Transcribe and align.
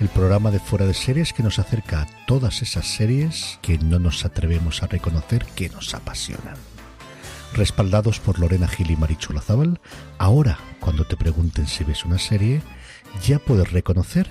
El 0.00 0.08
programa 0.08 0.50
de 0.50 0.58
fuera 0.58 0.86
de 0.86 0.94
series 0.94 1.32
que 1.32 1.44
nos 1.44 1.60
acerca 1.60 2.02
a 2.02 2.06
todas 2.26 2.62
esas 2.62 2.86
series 2.86 3.60
que 3.62 3.78
no 3.78 4.00
nos 4.00 4.24
atrevemos 4.24 4.82
a 4.82 4.88
reconocer 4.88 5.44
que 5.54 5.68
nos 5.68 5.94
apasionan. 5.94 6.56
Respaldados 7.52 8.18
por 8.18 8.40
Lorena 8.40 8.66
Gil 8.66 8.90
y 8.90 8.96
Marichu 8.96 9.32
Lazábal, 9.32 9.78
ahora 10.18 10.58
cuando 10.80 11.04
te 11.04 11.16
pregunten 11.16 11.68
si 11.68 11.84
ves 11.84 12.04
una 12.04 12.18
serie, 12.18 12.60
ya 13.24 13.38
puedes 13.38 13.70
reconocer 13.70 14.28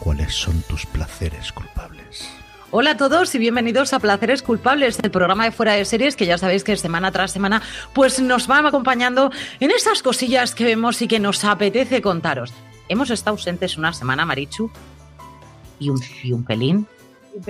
cuáles 0.00 0.34
son 0.34 0.60
tus 0.62 0.86
placeres 0.86 1.52
culpables. 1.52 2.28
Hola 2.72 2.90
a 2.90 2.96
todos 2.96 3.32
y 3.36 3.38
bienvenidos 3.38 3.92
a 3.92 4.00
Placeres 4.00 4.42
Culpables, 4.42 4.98
el 5.00 5.12
programa 5.12 5.44
de 5.44 5.52
fuera 5.52 5.74
de 5.74 5.84
series 5.84 6.16
que 6.16 6.26
ya 6.26 6.36
sabéis 6.36 6.64
que 6.64 6.76
semana 6.76 7.12
tras 7.12 7.30
semana 7.30 7.62
pues 7.94 8.18
nos 8.18 8.48
van 8.48 8.66
acompañando 8.66 9.30
en 9.60 9.70
esas 9.70 10.02
cosillas 10.02 10.56
que 10.56 10.64
vemos 10.64 11.00
y 11.00 11.06
que 11.06 11.20
nos 11.20 11.44
apetece 11.44 12.02
contaros. 12.02 12.52
Hemos 12.88 13.10
estado 13.10 13.36
ausentes 13.36 13.78
una 13.78 13.92
semana, 13.92 14.26
Marichu, 14.26 14.70
y 15.78 15.90
un, 15.90 16.00
y 16.22 16.32
un 16.32 16.44
pelín 16.44 16.86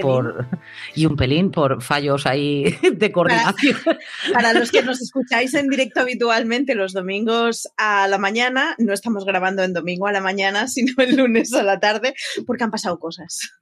por 0.00 0.46
y 0.94 1.06
un 1.06 1.16
pelín 1.16 1.50
por 1.50 1.82
fallos 1.82 2.27
ahí 2.27 2.77
de 2.92 3.12
coordinación. 3.12 3.77
Para, 3.84 3.98
para, 4.33 4.52
los 4.52 4.70
que 4.70 4.83
nos 4.83 5.00
escucháis 5.00 5.55
en 5.55 5.68
directo 5.68 6.00
habitualmente 6.00 6.74
los 6.74 6.92
domingos 6.92 7.68
a 7.77 8.08
la 8.08 8.18
mañana, 8.18 8.74
no 8.78 8.92
estamos 8.92 9.24
grabando 9.24 9.62
en 9.62 9.72
domingo 9.72 10.06
a 10.06 10.12
la 10.12 10.20
mañana, 10.20 10.68
sino 10.68 10.92
el 10.98 11.16
lunes 11.16 11.52
a 11.52 11.62
la 11.62 11.78
tarde, 11.80 12.14
porque 12.46 12.64
han 12.64 12.70
pasado 12.70 12.98
cosas. 12.98 13.52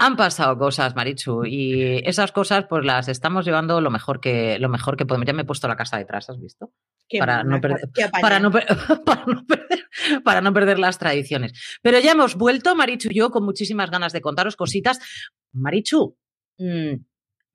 Han 0.00 0.16
pasado 0.16 0.58
cosas, 0.58 0.94
Marichu, 0.96 1.44
y 1.44 2.00
esas 2.04 2.32
cosas 2.32 2.66
pues 2.68 2.84
las 2.84 3.08
estamos 3.08 3.44
llevando 3.44 3.80
lo 3.80 3.90
mejor 3.90 4.20
que 4.20 4.58
lo 4.58 4.68
mejor 4.68 4.96
que 4.96 5.06
podemos. 5.06 5.26
Ya 5.26 5.32
me 5.32 5.42
he 5.42 5.46
puesto 5.46 5.68
la 5.68 5.76
casa 5.76 5.96
detrás, 5.96 6.28
¿has 6.28 6.40
visto? 6.40 6.72
Para 7.18 7.44
no, 7.44 7.60
perder, 7.60 7.90
para, 8.20 8.40
no 8.40 8.50
per, 8.50 8.66
para, 9.04 9.24
no 9.26 9.44
perder, 9.46 9.88
para 10.24 10.40
no 10.40 10.52
perder 10.52 10.78
las 10.78 10.98
tradiciones. 10.98 11.78
Pero 11.82 11.98
ya 12.00 12.12
hemos 12.12 12.34
vuelto, 12.34 12.74
Marichu 12.74 13.08
y 13.10 13.14
yo, 13.14 13.30
con 13.30 13.44
muchísimas 13.44 13.90
ganas 13.90 14.12
de 14.12 14.20
contaros 14.20 14.56
cositas. 14.56 14.98
Marichu, 15.52 16.16
mmm, 16.58 16.94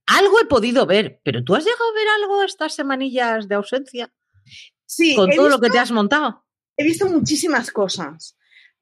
algo 0.06 0.40
he 0.42 0.46
podido 0.46 0.86
ver, 0.86 1.22
pero 1.24 1.44
¿tú 1.44 1.56
has 1.56 1.64
llegado 1.64 1.84
a 1.84 1.94
ver 1.94 2.08
algo 2.22 2.44
estas 2.44 2.74
semanillas 2.74 3.48
de 3.48 3.56
ausencia? 3.56 4.12
Sí. 4.86 5.16
Con 5.16 5.30
todo 5.30 5.46
visto, 5.46 5.58
lo 5.58 5.62
que 5.62 5.70
te 5.70 5.80
has 5.80 5.92
montado. 5.92 6.46
He 6.76 6.84
visto 6.84 7.08
muchísimas 7.08 7.72
cosas. 7.72 8.36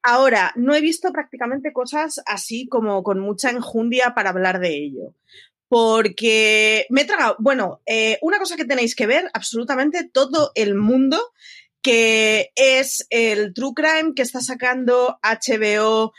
Ahora, 0.09 0.53
no 0.55 0.73
he 0.73 0.79
visto 0.79 1.11
prácticamente 1.11 1.73
cosas 1.73 2.21
así 2.25 2.69
como 2.69 3.03
con 3.03 3.19
mucha 3.19 3.49
enjundia 3.49 4.15
para 4.15 4.29
hablar 4.29 4.61
de 4.61 4.69
ello. 4.69 5.15
Porque 5.67 6.85
me 6.89 7.01
he 7.01 7.05
tragado, 7.05 7.35
bueno, 7.39 7.81
eh, 7.85 8.17
una 8.21 8.39
cosa 8.39 8.55
que 8.55 8.63
tenéis 8.63 8.95
que 8.95 9.05
ver 9.05 9.29
absolutamente 9.33 10.09
todo 10.09 10.53
el 10.55 10.75
mundo, 10.75 11.19
que 11.81 12.53
es 12.55 13.05
el 13.09 13.53
True 13.53 13.73
Crime 13.75 14.13
que 14.15 14.21
está 14.21 14.39
sacando 14.39 15.19
HBO 15.21 16.13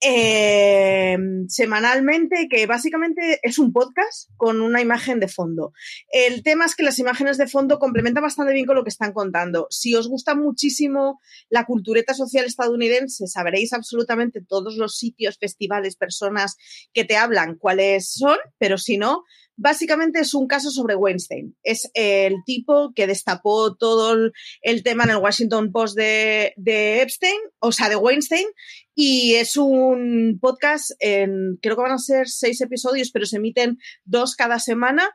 eh, 0.00 1.16
semanalmente, 1.48 2.48
que 2.50 2.66
básicamente 2.66 3.40
es 3.42 3.58
un 3.58 3.72
podcast 3.72 4.30
con 4.36 4.60
una 4.60 4.80
imagen 4.80 5.20
de 5.20 5.28
fondo. 5.28 5.72
El 6.10 6.42
tema 6.42 6.66
es 6.66 6.74
que 6.74 6.82
las 6.82 6.98
imágenes 6.98 7.38
de 7.38 7.48
fondo 7.48 7.78
complementan 7.78 8.22
bastante 8.22 8.52
bien 8.52 8.66
con 8.66 8.76
lo 8.76 8.84
que 8.84 8.90
están 8.90 9.12
contando. 9.12 9.66
Si 9.70 9.94
os 9.94 10.08
gusta 10.08 10.34
muchísimo 10.34 11.20
la 11.48 11.64
cultureta 11.64 12.14
social 12.14 12.44
estadounidense, 12.44 13.26
sabréis 13.26 13.72
absolutamente 13.72 14.42
todos 14.46 14.76
los 14.76 14.96
sitios, 14.96 15.38
festivales, 15.38 15.96
personas 15.96 16.56
que 16.92 17.04
te 17.04 17.16
hablan 17.16 17.56
cuáles 17.56 18.10
son, 18.10 18.36
pero 18.58 18.78
si 18.78 18.98
no, 18.98 19.24
básicamente 19.56 20.20
es 20.20 20.34
un 20.34 20.46
caso 20.46 20.70
sobre 20.70 20.94
Weinstein. 20.94 21.56
Es 21.62 21.90
el 21.94 22.36
tipo 22.44 22.92
que 22.94 23.06
destapó 23.06 23.74
todo 23.74 24.32
el, 24.62 24.82
tema 24.82 25.04
en 25.04 25.10
el 25.10 25.16
Washington 25.16 25.72
Post 25.72 25.96
de, 25.96 26.52
de, 26.56 27.02
Epstein, 27.02 27.38
o 27.58 27.72
sea, 27.72 27.88
de 27.88 27.96
Weinstein, 27.96 28.46
y 28.94 29.34
es 29.34 29.56
un 29.56 30.38
podcast, 30.40 30.92
en, 31.00 31.58
creo 31.60 31.76
que 31.76 31.82
van 31.82 31.92
a 31.92 31.98
ser 31.98 32.28
seis 32.28 32.60
episodios, 32.60 33.10
pero 33.10 33.26
se 33.26 33.36
emiten 33.36 33.78
dos 34.04 34.34
cada 34.34 34.58
semana. 34.58 35.10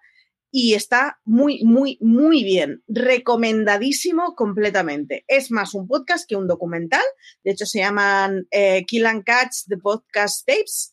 Y 0.54 0.74
está 0.74 1.18
muy, 1.24 1.64
muy, 1.64 1.98
muy 2.02 2.44
bien. 2.44 2.84
Recomendadísimo 2.90 4.36
completamente. 4.36 5.24
Es 5.30 5.50
más 5.50 5.74
un 5.74 5.88
podcast 5.88 6.28
que 6.28 6.36
un 6.36 6.46
documental. 6.46 7.06
De 7.46 7.52
hecho, 7.52 7.66
se 7.66 7.80
llaman 7.80 8.48
eh, 8.52 8.84
Kill 8.86 9.06
and 9.06 9.24
Catch 9.24 9.68
the 9.70 9.78
Podcast 9.78 10.46
Tapes. 10.46 10.91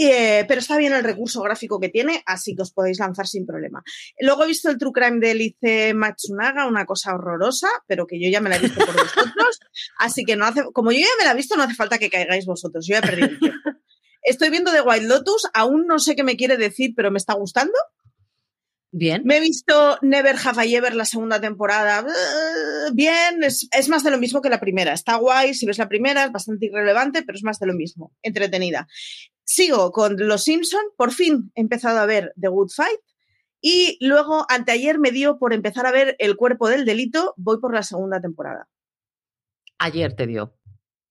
Eh, 0.00 0.44
pero 0.46 0.60
está 0.60 0.78
bien 0.78 0.92
el 0.92 1.02
recurso 1.02 1.42
gráfico 1.42 1.80
que 1.80 1.88
tiene, 1.88 2.22
así 2.24 2.54
que 2.54 2.62
os 2.62 2.72
podéis 2.72 3.00
lanzar 3.00 3.26
sin 3.26 3.44
problema. 3.44 3.82
Luego 4.20 4.44
he 4.44 4.46
visto 4.46 4.70
el 4.70 4.78
True 4.78 4.92
Crime 4.92 5.18
de 5.18 5.34
Lice 5.34 5.92
Matsunaga, 5.92 6.68
una 6.68 6.86
cosa 6.86 7.14
horrorosa, 7.14 7.66
pero 7.88 8.06
que 8.06 8.20
yo 8.20 8.30
ya 8.30 8.40
me 8.40 8.48
la 8.48 8.56
he 8.56 8.60
visto 8.60 8.78
por 8.86 8.94
vosotros, 8.94 9.58
así 9.98 10.24
que 10.24 10.36
no 10.36 10.46
hace, 10.46 10.62
como 10.72 10.92
yo 10.92 11.00
ya 11.00 11.06
me 11.18 11.24
la 11.24 11.32
he 11.32 11.34
visto, 11.36 11.56
no 11.56 11.64
hace 11.64 11.74
falta 11.74 11.98
que 11.98 12.10
caigáis 12.10 12.46
vosotros, 12.46 12.86
yo 12.86 12.92
ya 12.92 12.98
he 13.00 13.02
perdido 13.02 13.26
el 13.26 13.38
tiempo. 13.40 13.70
Estoy 14.22 14.50
viendo 14.50 14.70
The 14.70 14.82
White 14.82 15.06
Lotus, 15.06 15.48
aún 15.52 15.86
no 15.88 15.98
sé 15.98 16.14
qué 16.14 16.22
me 16.22 16.36
quiere 16.36 16.56
decir, 16.56 16.92
pero 16.94 17.10
me 17.10 17.18
está 17.18 17.34
gustando. 17.34 17.74
Bien. 18.92 19.22
Me 19.24 19.38
he 19.38 19.40
visto 19.40 19.98
Never 20.02 20.36
Have 20.44 20.64
I 20.64 20.76
Ever 20.76 20.94
la 20.94 21.06
segunda 21.06 21.40
temporada. 21.40 22.06
Bien, 22.92 23.42
es, 23.42 23.68
es, 23.72 23.88
más 23.88 24.04
de 24.04 24.10
lo 24.10 24.18
mismo 24.18 24.40
que 24.40 24.48
la 24.48 24.60
primera. 24.60 24.92
Está 24.92 25.16
guay, 25.16 25.54
si 25.54 25.66
ves 25.66 25.78
la 25.78 25.88
primera 25.88 26.24
es 26.24 26.32
bastante 26.32 26.66
irrelevante, 26.66 27.22
pero 27.22 27.36
es 27.36 27.42
más 27.42 27.58
de 27.58 27.66
lo 27.66 27.74
mismo. 27.74 28.12
Entretenida. 28.22 28.86
Sigo 29.48 29.92
con 29.92 30.16
Los 30.18 30.44
Simpson. 30.44 30.82
Por 30.94 31.10
fin 31.10 31.50
he 31.54 31.62
empezado 31.62 31.98
a 32.00 32.06
ver 32.06 32.34
The 32.38 32.48
Good 32.48 32.68
Fight. 32.68 33.00
Y 33.62 33.96
luego, 34.06 34.44
anteayer 34.50 34.98
me 34.98 35.10
dio 35.10 35.38
por 35.38 35.54
empezar 35.54 35.86
a 35.86 35.90
ver 35.90 36.16
El 36.18 36.36
cuerpo 36.36 36.68
del 36.68 36.84
delito. 36.84 37.32
Voy 37.38 37.58
por 37.58 37.74
la 37.74 37.82
segunda 37.82 38.20
temporada. 38.20 38.68
Ayer 39.78 40.14
te 40.14 40.26
dio. 40.26 40.54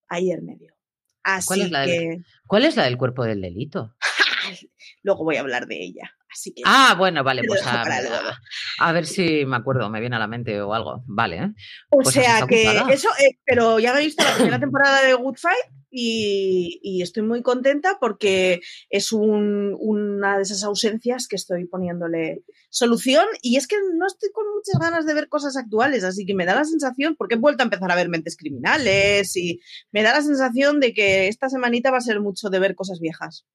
Ayer 0.08 0.44
me 0.44 0.56
dio. 0.56 0.76
Así 1.24 1.48
¿Cuál 1.48 1.62
es 1.62 1.72
la 1.72 1.86
que... 1.86 1.92
del, 1.92 2.26
¿Cuál 2.46 2.66
es 2.66 2.76
la 2.76 2.84
del 2.84 2.98
cuerpo 2.98 3.24
del 3.24 3.42
delito? 3.42 3.96
luego 5.02 5.24
voy 5.24 5.38
a 5.38 5.40
hablar 5.40 5.66
de 5.66 5.84
ella. 5.84 6.12
Así 6.32 6.54
que 6.54 6.62
ah, 6.64 6.94
bueno, 6.96 7.24
vale, 7.24 7.42
pues 7.48 7.66
a, 7.66 7.82
a, 7.82 8.38
a, 8.82 8.92
ver 8.92 9.08
si 9.08 9.46
me 9.46 9.56
acuerdo, 9.56 9.90
me 9.90 10.00
viene 10.00 10.18
a 10.18 10.20
la 10.20 10.28
mente 10.28 10.62
o 10.62 10.76
algo. 10.76 11.04
Vale. 11.08 11.38
¿eh? 11.38 11.54
O 11.90 12.04
pues 12.04 12.14
sea 12.14 12.46
que 12.46 12.64
eso, 12.92 13.10
eh, 13.20 13.40
pero 13.44 13.80
ya 13.80 14.00
he 14.00 14.06
visto 14.06 14.24
la 14.24 14.36
primera 14.36 14.60
temporada 14.60 15.02
de 15.02 15.16
Good 15.16 15.38
Fight 15.38 15.77
y, 15.90 16.80
y 16.84 17.02
estoy 17.02 17.24
muy 17.24 17.42
contenta 17.42 17.98
porque 18.00 18.62
es 18.90 19.12
un, 19.12 19.76
una 19.80 20.38
de 20.38 20.44
esas 20.44 20.64
ausencias 20.64 21.28
que 21.28 21.36
estoy 21.36 21.66
poniéndole 21.66 22.44
solución 22.70 23.26
y 23.42 23.58
es 23.58 23.68
que 23.68 23.78
no 23.96 24.06
estoy 24.08 24.32
con 24.32 24.46
muchas 24.54 24.80
ganas 24.80 25.06
de 25.06 25.14
ver 25.14 25.30
cosas 25.30 25.56
actuales, 25.58 26.04
así 26.04 26.26
que 26.26 26.34
me 26.34 26.46
da 26.46 26.56
la 26.56 26.66
sensación, 26.66 27.16
porque 27.18 27.36
he 27.36 27.40
vuelto 27.40 27.64
a 27.64 27.66
empezar 27.66 27.92
a 27.92 27.96
ver 27.96 28.10
mentes 28.10 28.38
criminales 28.38 29.36
y 29.36 29.62
me 29.92 30.04
da 30.04 30.14
la 30.14 30.22
sensación 30.22 30.80
de 30.80 30.94
que 30.94 31.28
esta 31.28 31.50
semanita 31.50 31.92
va 31.92 31.98
a 31.98 32.02
ser 32.02 32.20
mucho 32.20 32.50
de 32.50 32.60
ver 32.60 32.76
cosas 32.76 33.00
viejas 33.00 33.46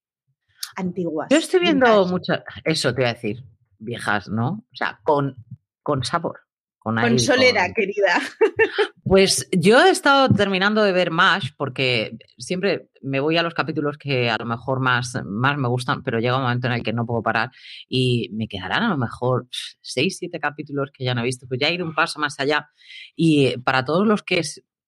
antiguas. 0.76 1.28
Yo 1.31 1.37
estoy 1.37 1.60
viendo 1.60 2.06
muchas, 2.06 2.41
eso 2.64 2.94
te 2.94 3.03
voy 3.03 3.10
a 3.10 3.14
decir, 3.14 3.44
viejas, 3.78 4.28
¿no? 4.28 4.64
O 4.72 4.76
sea, 4.76 5.00
con, 5.04 5.37
con 5.82 6.04
sabor. 6.04 6.41
Con, 6.82 6.97
con 6.97 7.19
solera, 7.19 7.65
con... 7.66 7.75
querida. 7.75 8.20
Pues 9.04 9.47
yo 9.53 9.84
he 9.84 9.91
estado 9.91 10.34
terminando 10.34 10.82
de 10.82 10.93
ver 10.93 11.10
MASH 11.10 11.50
porque 11.59 12.16
siempre 12.38 12.88
me 13.03 13.20
voy 13.20 13.37
a 13.37 13.43
los 13.43 13.53
capítulos 13.53 13.99
que 13.99 14.31
a 14.31 14.38
lo 14.38 14.46
mejor 14.46 14.81
más, 14.81 15.19
más 15.26 15.58
me 15.58 15.69
gustan, 15.69 16.02
pero 16.02 16.19
llega 16.19 16.37
un 16.37 16.44
momento 16.44 16.69
en 16.69 16.73
el 16.73 16.82
que 16.82 16.94
no 16.94 17.05
puedo 17.05 17.23
parar 17.23 17.50
y 17.90 18.31
me 18.32 18.49
quedarán 18.49 18.84
a 18.84 18.88
lo 18.88 18.96
mejor 18.96 19.49
seis, 19.82 20.17
siete 20.19 20.40
capítulos 20.40 20.90
que 20.94 21.05
ya 21.05 21.14
no 21.14 21.20
he 21.20 21.25
visto. 21.25 21.46
Pues 21.46 21.61
ya 21.61 21.69
he 21.69 21.75
ido 21.75 21.84
un 21.84 21.94
paso 21.94 22.20
más 22.20 22.40
allá 22.40 22.70
y 23.14 23.58
para 23.58 23.84
todos 23.84 24.06
los 24.06 24.23
que 24.23 24.40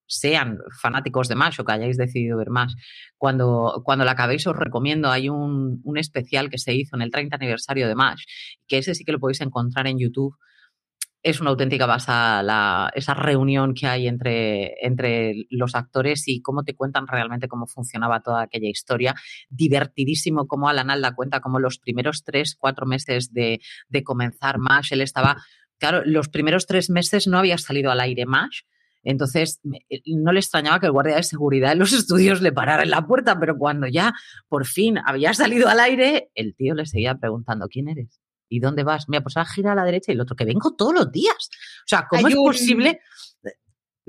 sean 0.07 0.59
fanáticos 0.81 1.29
de 1.29 1.35
MASH 1.35 1.61
o 1.61 1.65
que 1.65 1.73
hayáis 1.73 1.97
decidido 1.97 2.39
ver 2.39 2.51
más, 2.51 2.75
cuando, 3.19 3.83
cuando 3.85 4.05
la 4.05 4.13
acabéis 4.13 4.47
os 4.47 4.57
recomiendo, 4.57 5.11
hay 5.11 5.29
un, 5.29 5.81
un, 5.85 5.99
especial 5.99 6.51
que 6.51 6.59
se 6.59 6.75
hizo 6.75 6.97
en 6.97 7.03
el 7.03 7.11
30 7.11 7.37
aniversario 7.37 7.89
de 7.89 7.95
MASH, 7.95 8.25
que 8.67 8.79
ese 8.79 8.95
sí 8.95 9.05
que 9.05 9.13
lo 9.13 9.21
podéis 9.21 9.41
encontrar 9.41 9.87
en 9.87 9.99
YouTube. 9.99 10.37
Es 11.25 11.41
una 11.41 11.51
auténtica 11.51 11.87
basa 11.87 12.43
la, 12.43 12.91
esa 12.95 13.15
reunión 13.15 13.73
que 13.73 13.87
hay 13.87 14.07
entre, 14.09 14.75
entre 14.87 15.47
los 15.49 15.75
actores 15.75 16.29
y 16.29 16.43
cómo 16.43 16.65
te 16.65 16.77
cuentan 16.77 17.07
realmente 17.09 17.49
cómo 17.49 17.67
funcionaba 17.67 18.21
toda 18.21 18.43
aquella 18.43 18.69
historia. 18.69 19.15
Divertidísimo 19.49 20.47
cómo 20.47 20.69
Alan 20.69 20.91
Alda 20.91 21.15
cuenta 21.15 21.41
cómo 21.41 21.59
los 21.61 21.79
primeros 21.79 22.25
tres, 22.25 22.55
cuatro 22.59 22.85
meses 22.85 23.33
de, 23.33 23.61
de 23.89 24.05
comenzar 24.05 24.59
MASH, 24.59 24.93
él 24.93 25.01
estaba, 25.01 25.39
claro, 25.79 26.03
los 26.05 26.29
primeros 26.29 26.67
tres 26.67 26.91
meses 26.91 27.27
no 27.27 27.39
había 27.39 27.57
salido 27.57 27.91
al 27.91 28.01
aire 28.01 28.27
MASH, 28.27 28.61
Entonces, 29.03 29.61
eh, 29.89 30.03
no 30.07 30.31
le 30.31 30.41
extrañaba 30.41 30.79
que 30.79 30.87
el 30.87 30.93
guardia 30.93 31.17
de 31.17 31.23
seguridad 31.23 31.73
en 31.73 31.79
los 31.79 31.93
estudios 32.01 32.43
le 32.43 32.53
parara 32.53 32.83
en 32.83 32.91
la 32.91 33.07
puerta, 33.07 33.41
pero 33.41 33.57
cuando 33.57 33.87
ya 33.87 34.13
por 34.49 34.67
fin 34.67 34.99
había 35.05 35.33
salido 35.33 35.69
al 35.69 35.81
aire, 35.81 36.31
el 36.35 36.55
tío 36.55 36.75
le 36.75 36.85
seguía 36.85 37.15
preguntando, 37.15 37.67
¿quién 37.69 37.89
eres? 37.89 38.21
¿Y 38.49 38.61
dónde 38.61 38.83
vas? 38.85 39.09
Mira, 39.09 39.23
pues 39.23 39.37
a 39.37 39.45
gira 39.45 39.73
a 39.73 39.75
la 39.75 39.85
derecha 39.85 40.13
y 40.13 40.15
el 40.15 40.21
otro, 40.21 40.37
que 40.37 40.45
vengo 40.45 40.75
todos 40.77 40.95
los 40.95 41.13
días. 41.13 41.51
O 41.81 41.87
sea, 41.87 42.07
¿cómo 42.09 42.29
es 42.29 42.35
posible? 42.35 43.01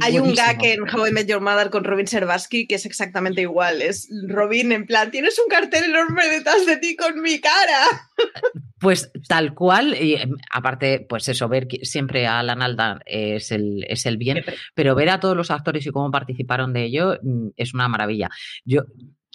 Hay 0.02 0.20
un 0.20 0.34
gag 0.36 0.64
en 0.64 0.82
How 0.82 1.08
I 1.08 1.12
Met 1.12 1.28
Your 1.28 1.40
Mother 1.40 1.70
con 1.70 1.86
Robin 1.86 2.06
Servaski 2.06 2.68
que 2.68 2.76
es 2.76 2.86
exactamente 2.86 3.42
igual. 3.42 3.82
Es 3.82 4.10
Robin 4.28 4.74
en 4.74 4.86
plan, 4.86 5.10
tienes 5.10 5.40
un 5.40 5.50
cartel 5.50 5.86
enorme 5.86 6.28
detrás 6.28 6.66
de 6.66 6.78
ti 6.78 6.96
con 6.96 7.22
mi 7.22 7.40
cara. 7.40 7.86
Pues 8.78 9.10
tal 9.28 9.56
cual, 9.56 9.96
y 10.00 10.16
em, 10.16 10.36
aparte, 10.52 11.04
pues 11.10 11.28
eso, 11.30 11.48
ver 11.48 11.66
siempre 11.82 12.28
a 12.28 12.40
Alan 12.40 12.62
Alda 12.62 13.00
es 13.06 13.52
el, 13.52 13.84
es 13.88 14.06
el 14.06 14.18
bien, 14.18 14.44
pero 14.76 14.94
ver 14.94 15.10
a 15.10 15.20
todos 15.20 15.36
los 15.36 15.50
actores 15.50 15.88
y 15.88 15.92
cómo 15.92 16.12
participaron 16.12 16.74
de 16.74 16.84
ello 16.84 17.18
mm, 17.24 17.48
es 17.56 17.74
una 17.74 17.88
maravilla. 17.88 18.30
Yo 18.64 18.84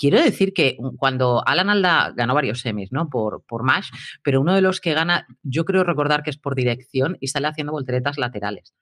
quiero 0.01 0.23
decir 0.23 0.55
que 0.55 0.79
cuando 0.97 1.47
Alan 1.47 1.69
Alda 1.69 2.15
ganó 2.17 2.35
varios 2.35 2.61
semis, 2.61 2.91
¿no? 2.91 3.11
Por, 3.11 3.45
por 3.45 3.65
MASH, 3.65 3.91
pero 4.23 4.41
uno 4.41 4.55
de 4.55 4.63
los 4.63 4.81
que 4.81 4.95
gana, 4.95 5.27
yo 5.43 5.67
creo 5.67 5.85
recordar 5.85 6.23
que 6.23 6.31
es 6.31 6.39
por 6.39 6.55
dirección 6.55 7.19
y 7.21 7.29
sale 7.29 7.49
haciendo 7.49 7.73
volteretas 7.73 8.17
laterales 8.17 8.75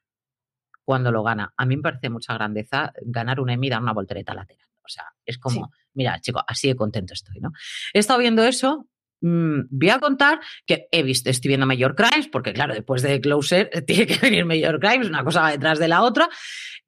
cuando 0.84 1.10
lo 1.10 1.24
gana. 1.24 1.52
A 1.56 1.66
mí 1.66 1.76
me 1.76 1.82
parece 1.82 2.08
mucha 2.08 2.34
grandeza 2.34 2.92
ganar 3.02 3.40
un 3.40 3.50
Emmy 3.50 3.66
y 3.66 3.70
dar 3.70 3.82
una 3.82 3.92
voltereta 3.92 4.32
lateral. 4.32 4.68
O 4.84 4.88
sea, 4.88 5.04
es 5.26 5.38
como, 5.38 5.72
mira, 5.92 6.20
chico, 6.20 6.42
así 6.46 6.68
de 6.68 6.76
contento 6.76 7.14
estoy, 7.14 7.40
¿no? 7.40 7.50
He 7.92 7.98
estado 7.98 8.20
viendo 8.20 8.44
eso. 8.44 8.88
Mm, 9.20 9.62
voy 9.70 9.90
a 9.90 9.98
contar 9.98 10.38
que 10.64 10.86
he 10.92 11.02
visto, 11.02 11.28
estoy 11.28 11.48
viendo 11.48 11.66
Major 11.66 11.96
Crimes, 11.96 12.28
porque 12.28 12.52
claro, 12.52 12.72
después 12.72 13.02
de 13.02 13.20
Closer 13.20 13.68
tiene 13.86 14.06
que 14.06 14.18
venir 14.18 14.44
Major 14.46 14.78
Crimes, 14.78 15.08
una 15.08 15.24
cosa 15.24 15.42
va 15.42 15.50
detrás 15.50 15.80
de 15.80 15.88
la 15.88 16.02
otra. 16.02 16.28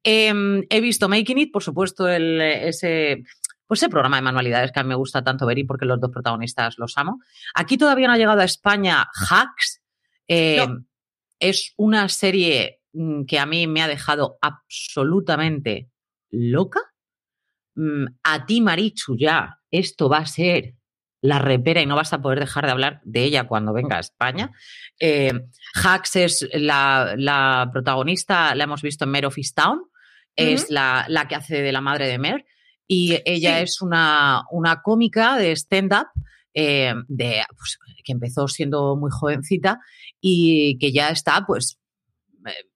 Em, 0.03 0.63
he 0.69 0.81
visto 0.81 1.07
Making 1.07 1.37
It, 1.37 1.51
por 1.51 1.61
supuesto, 1.61 2.09
el, 2.09 2.41
ese, 2.41 3.23
pues 3.71 3.83
ese 3.83 3.89
programa 3.89 4.17
de 4.17 4.23
manualidades 4.23 4.71
que 4.71 4.79
a 4.79 4.83
mí 4.83 4.89
me 4.89 4.95
gusta 4.95 5.23
tanto 5.23 5.45
ver 5.45 5.57
y 5.57 5.63
porque 5.63 5.85
los 5.85 5.99
dos 5.99 6.11
protagonistas 6.11 6.77
los 6.77 6.97
amo. 6.97 7.19
Aquí 7.55 7.77
todavía 7.77 8.07
no 8.07 8.13
ha 8.13 8.17
llegado 8.17 8.41
a 8.41 8.45
España 8.45 9.07
Hacks. 9.29 9.81
Em, 10.27 10.85
es 11.39 11.73
una 11.77 12.09
serie 12.09 12.81
Mm, 12.93 13.23
que 13.23 13.39
a 13.39 13.45
mí 13.45 13.67
me 13.67 13.81
ha 13.81 13.87
dejado 13.87 14.37
absolutamente 14.41 15.89
loca. 16.29 16.81
Mm, 17.75 18.05
a 18.23 18.45
ti, 18.45 18.61
Marichu, 18.61 19.15
ya, 19.17 19.59
esto 19.69 20.09
va 20.09 20.19
a 20.19 20.25
ser 20.25 20.75
la 21.21 21.39
repera 21.39 21.81
y 21.81 21.85
no 21.85 21.95
vas 21.95 22.13
a 22.13 22.21
poder 22.21 22.39
dejar 22.39 22.65
de 22.65 22.71
hablar 22.71 23.01
de 23.03 23.23
ella 23.23 23.47
cuando 23.47 23.73
venga 23.73 23.97
a 23.97 24.01
España. 24.01 24.51
Eh, 24.99 25.31
Hax 25.75 26.15
es 26.15 26.49
la, 26.53 27.69
protagonista, 27.71 28.55
la 28.55 28.63
hemos 28.63 28.81
visto 28.81 29.05
en 29.05 29.11
Mare 29.11 29.27
of 29.27 29.37
Town, 29.55 29.83
es 30.35 30.69
la, 30.71 31.05
que 31.29 31.35
hace 31.35 31.61
de 31.61 31.71
la 31.71 31.81
madre 31.81 32.07
de 32.07 32.17
Mer 32.17 32.45
y 32.93 33.21
ella 33.23 33.61
es 33.61 33.81
una, 33.81 34.43
una, 34.51 34.81
cómica 34.81 35.37
de 35.37 35.53
stand-up. 35.53 36.07
Eh, 36.53 36.93
de, 37.07 37.41
pues, 37.55 37.79
que 38.03 38.11
empezó 38.11 38.49
siendo 38.49 38.97
muy 38.97 39.09
jovencita 39.09 39.79
y 40.19 40.77
que 40.79 40.91
ya 40.91 41.09
está 41.09 41.45
pues 41.47 41.79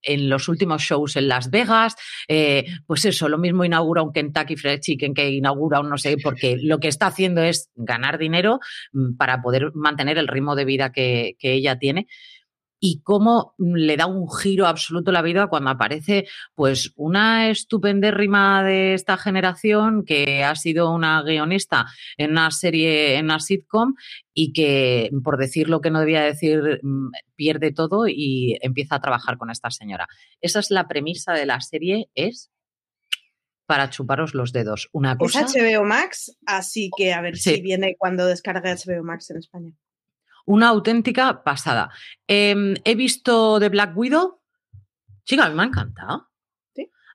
en 0.02 0.30
los 0.30 0.48
últimos 0.48 0.82
shows 0.82 1.18
en 1.18 1.28
Las 1.28 1.50
Vegas, 1.50 1.96
eh, 2.30 2.66
pues 2.86 3.04
eso, 3.04 3.28
lo 3.28 3.38
mismo 3.38 3.66
inaugura 3.66 4.04
un 4.04 4.14
Kentucky 4.14 4.56
Fried 4.56 4.80
Chicken 4.80 5.14
que 5.14 5.30
inaugura 5.30 5.82
un 5.82 5.90
no 5.90 5.98
sé, 5.98 6.16
porque 6.24 6.58
lo 6.62 6.80
que 6.80 6.88
está 6.88 7.08
haciendo 7.08 7.42
es 7.42 7.70
ganar 7.76 8.18
dinero 8.18 8.60
mm, 8.94 9.18
para 9.18 9.42
poder 9.42 9.72
mantener 9.74 10.18
el 10.18 10.30
ritmo 10.30 10.56
de 10.56 10.64
vida 10.64 10.92
que, 10.94 11.36
que 11.40 11.54
ella 11.54 11.78
tiene 11.78 12.08
y 12.80 13.02
cómo 13.02 13.56
le 13.58 13.98
da 13.98 14.06
un 14.06 14.30
giro 14.30 14.68
absoluto 14.68 15.12
a 15.12 15.14
la 15.14 15.22
vida 15.22 15.48
cuando 15.48 15.70
aparece 15.70 16.28
pues 16.54 16.92
una 16.96 17.50
estupendérrima 17.50 18.64
de 18.64 18.94
esta 18.94 19.18
generación 19.18 20.04
que 20.06 20.44
ha 20.44 20.56
sido 20.56 20.92
una 20.92 21.22
guionista 21.24 21.86
en 22.18 22.32
una 22.32 22.52
serie, 22.52 23.18
en 23.18 23.26
una 23.26 23.40
sitcom 23.40 23.96
y 24.34 24.54
que, 24.54 25.10
por 25.24 25.38
decir 25.38 25.70
lo 25.70 25.82
que 25.82 25.92
no 25.92 26.00
debía 26.00 26.22
decir, 26.22 26.80
mm, 26.82 27.12
pierde 27.36 27.72
todo 27.72 28.08
y 28.08 28.58
empieza 28.62 28.96
a 28.96 29.02
trabajar 29.02 29.38
con 29.38 29.50
esta 29.50 29.72
señora. 29.72 30.08
Esa 30.42 30.60
es 30.60 30.72
la 30.72 30.88
premisa 30.88 31.34
de 31.34 31.46
la 31.46 31.62
serie, 31.62 32.10
es 32.14 32.52
para 33.66 33.90
chuparos 33.90 34.36
los 34.36 34.52
dedos. 34.54 34.90
Una 34.92 35.18
cosa... 35.18 35.42
Es 35.42 35.56
HBO 35.56 35.86
Max, 35.86 36.38
así 36.46 36.92
que 36.96 37.14
a 37.14 37.22
ver 37.22 37.38
si 37.38 37.62
viene 37.62 37.96
cuando 37.98 38.28
descargue 38.28 38.76
HBO 38.76 39.04
Max 39.04 39.32
en 39.32 39.38
España 39.38 39.72
una 40.46 40.70
auténtica 40.70 41.44
pasada. 41.44 41.90
Em, 42.28 42.76
he 42.84 42.96
visto 42.96 43.60
The 43.60 43.70
Black 43.70 43.96
Widow. 43.96 44.42
Chica, 45.26 45.46
a 45.46 45.50
mí 45.50 45.56
me 45.56 45.64
ha 45.64 45.66
encantado. 45.66 46.30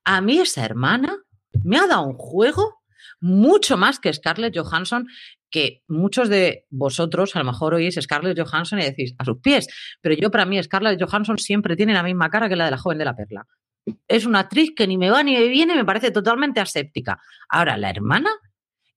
A 0.05 0.21
mí 0.21 0.39
esa 0.39 0.65
hermana 0.65 1.17
me 1.63 1.79
ha 1.79 1.87
dado 1.87 2.03
un 2.03 2.15
juego 2.15 2.81
mucho 3.21 3.77
más 3.77 3.99
que 3.99 4.13
Scarlett 4.13 4.57
Johansson, 4.57 5.07
que 5.51 5.83
muchos 5.89 6.29
de 6.29 6.67
vosotros 6.71 7.37
a 7.37 7.41
lo 7.41 7.45
mejor 7.45 7.75
oís 7.75 7.99
Scarlett 8.01 8.39
Johansson 8.39 8.79
y 8.79 8.85
decís 8.85 9.15
a 9.19 9.25
sus 9.25 9.39
pies, 9.41 9.67
pero 10.01 10.15
yo 10.15 10.31
para 10.31 10.47
mí 10.47 10.63
Scarlett 10.63 11.03
Johansson 11.03 11.39
siempre 11.39 11.77
tiene 11.77 11.93
la 11.93 12.03
misma 12.03 12.31
cara 12.31 12.49
que 12.49 12.57
la 12.57 12.65
de 12.65 12.71
la 12.71 12.79
joven 12.79 12.99
de 12.99 13.05
la 13.05 13.17
perla. 13.17 13.47
Es 14.07 14.27
una 14.27 14.41
actriz 14.41 14.73
que 14.77 14.87
ni 14.87 14.97
me 14.97 15.11
va 15.11 15.23
ni 15.23 15.37
me 15.37 15.49
viene, 15.49 15.75
me 15.75 15.85
parece 15.85 16.11
totalmente 16.11 16.61
aséptica. 16.61 17.21
Ahora, 17.49 17.77
la 17.77 17.91
hermana 17.91 18.31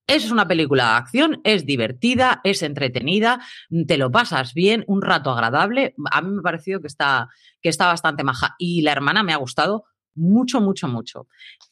es 0.08 0.32
una 0.32 0.48
película 0.48 0.84
de 0.84 0.98
acción, 0.98 1.42
es 1.44 1.66
divertida, 1.66 2.42
es 2.44 2.62
entretenida, 2.62 3.42
te 3.88 3.98
lo 3.98 4.12
pasas 4.12 4.54
bien, 4.54 4.84
un 4.88 5.02
rato 5.02 5.32
agradable. 5.32 5.96
A 6.12 6.22
mí 6.22 6.32
me 6.32 6.40
ha 6.40 6.44
parecido 6.44 6.82
que 6.82 6.88
está, 6.88 7.30
que 7.62 7.70
está 7.70 7.88
bastante 7.88 8.24
maja. 8.24 8.56
Y 8.58 8.82
la 8.82 8.92
hermana 8.92 9.24
me 9.24 9.34
ha 9.34 9.38
gustado 9.38 9.86
mucho, 10.16 10.62
mucho, 10.62 10.88
mucho. 10.88 11.28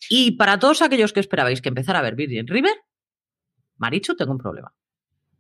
Y 0.10 0.32
para 0.32 0.60
todos 0.60 0.82
aquellos 0.82 1.14
que 1.14 1.20
esperabais 1.20 1.62
que 1.62 1.70
empezara 1.70 2.00
a 2.00 2.04
ver 2.04 2.16
Virgin 2.16 2.48
River, 2.48 2.76
Marichu, 3.78 4.16
tengo 4.16 4.32
un 4.32 4.38
problema. 4.38 4.74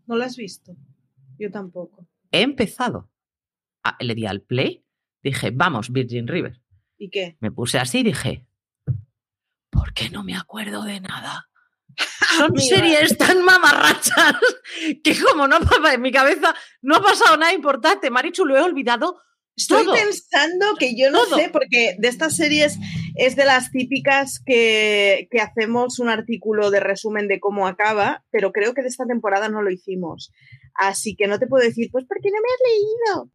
¿No 0.07 0.15
lo 0.15 0.23
has 0.23 0.35
visto? 0.35 0.75
Yo 1.37 1.49
tampoco. 1.49 2.07
He 2.31 2.41
empezado. 2.41 3.09
le 3.99 4.15
di 4.15 4.25
al 4.25 4.41
play, 4.41 4.83
dije, 5.23 5.51
vamos, 5.51 5.91
Virgin 5.91 6.27
River. 6.27 6.61
¿Y 6.97 7.09
qué? 7.09 7.37
Me 7.39 7.51
puse 7.51 7.79
así 7.79 7.99
y 7.99 8.03
dije, 8.03 8.45
¿por 9.69 9.93
qué 9.93 10.09
no 10.09 10.23
me 10.23 10.35
acuerdo 10.35 10.83
de 10.83 10.99
nada? 10.99 11.50
Son 12.37 12.57
series 12.57 13.17
tan 13.17 13.43
mamarrachas 13.43 14.35
que 15.03 15.15
como 15.19 15.47
no 15.47 15.57
en 15.91 16.01
mi 16.01 16.11
cabeza 16.11 16.53
no 16.81 16.95
ha 16.95 17.01
pasado 17.01 17.37
nada 17.37 17.53
importante. 17.53 18.09
Marichu, 18.09 18.45
lo 18.45 18.57
he 18.57 18.61
olvidado. 18.61 19.19
Estoy 19.55 19.85
pensando 19.85 20.75
que 20.79 20.95
yo 20.95 21.11
no 21.11 21.25
sé, 21.25 21.49
porque 21.51 21.95
de 21.99 22.07
estas 22.07 22.35
series 22.35 22.77
es 23.15 23.35
de 23.35 23.45
las 23.45 23.69
típicas 23.69 24.41
que, 24.43 25.27
que, 25.29 25.39
hacemos 25.39 25.99
un 25.99 26.09
artículo 26.09 26.71
de 26.71 26.79
resumen 26.79 27.27
de 27.27 27.39
cómo 27.39 27.67
acaba, 27.67 28.23
pero 28.31 28.53
creo 28.53 28.73
que 28.73 28.81
de 28.81 28.87
esta 28.87 29.05
temporada 29.05 29.49
no 29.49 29.61
lo 29.61 29.69
hicimos. 29.69 30.31
Así 30.73 31.15
que 31.15 31.27
no 31.27 31.37
te 31.37 31.47
puedo 31.47 31.63
decir, 31.63 31.89
pues 31.91 32.05
porque 32.07 32.29
no 32.29 32.37
me 32.41 32.47
has 32.47 32.71
leído. 32.71 33.31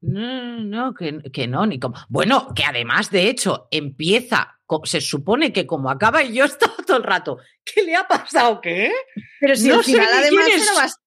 No, 0.00 0.60
no, 0.60 0.94
que, 0.94 1.22
que, 1.32 1.48
no, 1.48 1.66
ni 1.66 1.80
como. 1.80 1.96
Bueno, 2.08 2.52
que 2.54 2.64
además, 2.64 3.10
de 3.10 3.28
hecho, 3.28 3.68
empieza, 3.70 4.58
se 4.84 5.00
supone 5.00 5.52
que 5.52 5.66
como 5.66 5.90
acaba 5.90 6.22
y 6.22 6.34
yo 6.34 6.44
he 6.44 6.46
estado 6.46 6.74
todo 6.86 6.96
el 6.96 7.02
rato, 7.02 7.38
¿qué 7.64 7.82
le 7.82 7.96
ha 7.96 8.06
pasado? 8.06 8.60
¿Qué? 8.60 8.92
Pero 9.40 9.56
si 9.56 9.70
al 9.70 9.82
final 9.82 10.08
además 10.12 10.48
era 10.48 10.74
bastante. 10.74 11.06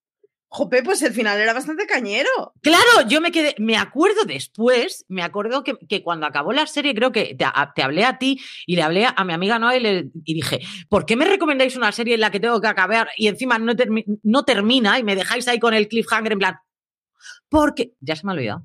Jope, 0.52 0.82
pues 0.82 1.00
el 1.04 1.14
final 1.14 1.40
era 1.40 1.54
bastante 1.54 1.86
cañero. 1.86 2.56
Claro, 2.62 3.08
yo 3.08 3.22
me 3.22 3.32
quedé, 3.32 3.54
me 3.60 3.78
acuerdo 3.78 4.24
después, 4.26 5.06
me 5.08 5.22
acuerdo 5.22 5.64
que, 5.64 5.78
que 5.88 6.02
cuando 6.02 6.26
acabó 6.26 6.54
la 6.54 6.66
serie, 6.66 6.96
creo 6.96 7.12
que 7.12 7.36
te, 7.36 7.46
te, 7.76 7.84
hablé 7.84 8.04
a 8.04 8.18
ti 8.18 8.42
y 8.66 8.76
le 8.76 8.82
hablé 8.82 9.08
a 9.16 9.24
mi 9.26 9.34
amiga 9.34 9.60
Noel 9.60 10.12
y, 10.16 10.32
y, 10.32 10.34
dije, 10.34 10.60
¿por 10.90 11.06
qué 11.06 11.16
me 11.16 11.26
recomendáis 11.26 11.78
una 11.78 11.92
serie 11.92 12.16
en 12.16 12.22
la 12.22 12.32
que 12.32 12.40
tengo 12.40 12.60
que 12.60 12.68
acabar 12.68 13.10
y 13.16 13.28
encima 13.28 13.60
no, 13.60 13.74
no 14.24 14.44
termina 14.44 14.98
y 14.98 15.04
me 15.04 15.16
dejáis 15.16 15.48
ahí 15.48 15.60
con 15.60 15.76
el 15.76 15.88
cliffhanger 15.88 16.32
en 16.32 16.40
plan? 16.40 16.56
Porque 17.48 17.94
ya 18.00 18.16
se 18.16 18.26
me 18.26 18.32
ha 18.32 18.36
olvidado 18.36 18.64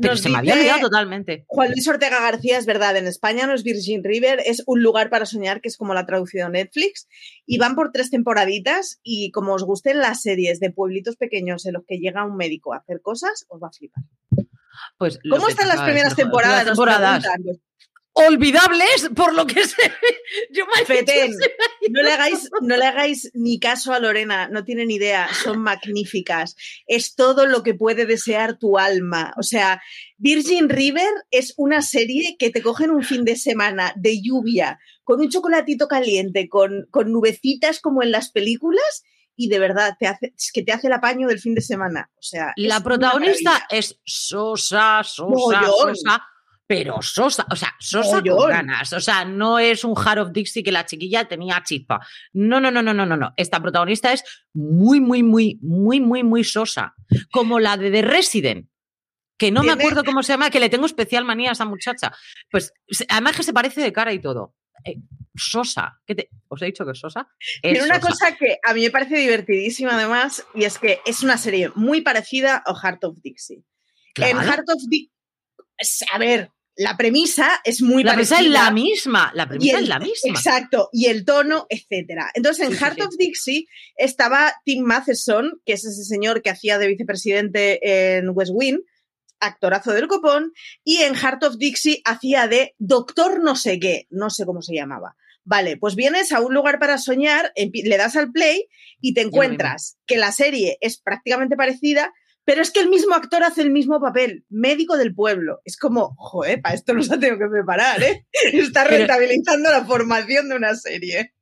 pero 0.00 0.16
se 0.16 0.28
me 0.28 0.38
había 0.38 0.54
olvidado 0.54 0.80
totalmente. 0.80 1.44
Juan 1.46 1.70
Luis 1.70 1.86
Ortega 1.88 2.20
García, 2.20 2.58
es 2.58 2.66
verdad, 2.66 2.96
en 2.96 3.06
España 3.06 3.46
no 3.46 3.54
es 3.54 3.62
Virgin 3.62 4.04
River, 4.04 4.40
es 4.44 4.62
un 4.66 4.82
lugar 4.82 5.10
para 5.10 5.26
soñar, 5.26 5.60
que 5.60 5.68
es 5.68 5.76
como 5.76 5.94
la 5.94 6.06
traducción 6.06 6.52
de 6.52 6.60
Netflix, 6.60 7.08
y 7.46 7.58
van 7.58 7.74
por 7.74 7.92
tres 7.92 8.10
temporaditas, 8.10 9.00
y 9.02 9.30
como 9.30 9.54
os 9.54 9.64
gusten 9.64 9.98
las 9.98 10.22
series 10.22 10.60
de 10.60 10.70
pueblitos 10.70 11.16
pequeños 11.16 11.66
en 11.66 11.74
los 11.74 11.84
que 11.86 11.98
llega 11.98 12.24
un 12.24 12.36
médico 12.36 12.74
a 12.74 12.78
hacer 12.78 13.00
cosas, 13.02 13.46
os 13.48 13.60
va 13.62 13.68
a 13.68 13.72
flipar. 13.72 14.04
Pues 14.98 15.18
¿Cómo 15.28 15.48
están 15.48 15.68
las 15.68 15.82
primeras 15.82 16.14
temporadas? 16.14 16.66
Las 16.66 16.76
temporadas 16.76 17.24
olvidables 18.26 19.10
por 19.14 19.34
lo 19.34 19.46
que 19.46 19.64
sé. 19.64 19.76
Yo 20.50 20.64
no 21.90 22.02
le 22.02 22.12
hagáis, 22.12 22.50
no 22.60 22.76
le 22.76 22.84
hagáis 22.84 23.30
ni 23.34 23.58
caso 23.58 23.92
a 23.92 24.00
Lorena, 24.00 24.48
no 24.48 24.64
tienen 24.64 24.90
idea, 24.90 25.28
son 25.42 25.58
magníficas. 25.62 26.56
Es 26.86 27.14
todo 27.14 27.46
lo 27.46 27.62
que 27.62 27.74
puede 27.74 28.06
desear 28.06 28.58
tu 28.58 28.78
alma. 28.78 29.34
O 29.36 29.42
sea, 29.42 29.80
Virgin 30.16 30.68
River 30.68 31.08
es 31.30 31.54
una 31.56 31.82
serie 31.82 32.36
que 32.38 32.50
te 32.50 32.62
cogen 32.62 32.90
un 32.90 33.02
fin 33.02 33.24
de 33.24 33.36
semana 33.36 33.92
de 33.96 34.20
lluvia, 34.20 34.78
con 35.04 35.20
un 35.20 35.30
chocolatito 35.30 35.88
caliente, 35.88 36.48
con, 36.48 36.86
con 36.90 37.12
nubecitas 37.12 37.80
como 37.80 38.02
en 38.02 38.10
las 38.10 38.30
películas. 38.30 39.04
Y 39.36 39.48
de 39.48 39.60
verdad, 39.60 39.96
te 40.00 40.08
hace, 40.08 40.34
es 40.36 40.50
que 40.52 40.64
te 40.64 40.72
hace 40.72 40.88
el 40.88 40.92
apaño 40.94 41.28
del 41.28 41.38
fin 41.38 41.54
de 41.54 41.60
semana. 41.60 42.10
O 42.16 42.22
sea, 42.22 42.52
la 42.56 42.82
protagonista 42.82 43.66
es 43.70 44.00
Sosa, 44.04 45.04
Sosa, 45.04 45.62
Sosa 45.64 46.26
pero 46.68 47.00
sosa, 47.00 47.46
o 47.50 47.56
sea, 47.56 47.74
sosa 47.80 48.16
Mogollón. 48.18 48.36
con 48.36 48.50
ganas. 48.50 48.92
O 48.92 49.00
sea, 49.00 49.24
no 49.24 49.58
es 49.58 49.84
un 49.84 49.96
Heart 49.96 50.18
of 50.20 50.32
Dixie 50.32 50.62
que 50.62 50.70
la 50.70 50.84
chiquilla 50.84 51.26
tenía 51.26 51.62
chispa. 51.64 52.06
No, 52.34 52.60
no, 52.60 52.70
no, 52.70 52.82
no, 52.82 52.92
no, 52.92 53.06
no, 53.06 53.16
no. 53.16 53.32
Esta 53.38 53.58
protagonista 53.60 54.12
es 54.12 54.22
muy, 54.52 55.00
muy, 55.00 55.22
muy, 55.22 55.58
muy, 55.62 55.98
muy, 56.00 56.22
muy 56.22 56.44
sosa. 56.44 56.94
Como 57.32 57.58
la 57.58 57.76
de 57.78 57.90
The 57.90 58.02
Resident. 58.02 58.68
Que 59.38 59.50
no 59.50 59.62
me 59.62 59.72
acuerdo 59.72 60.04
cómo 60.04 60.22
se 60.22 60.32
llama, 60.32 60.50
que 60.50 60.60
le 60.60 60.68
tengo 60.68 60.84
especial 60.84 61.24
manía 61.24 61.50
a 61.50 61.52
esa 61.52 61.64
muchacha. 61.64 62.12
Pues 62.50 62.72
además 63.08 63.34
que 63.36 63.44
se 63.44 63.52
parece 63.54 63.80
de 63.80 63.92
cara 63.92 64.12
y 64.12 64.20
todo. 64.20 64.54
Eh, 64.84 64.96
sosa. 65.36 66.00
¿Qué 66.06 66.14
te- 66.16 66.28
¿Os 66.48 66.60
he 66.60 66.66
dicho 66.66 66.84
que 66.84 66.90
es 66.92 66.98
sosa? 66.98 67.28
Es 67.62 67.72
Tiene 67.72 67.84
una 67.84 67.94
sosa. 68.00 68.08
cosa 68.10 68.36
que 68.36 68.58
a 68.62 68.74
mí 68.74 68.82
me 68.82 68.90
parece 68.90 69.16
divertidísima 69.16 69.94
además, 69.94 70.44
y 70.54 70.64
es 70.64 70.78
que 70.78 71.00
es 71.06 71.22
una 71.22 71.38
serie 71.38 71.70
muy 71.76 72.00
parecida 72.02 72.62
a 72.66 72.74
Heart 72.74 73.04
of 73.04 73.18
Dixie. 73.22 73.62
En. 74.16 74.36
Heart 74.38 74.68
of 74.68 74.82
Dixie, 74.88 75.12
a 76.12 76.18
ver, 76.18 76.50
la 76.78 76.96
premisa 76.96 77.60
es 77.64 77.82
muy 77.82 78.02
La 78.04 78.12
parecida. 78.12 78.36
premisa 78.38 78.58
es 78.58 78.64
la 78.64 78.70
misma. 78.70 79.32
La 79.34 79.48
premisa 79.48 79.76
el- 79.78 79.82
es 79.82 79.88
la 79.88 79.98
misma. 79.98 80.30
Exacto, 80.30 80.88
y 80.92 81.06
el 81.06 81.24
tono, 81.24 81.66
etcétera. 81.68 82.30
Entonces, 82.34 82.66
en 82.66 82.72
Sí, 82.72 82.78
Heart 82.78 82.94
sí. 82.96 83.02
of 83.02 83.14
Dixie 83.18 83.66
estaba 83.96 84.54
Tim 84.64 84.84
Matheson, 84.84 85.60
que 85.66 85.74
es 85.74 85.84
ese 85.84 86.04
señor 86.04 86.40
que 86.40 86.50
hacía 86.50 86.78
de 86.78 86.86
vicepresidente 86.86 88.16
en 88.16 88.30
West 88.32 88.52
Wing, 88.54 88.78
actorazo 89.40 89.92
del 89.92 90.08
copón, 90.08 90.52
y 90.84 90.98
en 90.98 91.14
Heart 91.14 91.44
of 91.44 91.56
Dixie 91.58 92.00
hacía 92.04 92.48
de 92.48 92.74
doctor 92.78 93.42
no 93.42 93.56
sé 93.56 93.78
qué, 93.78 94.06
no 94.10 94.30
sé 94.30 94.44
cómo 94.46 94.62
se 94.62 94.74
llamaba. 94.74 95.16
Vale, 95.44 95.76
pues 95.78 95.94
vienes 95.94 96.32
a 96.32 96.40
un 96.40 96.52
lugar 96.54 96.78
para 96.78 96.98
soñar, 96.98 97.52
le 97.56 97.96
das 97.96 98.16
al 98.16 98.30
play 98.32 98.66
y 99.00 99.14
te 99.14 99.22
encuentras 99.22 99.96
que 100.06 100.16
la 100.18 100.30
serie 100.32 100.76
es 100.80 100.98
prácticamente 101.00 101.56
parecida, 101.56 102.12
pero 102.48 102.62
es 102.62 102.70
que 102.70 102.80
el 102.80 102.88
mismo 102.88 103.14
actor 103.14 103.42
hace 103.42 103.60
el 103.60 103.70
mismo 103.70 104.00
papel, 104.00 104.46
médico 104.48 104.96
del 104.96 105.14
pueblo. 105.14 105.60
Es 105.66 105.76
como, 105.76 106.14
joder, 106.16 106.62
para 106.62 106.74
esto 106.74 106.94
nos 106.94 107.10
ha 107.10 107.20
tenido 107.20 107.38
que 107.38 107.46
preparar, 107.46 108.02
¿eh? 108.02 108.26
Está 108.54 108.84
Pero- 108.84 108.96
rentabilizando 108.96 109.70
la 109.70 109.84
formación 109.84 110.48
de 110.48 110.56
una 110.56 110.74
serie. 110.74 111.34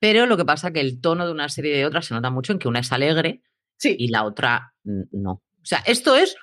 Pero 0.00 0.26
lo 0.26 0.36
que 0.36 0.44
pasa 0.44 0.70
que 0.70 0.80
el 0.80 1.00
tono 1.00 1.24
de 1.24 1.32
una 1.32 1.48
serie 1.48 1.72
y 1.74 1.78
de 1.78 1.86
otra 1.86 2.02
se 2.02 2.12
nota 2.12 2.28
mucho 2.28 2.52
en 2.52 2.58
que 2.58 2.68
una 2.68 2.80
es 2.80 2.92
alegre 2.92 3.42
Sí, 3.78 3.96
y 3.98 4.08
la 4.08 4.24
otra 4.24 4.74
no. 4.84 5.30
O 5.32 5.64
sea, 5.64 5.82
esto 5.86 6.14
es 6.14 6.36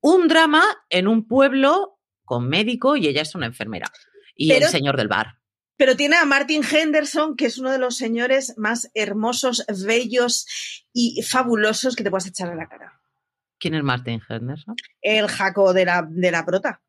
un 0.00 0.28
drama 0.28 0.62
en 0.88 1.08
un 1.08 1.26
pueblo 1.26 1.98
con 2.24 2.48
médico 2.48 2.94
y 2.96 3.08
ella 3.08 3.22
es 3.22 3.34
una 3.34 3.46
enfermera. 3.46 3.90
Y 4.36 4.48
Pero- 4.50 4.66
el 4.66 4.70
señor 4.70 4.96
del 4.96 5.08
bar. 5.08 5.40
pero 5.76 5.96
tiene 5.96 6.14
a 6.16 6.24
Martin 6.24 6.62
Henderson, 6.62 7.34
que 7.34 7.46
es 7.46 7.58
uno 7.58 7.72
de 7.72 7.78
los 7.78 7.96
señores 7.96 8.54
más 8.56 8.90
hermosos, 8.94 9.64
bellos 9.86 10.46
y 10.92 11.20
fabulosos 11.22 11.96
que 11.96 12.04
te 12.04 12.10
puedas 12.10 12.26
echar 12.28 12.48
a 12.50 12.54
la 12.54 12.68
cara. 12.68 13.00
¿Quién 13.60 13.74
es 13.74 13.82
Martin 13.84 14.20
Henderson? 14.28 14.74
El 15.00 15.28
jaco 15.28 15.72
de 15.72 15.84
la, 15.84 16.04
de 16.08 16.30
la 16.32 16.44
prota. 16.44 16.80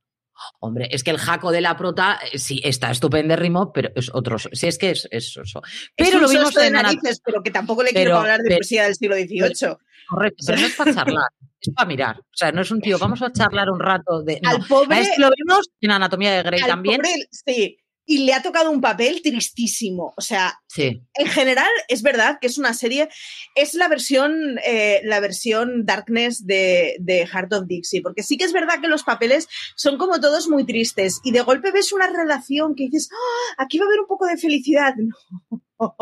Hombre, 0.59 0.87
es 0.89 1.03
que 1.03 1.11
el 1.11 1.19
jaco 1.19 1.51
de 1.51 1.61
la 1.61 1.77
prota 1.77 2.19
eh, 2.31 2.39
sí 2.39 2.59
está 2.63 2.89
estupendérrimo, 2.89 3.71
pero 3.71 3.89
es 3.95 4.09
otro. 4.11 4.39
Sí, 4.39 4.65
es 4.67 4.79
que 4.79 4.89
es, 4.91 5.07
es 5.11 5.37
eso. 5.37 5.61
Pero 5.95 6.15
es 6.17 6.21
lo 6.21 6.29
vimos 6.29 6.53
de 6.55 6.71
narices, 6.71 7.21
pero 7.23 7.43
que 7.43 7.51
tampoco 7.51 7.83
le 7.83 7.89
Pero- 7.91 7.99
quiero 8.05 8.17
hablar 8.19 8.39
de 8.39 8.45
pero- 8.47 8.57
poesía 8.57 8.85
del 8.85 8.95
siglo 8.95 9.15
XVIII. 9.15 9.75
Correcto, 10.09 10.43
pero 10.47 10.59
no 10.61 10.67
es 10.67 10.75
para 10.75 10.93
charlar, 10.95 11.27
es 11.59 11.73
para 11.75 11.87
mirar. 11.87 12.17
O 12.19 12.23
sea, 12.35 12.51
no 12.51 12.61
es 12.61 12.71
un 12.71 12.81
tío, 12.81 12.97
vamos 12.97 13.21
a 13.21 13.31
charlar 13.31 13.69
un 13.69 13.79
rato 13.79 14.23
de. 14.23 14.39
No, 14.41 14.49
al 14.49 14.65
pobre, 14.67 14.95
a 14.95 14.99
este 15.01 15.21
lo 15.21 15.29
vimos 15.29 15.69
en 15.79 15.91
Anatomía 15.91 16.31
de 16.33 16.43
Grey 16.43 16.61
al 16.61 16.67
también. 16.69 16.97
pobre, 17.01 17.13
sí. 17.29 17.77
Y 18.05 18.25
le 18.25 18.33
ha 18.33 18.41
tocado 18.41 18.71
un 18.71 18.81
papel 18.81 19.21
tristísimo. 19.21 20.13
O 20.17 20.21
sea, 20.21 20.59
Sí. 20.67 21.01
en 21.13 21.27
general 21.27 21.69
es 21.87 22.01
verdad 22.01 22.39
que 22.41 22.47
es 22.47 22.57
una 22.57 22.73
serie, 22.73 23.09
es 23.55 23.73
la 23.73 23.87
versión, 23.87 24.57
eh, 24.65 25.01
la 25.03 25.19
versión 25.19 25.85
Darkness 25.85 26.45
de, 26.45 26.95
de 26.99 27.27
Heart 27.27 27.53
of 27.53 27.67
Dixie, 27.67 28.01
porque 28.01 28.23
sí 28.23 28.37
que 28.37 28.45
es 28.45 28.53
verdad 28.53 28.81
que 28.81 28.87
los 28.87 29.03
papeles 29.03 29.47
son 29.75 29.97
como 29.97 30.19
todos 30.19 30.47
muy 30.49 30.65
tristes 30.65 31.19
y 31.23 31.31
de 31.31 31.41
golpe 31.41 31.71
ves 31.71 31.93
una 31.93 32.07
relación 32.07 32.73
que 32.75 32.85
dices, 32.85 33.09
"Ah, 33.13 33.63
aquí 33.63 33.77
va 33.77 33.85
a 33.85 33.87
haber 33.87 33.99
un 34.01 34.07
poco 34.07 34.25
de 34.25 34.37
felicidad. 34.37 34.93
No. 35.81 35.95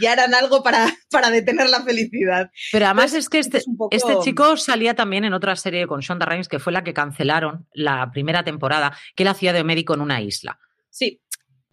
Ya 0.00 0.12
harán 0.12 0.34
algo 0.34 0.62
para, 0.62 0.86
para 1.10 1.28
detener 1.28 1.68
la 1.68 1.82
felicidad. 1.82 2.50
Pero 2.72 2.86
además 2.86 3.12
Entonces, 3.12 3.24
es 3.24 3.28
que 3.28 3.38
este, 3.38 3.58
es 3.58 3.66
un 3.68 3.76
poco- 3.76 3.94
este 3.94 4.14
chico 4.22 4.56
salía 4.56 4.94
también 4.94 5.24
en 5.26 5.34
otra 5.34 5.54
serie 5.56 5.86
con 5.86 6.00
Shonda 6.00 6.24
Rhimes, 6.24 6.48
que 6.48 6.58
fue 6.58 6.72
la 6.72 6.82
que 6.82 6.94
cancelaron 6.94 7.68
la 7.74 8.10
primera 8.12 8.44
temporada, 8.44 8.96
que 9.14 9.24
él 9.24 9.28
hacía 9.28 9.52
de 9.52 9.62
médico 9.62 9.92
en 9.92 10.00
una 10.00 10.22
isla. 10.22 10.58
Sí. 10.88 11.20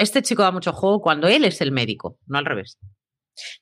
Este 0.03 0.21
chico 0.21 0.43
da 0.43 0.51
mucho 0.51 0.73
juego 0.73 1.01
cuando 1.01 1.27
él 1.27 1.45
es 1.45 1.61
el 1.61 1.71
médico, 1.71 2.19
no 2.27 2.37
al 2.37 2.45
revés. 2.45 2.77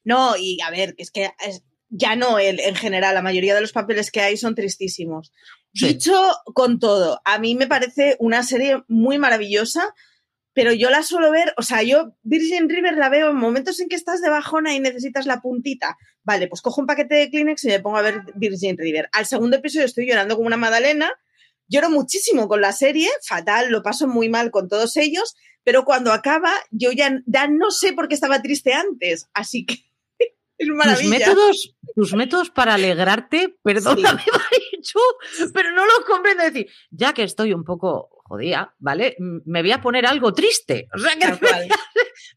No, 0.04 0.36
y 0.38 0.60
a 0.62 0.70
ver, 0.72 0.96
es 0.98 1.12
que 1.12 1.32
es- 1.46 1.64
ya 1.90 2.16
no 2.16 2.40
él, 2.40 2.60
en 2.62 2.76
general, 2.76 3.14
la 3.16 3.22
mayoría 3.22 3.54
de 3.54 3.62
los 3.62 3.74
papeles 3.74 4.12
que 4.12 4.22
hay 4.22 4.38
son 4.38 4.56
tristísimos. 4.56 5.32
Sí. 5.74 5.88
Dicho 5.88 6.14
con 6.54 6.80
todo, 6.80 7.20
a 7.26 7.38
mí 7.38 7.56
me 7.56 7.68
parece 7.68 8.16
una 8.20 8.44
serie 8.44 8.82
muy 8.88 9.18
maravillosa, 9.18 9.94
pero 10.54 10.72
yo 10.74 10.90
la 10.90 11.04
suelo 11.04 11.32
ver, 11.32 11.54
o 11.58 11.62
sea, 11.64 11.82
yo 11.84 12.14
Virgin 12.24 12.70
River 12.70 12.96
la 12.98 13.10
veo 13.10 13.30
en 13.30 13.36
momentos 13.38 13.80
en 13.80 13.88
que 13.90 13.96
estás 13.96 14.22
de 14.22 14.30
bajona 14.30 14.74
y 14.74 14.80
necesitas 14.80 15.26
la 15.26 15.42
puntita. 15.42 15.98
Vale, 16.24 16.48
pues 16.48 16.62
cojo 16.62 16.82
un 16.82 16.88
paquete 16.88 17.16
de 17.16 17.30
Kleenex 17.30 17.64
y 17.66 17.68
me 17.68 17.80
pongo 17.80 17.98
a 17.98 18.02
ver 18.02 18.22
Virgin 18.36 18.78
River. 18.78 19.10
Al 19.14 19.26
segundo 19.26 19.58
episodio 19.58 19.86
estoy 19.86 20.08
llorando 20.08 20.36
como 20.36 20.48
una 20.48 20.58
magdalena, 20.58 21.12
lloro 21.68 21.90
muchísimo 21.90 22.48
con 22.50 22.60
la 22.62 22.74
serie, 22.74 23.10
fatal, 23.26 23.70
lo 23.70 23.82
paso 23.84 24.08
muy 24.08 24.28
mal 24.30 24.52
con 24.52 24.68
todos 24.68 24.98
ellos, 24.98 25.36
pero 25.64 25.84
cuando 25.86 26.12
acaba 26.12 26.52
yo 26.72 26.92
ya, 26.92 27.22
ya 27.26 27.48
no 27.48 27.72
sé 27.72 27.94
por 27.94 28.08
qué 28.08 28.16
estaba 28.16 28.42
triste 28.42 28.74
antes, 28.74 29.28
así 29.34 29.66
que 29.66 29.76
es 30.58 30.68
Tus 30.68 30.76
maravilla. 30.76 31.10
métodos, 31.10 31.76
tus 31.96 32.14
métodos 32.14 32.50
para 32.52 32.76
alegrarte, 32.76 33.56
perdóname, 33.64 34.22
Marichu, 34.32 35.00
pero 35.54 35.72
no 35.72 35.86
los 35.86 36.00
comprendo. 36.06 36.44
Es 36.44 36.54
decir, 36.54 36.72
ya 36.92 37.14
que 37.14 37.24
estoy 37.24 37.54
un 37.54 37.64
poco 37.64 38.10
jodida, 38.26 38.74
¿vale? 38.80 39.16
Me 39.20 39.62
voy 39.62 39.72
a 39.72 39.82
poner 39.82 40.06
algo 40.06 40.34
triste. 40.34 40.88
O 40.96 41.00
sea, 41.00 41.16
que 41.16 41.38
cual. 41.38 41.68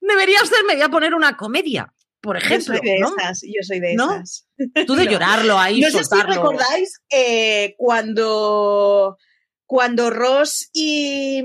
debería 0.00 0.38
ser, 0.40 0.64
me 0.66 0.74
voy 0.74 0.82
a 0.82 0.88
poner 0.88 1.14
una 1.14 1.36
comedia, 1.36 1.92
por 2.20 2.36
Yo 2.40 2.44
ejemplo. 2.46 2.76
soy 2.78 2.84
de 2.84 2.98
¿no? 2.98 3.14
esas, 3.16 3.42
yo 3.42 3.62
soy 3.62 3.80
de 3.80 3.94
¿No? 3.94 4.14
esas. 4.14 4.48
Tú 4.86 4.94
de 4.96 5.04
No. 5.04 5.10
llorarlo 5.12 5.58
ahí, 5.58 5.80
No 5.80 5.90
sé 5.90 5.98
si 5.98 6.04
soltarlo. 6.04 6.34
recordáis 6.34 7.00
eh, 7.10 7.74
cuando, 7.78 9.16
cuando 9.66 10.10
Ross 10.10 10.68
y, 10.72 11.42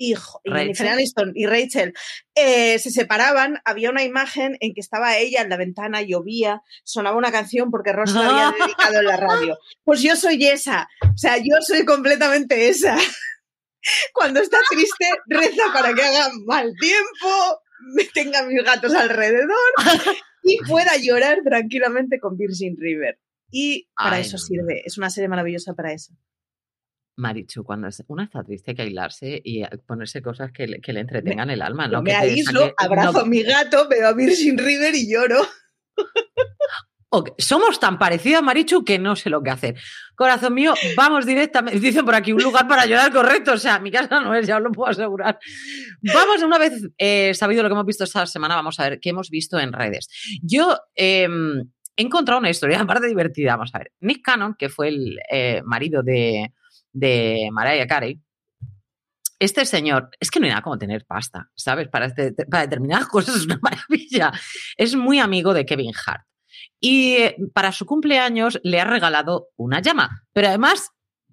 y, 0.00 0.12
y 0.12 0.14
Rachel. 0.14 0.42
Jennifer 0.54 0.88
Aniston 0.88 1.32
y 1.34 1.46
Rachel 1.46 1.92
eh, 2.34 2.78
se 2.78 2.90
separaban, 2.90 3.60
había 3.66 3.90
una 3.90 4.02
imagen 4.02 4.56
en 4.60 4.72
que 4.72 4.80
estaba 4.80 5.18
ella 5.18 5.42
en 5.42 5.50
la 5.50 5.58
ventana, 5.58 6.00
llovía, 6.00 6.62
sonaba 6.84 7.18
una 7.18 7.30
canción 7.30 7.70
porque 7.70 7.92
Ross 7.92 8.14
la 8.14 8.28
había 8.28 8.58
dedicado 8.66 8.98
en 8.98 9.04
la 9.04 9.16
radio. 9.18 9.58
Pues 9.84 10.00
yo 10.00 10.16
soy 10.16 10.42
esa, 10.46 10.88
o 11.02 11.18
sea, 11.18 11.36
yo 11.36 11.60
soy 11.60 11.84
completamente 11.84 12.68
esa. 12.68 12.96
Cuando 14.14 14.40
está 14.40 14.58
triste, 14.70 15.06
reza 15.26 15.64
para 15.72 15.92
que 15.92 16.02
haga 16.02 16.30
mal 16.46 16.72
tiempo, 16.80 17.60
me 17.94 18.04
tenga 18.04 18.42
mis 18.42 18.62
gatos 18.64 18.94
alrededor 18.94 19.48
y 20.42 20.58
pueda 20.66 20.96
llorar 20.96 21.38
tranquilamente 21.44 22.18
con 22.18 22.36
Virgin 22.38 22.76
River. 22.78 23.18
Y 23.50 23.88
para 23.94 24.16
Ay, 24.16 24.22
eso 24.22 24.36
no. 24.36 24.38
sirve, 24.38 24.82
es 24.84 24.96
una 24.96 25.10
serie 25.10 25.28
maravillosa 25.28 25.74
para 25.74 25.92
eso. 25.92 26.14
Marichu, 27.20 27.62
cuando 27.64 27.86
es- 27.88 28.02
una 28.08 28.24
está 28.24 28.42
triste 28.42 28.72
hay 28.72 28.74
que 28.76 28.82
aislarse 28.82 29.40
y 29.44 29.62
eh, 29.62 29.68
ponerse 29.86 30.20
cosas 30.22 30.50
que 30.52 30.66
le, 30.66 30.80
que 30.80 30.92
le 30.92 31.00
entretengan 31.00 31.50
el 31.50 31.62
alma. 31.62 31.86
¿no? 31.86 32.02
me 32.02 32.10
Que 32.10 32.16
aíslo, 32.16 32.60
saque- 32.62 32.74
abrazo 32.78 33.12
no- 33.12 33.18
a 33.20 33.24
mi 33.26 33.42
gato, 33.42 33.86
veo 33.88 34.08
a 34.08 34.12
Virgin 34.12 34.58
River 34.58 34.94
y 34.94 35.12
lloro. 35.12 35.46
Somos 37.38 37.80
tan 37.80 37.98
parecidas, 37.98 38.40
Marichu, 38.40 38.84
que 38.84 38.96
no 39.00 39.16
sé 39.16 39.30
lo 39.30 39.42
que 39.42 39.50
hacer. 39.50 39.74
Corazón 40.14 40.54
mío, 40.54 40.74
vamos 40.96 41.26
directamente. 41.26 41.80
Dicen 41.80 42.04
por 42.04 42.14
aquí 42.14 42.32
un 42.32 42.40
lugar 42.40 42.68
para 42.68 42.86
llorar 42.86 43.10
correcto. 43.12 43.54
O 43.54 43.58
sea, 43.58 43.80
mi 43.80 43.90
casa 43.90 44.20
no 44.20 44.32
es, 44.32 44.46
ya 44.46 44.58
os 44.58 44.62
lo 44.62 44.70
puedo 44.70 44.90
asegurar. 44.92 45.36
Vamos, 46.02 46.40
una 46.44 46.56
vez 46.56 46.72
eh, 46.98 47.32
sabido 47.34 47.64
lo 47.64 47.68
que 47.68 47.72
hemos 47.72 47.84
visto 47.86 48.04
esta 48.04 48.24
semana, 48.26 48.54
vamos 48.54 48.78
a 48.78 48.88
ver 48.88 49.00
qué 49.00 49.08
hemos 49.10 49.28
visto 49.28 49.58
en 49.58 49.72
redes. 49.72 50.08
Yo 50.40 50.78
eh, 50.94 51.26
he 51.96 52.02
encontrado 52.02 52.38
una 52.38 52.50
historia 52.50 52.80
aparte 52.80 53.08
divertida. 53.08 53.56
Vamos 53.56 53.74
a 53.74 53.78
ver. 53.78 53.90
Nick 53.98 54.22
Cannon, 54.22 54.54
que 54.56 54.68
fue 54.68 54.86
el 54.88 55.18
eh, 55.32 55.62
marido 55.64 56.04
de, 56.04 56.52
de 56.92 57.48
Mariah 57.52 57.86
Carey, 57.86 58.20
este 59.38 59.64
señor, 59.64 60.10
es 60.20 60.30
que 60.30 60.38
no 60.38 60.44
hay 60.44 60.50
nada 60.50 60.62
como 60.62 60.76
tener 60.78 61.06
pasta, 61.06 61.50
¿sabes? 61.54 61.88
Para, 61.88 62.06
este- 62.06 62.32
para 62.32 62.64
determinadas 62.64 63.06
cosas 63.08 63.36
es 63.36 63.44
una 63.46 63.58
maravilla. 63.62 64.32
Es 64.76 64.94
muy 64.94 65.18
amigo 65.18 65.54
de 65.54 65.64
Kevin 65.64 65.92
Hart. 66.06 66.24
Y 66.78 67.12
eh, 67.16 67.36
para 67.54 67.72
su 67.72 67.86
cumpleaños 67.86 68.60
le 68.62 68.80
ha 68.80 68.84
regalado 68.84 69.48
una 69.56 69.80
llama. 69.80 70.24
Pero 70.32 70.48
además 70.48 70.90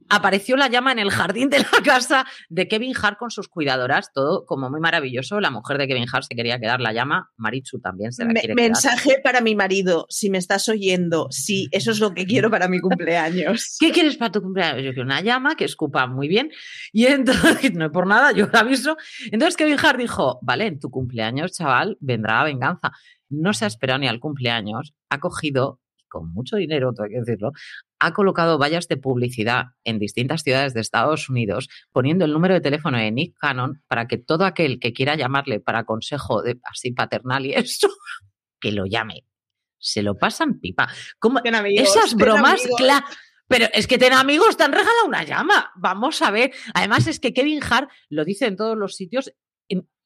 apareció 0.09 0.55
la 0.57 0.67
llama 0.69 0.91
en 0.91 0.99
el 0.99 1.11
jardín 1.11 1.49
de 1.49 1.59
la 1.59 1.65
casa 1.83 2.25
de 2.49 2.67
Kevin 2.67 2.93
Hart 3.01 3.17
con 3.17 3.31
sus 3.31 3.47
cuidadoras, 3.47 4.11
todo 4.13 4.45
como 4.45 4.69
muy 4.69 4.79
maravilloso. 4.79 5.39
La 5.39 5.51
mujer 5.51 5.77
de 5.77 5.87
Kevin 5.87 6.05
Hart 6.11 6.25
se 6.29 6.35
quería 6.35 6.59
quedar 6.59 6.79
la 6.79 6.93
llama, 6.93 7.31
Marichu 7.37 7.79
también 7.79 8.11
se 8.13 8.23
la 8.23 8.29
Me- 8.33 8.39
quiere 8.39 8.55
quedar. 8.55 8.69
mensaje 8.69 9.19
para 9.23 9.41
mi 9.41 9.55
marido, 9.55 10.05
si 10.09 10.29
me 10.29 10.37
estás 10.37 10.67
oyendo, 10.69 11.27
sí, 11.31 11.67
eso 11.71 11.91
es 11.91 11.99
lo 11.99 12.13
que 12.13 12.25
quiero 12.25 12.49
para 12.49 12.67
mi 12.67 12.79
cumpleaños. 12.79 13.77
¿Qué 13.79 13.91
quieres 13.91 14.17
para 14.17 14.31
tu 14.31 14.41
cumpleaños? 14.41 14.83
Yo 14.83 14.91
quiero 14.93 15.03
una 15.05 15.21
llama 15.21 15.55
que 15.55 15.65
escupa 15.65 16.07
muy 16.07 16.27
bien. 16.27 16.51
Y 16.91 17.05
entonces, 17.07 17.73
no 17.73 17.85
es 17.85 17.91
por 17.91 18.07
nada, 18.07 18.31
yo 18.31 18.47
lo 18.47 18.57
aviso. 18.59 18.97
Entonces 19.31 19.57
Kevin 19.57 19.77
Hart 19.83 19.99
dijo, 19.99 20.39
vale, 20.41 20.67
en 20.67 20.79
tu 20.79 20.89
cumpleaños, 20.89 21.51
chaval, 21.53 21.97
vendrá 21.99 22.37
la 22.39 22.43
venganza. 22.45 22.91
No 23.29 23.53
se 23.53 23.65
ha 23.65 23.67
esperado 23.67 23.99
ni 23.99 24.07
al 24.07 24.19
cumpleaños, 24.21 24.93
ha 25.09 25.19
cogido, 25.19 25.81
con 26.07 26.31
mucho 26.33 26.55
dinero, 26.57 26.93
tengo 26.93 27.09
que 27.09 27.19
decirlo, 27.19 27.51
ha 27.99 28.13
colocado 28.13 28.57
vallas 28.57 28.87
de 28.87 28.97
publicidad 28.97 29.65
en 29.83 29.99
distintas 29.99 30.41
ciudades 30.43 30.73
de 30.73 30.81
Estados 30.81 31.29
Unidos, 31.29 31.67
poniendo 31.91 32.25
el 32.25 32.33
número 32.33 32.53
de 32.53 32.61
teléfono 32.61 32.97
de 32.97 33.11
Nick 33.11 33.35
Cannon 33.39 33.81
para 33.87 34.07
que 34.07 34.17
todo 34.17 34.45
aquel 34.45 34.79
que 34.79 34.93
quiera 34.93 35.15
llamarle 35.15 35.59
para 35.59 35.85
consejo 35.85 36.41
de 36.41 36.59
así 36.63 36.91
paternal 36.91 37.45
y 37.45 37.53
eso, 37.55 37.87
que 38.59 38.71
lo 38.71 38.85
llame. 38.85 39.25
Se 39.79 40.01
lo 40.01 40.15
pasan 40.15 40.59
pipa. 40.59 40.87
Esas 41.83 42.15
bromas, 42.15 42.61
claro. 42.77 43.05
Pero 43.47 43.67
es 43.73 43.87
que 43.87 43.97
ten 43.97 44.11
amigos, 44.11 44.57
te 44.57 44.63
han 44.63 44.71
regalado 44.73 45.05
una 45.07 45.23
llama. 45.23 45.71
Vamos 45.77 46.21
a 46.21 46.31
ver. 46.31 46.51
Además, 46.73 47.07
es 47.07 47.19
que 47.19 47.31
Kevin 47.33 47.61
Hart 47.63 47.89
lo 48.09 48.25
dice 48.25 48.47
en 48.47 48.57
todos 48.57 48.77
los 48.77 48.95
sitios. 48.95 49.31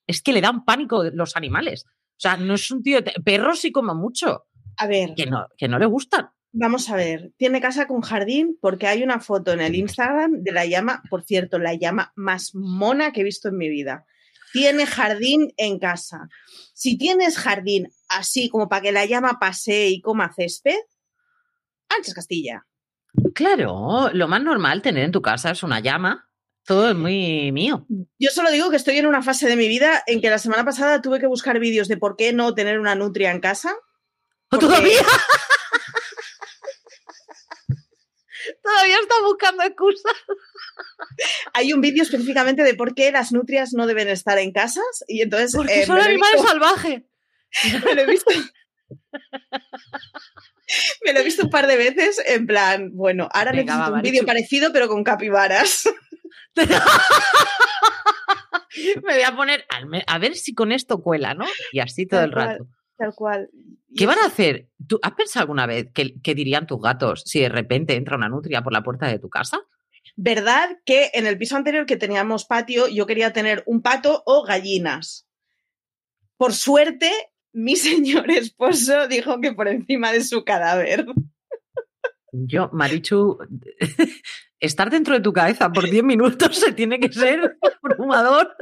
Es 0.07 0.21
que 0.21 0.33
le 0.33 0.41
dan 0.41 0.63
pánico 0.65 1.03
los 1.13 1.35
animales. 1.37 1.85
O 1.87 2.19
sea, 2.21 2.37
no 2.37 2.53
es 2.55 2.69
un 2.69 2.83
tío. 2.83 3.01
de- 3.01 3.13
Perros 3.23 3.59
sí 3.61 3.71
como 3.71 3.95
mucho. 3.95 4.43
A 4.81 4.87
ver, 4.87 5.13
Que 5.15 5.27
no, 5.27 5.45
que 5.57 5.67
no 5.67 5.77
le 5.77 5.85
gustan. 5.85 6.31
vamos 6.51 6.89
a 6.89 6.95
ver. 6.95 7.31
Tiene 7.37 7.61
casa 7.61 7.85
con 7.87 8.01
jardín 8.01 8.57
porque 8.59 8.87
hay 8.87 9.03
una 9.03 9.19
foto 9.19 9.53
en 9.53 9.61
el 9.61 9.75
Instagram 9.75 10.41
de 10.41 10.51
la 10.51 10.65
llama, 10.65 11.03
por 11.09 11.23
cierto, 11.23 11.59
la 11.59 11.75
llama 11.75 12.11
más 12.15 12.55
mona 12.55 13.11
que 13.11 13.21
he 13.21 13.23
visto 13.23 13.49
en 13.49 13.57
mi 13.57 13.69
vida. 13.69 14.05
Tiene 14.51 14.85
jardín 14.85 15.53
en 15.57 15.77
casa. 15.79 16.27
Si 16.73 16.97
tienes 16.97 17.37
jardín 17.37 17.89
así 18.09 18.49
como 18.49 18.67
para 18.67 18.81
que 18.81 18.91
la 18.91 19.05
llama 19.05 19.37
pasee 19.39 19.89
y 19.89 20.01
coma 20.01 20.33
césped, 20.35 20.79
anchas 21.95 22.13
Castilla. 22.15 22.65
Claro, 23.35 24.09
lo 24.13 24.27
más 24.27 24.41
normal 24.41 24.81
tener 24.81 25.03
en 25.03 25.11
tu 25.11 25.21
casa 25.21 25.51
es 25.51 25.63
una 25.63 25.79
llama. 25.79 26.27
Todo 26.65 26.89
es 26.89 26.95
muy 26.95 27.51
mío. 27.51 27.85
Yo 28.19 28.29
solo 28.31 28.51
digo 28.51 28.69
que 28.69 28.75
estoy 28.77 28.97
en 28.97 29.07
una 29.07 29.21
fase 29.21 29.47
de 29.47 29.55
mi 29.55 29.67
vida 29.67 30.03
en 30.07 30.21
que 30.21 30.29
la 30.29 30.37
semana 30.37 30.65
pasada 30.65 31.01
tuve 31.01 31.19
que 31.19 31.27
buscar 31.27 31.59
vídeos 31.59 31.87
de 31.87 31.97
por 31.97 32.15
qué 32.15 32.33
no 32.33 32.53
tener 32.53 32.79
una 32.79 32.95
nutria 32.95 33.31
en 33.31 33.39
casa. 33.39 33.75
Porque- 34.51 34.65
¿Todavía? 34.67 35.01
Todavía 38.63 38.95
está 39.01 39.15
buscando 39.23 39.63
excusas. 39.63 40.13
Hay 41.53 41.73
un 41.73 41.81
vídeo 41.81 42.01
específicamente 42.03 42.63
de 42.63 42.73
por 42.73 42.95
qué 42.95 43.11
las 43.11 43.31
nutrias 43.31 43.73
no 43.73 43.85
deben 43.85 44.07
estar 44.09 44.37
en 44.39 44.51
casas 44.51 45.03
y 45.07 45.21
entonces 45.21 45.53
Porque 45.55 45.81
eh, 45.81 45.85
son 45.85 45.99
animales 45.99 46.33
visto, 46.33 46.47
salvajes. 46.47 47.03
me 47.85 47.93
lo 47.95 48.01
he 48.01 48.05
visto 48.07 48.31
me 51.05 51.13
lo 51.13 51.19
he 51.19 51.23
visto 51.23 51.43
un 51.43 51.49
par 51.51 51.67
de 51.67 51.77
veces 51.77 52.19
en 52.25 52.47
plan, 52.47 52.89
bueno, 52.93 53.29
ahora 53.31 53.51
Venga, 53.51 53.73
necesito 53.73 53.91
va, 53.91 53.97
un 53.97 54.01
vídeo 54.01 54.25
parecido 54.25 54.73
pero 54.73 54.87
con 54.87 55.03
capibaras. 55.03 55.87
Me 56.55 56.65
voy 59.13 59.21
a 59.23 59.35
poner 59.35 59.65
a 60.07 60.17
ver 60.17 60.35
si 60.35 60.55
con 60.55 60.71
esto 60.71 60.99
cuela, 61.01 61.33
¿no? 61.35 61.45
Y 61.71 61.79
así 61.79 62.07
todo 62.07 62.21
Tal 62.21 62.29
el 62.29 62.33
cual. 62.35 62.47
rato. 62.47 62.65
Tal 62.97 63.13
cual. 63.15 63.49
¿Qué 63.95 64.05
van 64.05 64.19
a 64.19 64.27
hacer? 64.27 64.69
¿Tú 64.87 64.99
has 65.01 65.13
pensado 65.13 65.41
alguna 65.43 65.65
vez 65.65 65.87
qué, 65.93 66.15
qué 66.21 66.35
dirían 66.35 66.67
tus 66.67 66.81
gatos 66.81 67.23
si 67.25 67.41
de 67.41 67.49
repente 67.49 67.95
entra 67.95 68.17
una 68.17 68.29
nutria 68.29 68.61
por 68.61 68.73
la 68.73 68.83
puerta 68.83 69.07
de 69.07 69.19
tu 69.19 69.29
casa? 69.29 69.59
¿Verdad 70.15 70.69
que 70.85 71.11
en 71.13 71.25
el 71.25 71.37
piso 71.37 71.55
anterior 71.55 71.85
que 71.85 71.97
teníamos 71.97 72.45
patio 72.45 72.87
yo 72.87 73.05
quería 73.05 73.33
tener 73.33 73.63
un 73.65 73.81
pato 73.81 74.23
o 74.25 74.43
gallinas? 74.43 75.27
Por 76.37 76.53
suerte, 76.53 77.11
mi 77.53 77.75
señor 77.75 78.31
esposo 78.31 79.07
dijo 79.07 79.39
que 79.41 79.53
por 79.53 79.67
encima 79.67 80.11
de 80.11 80.23
su 80.23 80.43
cadáver. 80.43 81.05
Yo, 82.31 82.69
Marichu, 82.71 83.37
estar 84.59 84.89
dentro 84.89 85.15
de 85.15 85.21
tu 85.21 85.33
cabeza 85.33 85.71
por 85.71 85.89
10 85.89 86.03
minutos 86.03 86.55
se 86.57 86.71
tiene 86.71 86.99
que 86.99 87.11
ser 87.11 87.57
abrumador. 87.83 88.55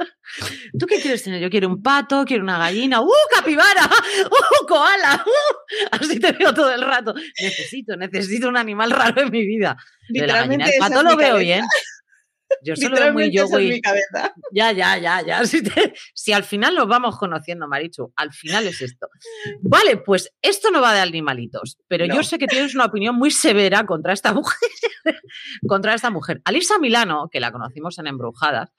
¿Tú 0.78 0.86
qué 0.86 1.00
quieres 1.00 1.22
tener? 1.22 1.40
Yo 1.40 1.50
quiero 1.50 1.68
un 1.68 1.82
pato, 1.82 2.24
quiero 2.24 2.42
una 2.42 2.58
gallina, 2.58 3.00
¡uh, 3.00 3.08
capibara! 3.34 3.84
¡uh, 4.26 4.66
koala! 4.66 5.24
¡uh! 5.24 5.86
Así 5.92 6.18
te 6.18 6.32
veo 6.32 6.52
todo 6.52 6.72
el 6.72 6.82
rato. 6.82 7.14
Necesito, 7.40 7.96
necesito 7.96 8.48
un 8.48 8.56
animal 8.56 8.90
raro 8.90 9.22
en 9.22 9.30
mi 9.30 9.46
vida. 9.46 9.76
La 10.08 10.26
gallina, 10.26 10.66
Literalmente 10.66 10.70
el 10.74 10.78
pato 10.80 11.02
lo 11.02 11.16
veo 11.16 11.36
bien. 11.36 11.64
Yo 12.62 12.74
solo 12.76 13.12
muy 13.12 13.30
yo, 13.30 13.46
güey. 13.48 13.80
Ya, 14.52 14.72
ya, 14.72 14.98
ya, 14.98 15.22
ya. 15.24 15.44
Si, 15.46 15.62
te- 15.62 15.94
si 16.14 16.32
al 16.32 16.44
final 16.44 16.74
nos 16.74 16.86
vamos 16.88 17.16
conociendo, 17.18 17.66
Marichu, 17.68 18.12
al 18.16 18.32
final 18.32 18.66
es 18.66 18.82
esto. 18.82 19.08
Vale, 19.62 19.96
pues 19.98 20.32
esto 20.42 20.70
no 20.70 20.80
va 20.82 20.92
de 20.94 21.00
animalitos, 21.00 21.78
pero 21.88 22.04
yo 22.06 22.22
sé 22.22 22.38
que 22.38 22.46
tienes 22.46 22.74
una 22.74 22.86
opinión 22.86 23.14
muy 23.16 23.30
severa 23.30 23.86
contra 23.86 24.12
esta 24.12 24.32
mujer. 24.34 24.58
contra 25.66 25.94
esta 25.94 26.10
mujer. 26.10 26.40
Alisa 26.44 26.78
Milano, 26.78 27.28
que 27.30 27.40
la 27.40 27.52
conocimos 27.52 27.98
en 27.98 28.06
Embrujadas, 28.08 28.70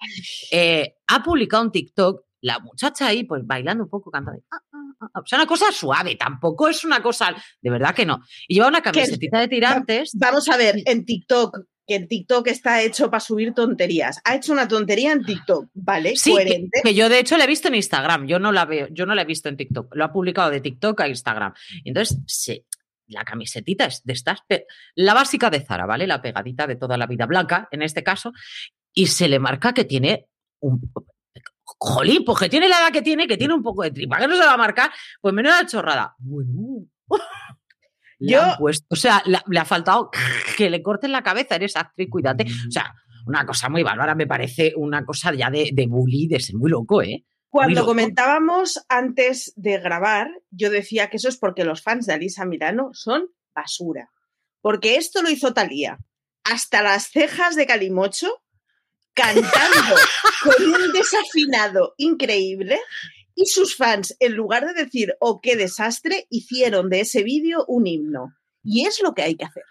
eh, 0.52 0.96
ha 1.08 1.24
publicado 1.24 1.64
un 1.64 1.72
TikTok, 1.72 2.24
la 2.42 2.60
muchacha 2.60 3.08
ahí, 3.08 3.24
pues 3.24 3.44
bailando 3.46 3.84
un 3.84 3.90
poco, 3.90 4.10
cantando. 4.12 4.42
ah, 4.52 4.58
ah, 4.74 4.78
ah, 5.02 5.08
ah. 5.16 5.20
O 5.24 5.28
sea, 5.28 5.38
una 5.40 5.46
cosa 5.48 5.72
suave, 5.72 6.16
tampoco 6.16 6.70
es 6.70 6.84
una 6.84 7.02
cosa, 7.02 7.36
de 7.62 7.70
verdad 7.70 7.94
que 7.94 8.06
no. 8.06 8.20
Y 8.48 8.56
lleva 8.56 8.68
una 8.68 8.82
camisetita 8.82 9.40
de 9.40 9.48
tirantes. 9.48 10.12
Vamos 10.16 10.48
a 10.50 10.58
ver, 10.58 10.76
en 10.86 11.06
TikTok, 11.06 11.58
que 11.88 11.96
en 11.96 12.08
TikTok 12.08 12.48
está 12.48 12.82
hecho 12.82 13.10
para 13.10 13.20
subir 13.20 13.54
tonterías. 13.54 14.22
Ha 14.24 14.36
hecho 14.36 14.54
una 14.54 14.68
tontería 14.68 15.12
en 15.12 15.24
TikTok, 15.24 15.70
¿vale? 15.74 16.16
Sí, 16.16 16.32
que, 16.32 16.44
Coherente. 16.44 16.82
que 16.84 16.94
yo 16.94 17.10
de 17.10 17.20
hecho 17.20 17.38
la 17.38 17.46
he 17.46 17.48
visto 17.48 17.68
en 17.68 17.76
Instagram, 17.76 18.28
yo 18.28 18.40
no 18.40 18.52
la 18.52 18.66
veo, 18.66 18.88
yo 18.92 19.06
no 19.06 19.16
la 19.16 19.24
he 19.24 19.26
visto 19.26 19.50
en 19.50 19.58
TikTok, 19.58 19.96
lo 19.96 20.06
ha 20.06 20.12
publicado 20.12 20.50
de 20.50 20.62
TikTok 20.62 21.02
a 21.02 21.08
Instagram. 21.08 21.54
Y 21.84 21.90
Entonces, 21.90 22.18
sí, 22.28 22.66
la 23.08 23.24
camisetita 23.24 23.86
es 23.86 24.04
de 24.04 24.14
estas, 24.14 24.40
la 24.96 25.14
básica 25.14 25.50
de 25.50 25.62
Zara, 25.62 25.86
¿vale? 25.86 26.08
La 26.08 26.22
pegadita 26.22 26.66
de 26.68 26.76
toda 26.76 26.98
la 26.98 27.08
vida 27.08 27.26
blanca, 27.26 27.68
en 27.72 27.82
este 27.82 28.04
caso, 28.04 28.32
y 28.94 29.08
se 29.08 29.28
le 29.28 29.40
marca 29.40 29.74
que 29.74 29.86
tiene 29.86 30.28
un... 30.60 30.92
Jolín, 31.64 32.24
pues 32.24 32.38
que 32.38 32.50
tiene 32.50 32.70
la 32.70 32.78
edad 32.78 32.92
que 32.92 33.02
tiene, 33.02 33.28
que 33.28 33.38
tiene 33.38 33.54
un 33.54 33.64
poco 33.64 33.82
de 33.84 33.92
tripa, 33.92 34.20
que 34.20 34.28
no 34.28 34.36
se 34.36 34.46
va 34.46 34.54
a 34.54 34.58
marcar, 34.58 34.92
pues 35.20 35.34
menuda 35.34 35.66
chorrada. 35.66 36.16
Bueno. 36.20 36.86
Yo- 38.30 38.42
han 38.44 38.58
puesto- 38.58 38.86
o 38.90 38.96
sea, 38.96 39.22
la- 39.26 39.44
le 39.48 39.60
ha 39.60 39.66
faltado 39.66 40.10
que 40.58 40.70
le 40.70 40.82
corten 40.82 41.12
la 41.12 41.24
cabeza, 41.24 41.56
eres 41.56 41.76
actriz, 41.76 42.08
cuídate. 42.10 42.46
O 42.68 42.72
sea, 42.72 42.94
una 43.26 43.46
cosa 43.46 43.70
muy 43.70 43.84
bárbara, 43.84 44.16
me 44.16 44.28
parece 44.28 44.74
una 44.76 45.04
cosa 45.06 45.34
ya 45.34 45.50
de, 45.50 45.70
de 45.74 45.88
bully, 45.88 46.28
de 46.28 46.40
ser 46.40 46.56
muy 46.56 46.70
loco, 46.72 47.02
¿eh? 47.02 47.26
Cuando 47.50 47.82
comentábamos 47.86 48.80
antes 48.88 49.52
de 49.58 49.78
grabar, 49.80 50.30
yo 50.52 50.70
decía 50.70 51.10
que 51.10 51.18
eso 51.18 51.28
es 51.28 51.36
porque 51.38 51.66
los 51.66 51.82
fans 51.82 52.06
de 52.06 52.14
Alisa 52.14 52.46
Milano 52.46 52.92
son 52.94 53.26
basura. 53.54 54.10
Porque 54.62 54.96
esto 54.96 55.22
lo 55.22 55.30
hizo 55.30 55.54
Talía. 55.54 55.98
Hasta 56.46 56.82
las 56.82 57.10
cejas 57.10 57.56
de 57.56 57.66
Calimocho, 57.66 58.30
cantando 59.14 59.50
con 60.44 60.64
un 60.66 60.94
desafinado 60.94 61.94
increíble. 61.98 62.80
Y 63.36 63.46
sus 63.46 63.76
fans, 63.76 64.16
en 64.20 64.34
lugar 64.36 64.66
de 64.66 64.74
decir, 64.84 65.16
oh, 65.20 65.40
qué 65.42 65.56
desastre, 65.56 66.28
hicieron 66.30 66.90
de 66.90 67.02
ese 67.02 67.24
vídeo 67.24 67.66
un 67.68 67.88
himno. 67.88 68.34
Y 68.64 68.86
es 68.86 69.02
lo 69.02 69.14
que 69.14 69.22
hay 69.24 69.36
que 69.36 69.46
hacer. 69.46 69.64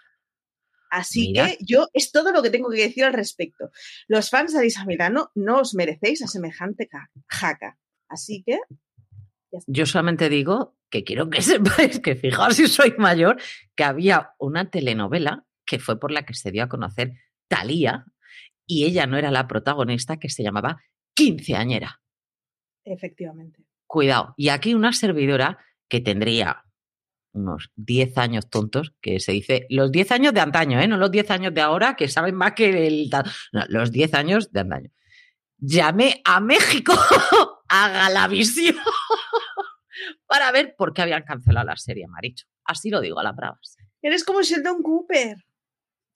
Así 0.89 1.27
Mira. 1.29 1.47
que 1.47 1.57
yo 1.61 1.87
es 1.93 2.11
todo 2.11 2.31
lo 2.33 2.41
que 2.43 2.49
tengo 2.49 2.69
que 2.69 2.81
decir 2.81 3.05
al 3.05 3.13
respecto. 3.13 3.69
Los 4.07 4.29
fans 4.29 4.51
de 4.53 4.59
Alisa 4.59 4.83
Milano 4.85 5.31
no 5.35 5.59
os 5.61 5.73
merecéis 5.73 6.21
a 6.21 6.27
semejante 6.27 6.87
ca- 6.87 7.09
jaca. 7.27 7.77
Así 8.09 8.43
que 8.45 8.59
Yo 9.67 9.85
solamente 9.85 10.27
digo 10.27 10.75
que 10.89 11.05
quiero 11.05 11.29
que 11.29 11.41
sepáis 11.41 11.99
que, 12.01 12.15
fijaos 12.15 12.55
si 12.57 12.67
soy 12.67 12.93
mayor, 12.97 13.39
que 13.75 13.85
había 13.85 14.31
una 14.37 14.69
telenovela 14.69 15.45
que 15.65 15.79
fue 15.79 15.97
por 15.97 16.11
la 16.11 16.25
que 16.25 16.33
se 16.33 16.51
dio 16.51 16.63
a 16.63 16.67
conocer 16.69 17.13
Thalía 17.47 18.05
y 18.65 18.83
ella 18.85 19.05
no 19.07 19.17
era 19.17 19.31
la 19.31 19.47
protagonista 19.47 20.17
que 20.17 20.29
se 20.29 20.43
llamaba 20.43 20.81
Quinceañera. 21.13 22.00
Efectivamente. 22.93 23.63
Cuidado. 23.87 24.33
Y 24.37 24.49
aquí 24.49 24.73
una 24.73 24.93
servidora 24.93 25.57
que 25.89 25.99
tendría 25.99 26.63
unos 27.33 27.71
10 27.75 28.17
años 28.17 28.49
tontos, 28.49 28.93
que 29.01 29.19
se 29.19 29.31
dice 29.31 29.65
los 29.69 29.91
10 29.91 30.11
años 30.11 30.33
de 30.33 30.41
antaño, 30.41 30.79
¿eh? 30.79 30.87
no 30.87 30.97
los 30.97 31.11
10 31.11 31.31
años 31.31 31.53
de 31.53 31.61
ahora 31.61 31.95
que 31.95 32.07
saben 32.07 32.35
más 32.35 32.53
que 32.53 32.87
el... 32.87 33.09
No, 33.51 33.63
los 33.69 33.91
10 33.91 34.13
años 34.13 34.51
de 34.51 34.59
antaño. 34.59 34.89
Llamé 35.57 36.21
a 36.25 36.39
México, 36.39 36.93
a 37.67 37.89
Galavisión, 37.89 38.75
para 40.25 40.51
ver 40.51 40.75
por 40.77 40.93
qué 40.93 41.03
habían 41.03 41.23
cancelado 41.23 41.67
la 41.67 41.77
serie, 41.77 42.07
Maricho. 42.07 42.47
Así 42.65 42.89
lo 42.89 42.99
digo 42.99 43.19
a 43.19 43.23
las 43.23 43.35
bravas. 43.35 43.77
Eres 44.01 44.23
como 44.23 44.41
Sheldon 44.41 44.81
Cooper. 44.81 45.37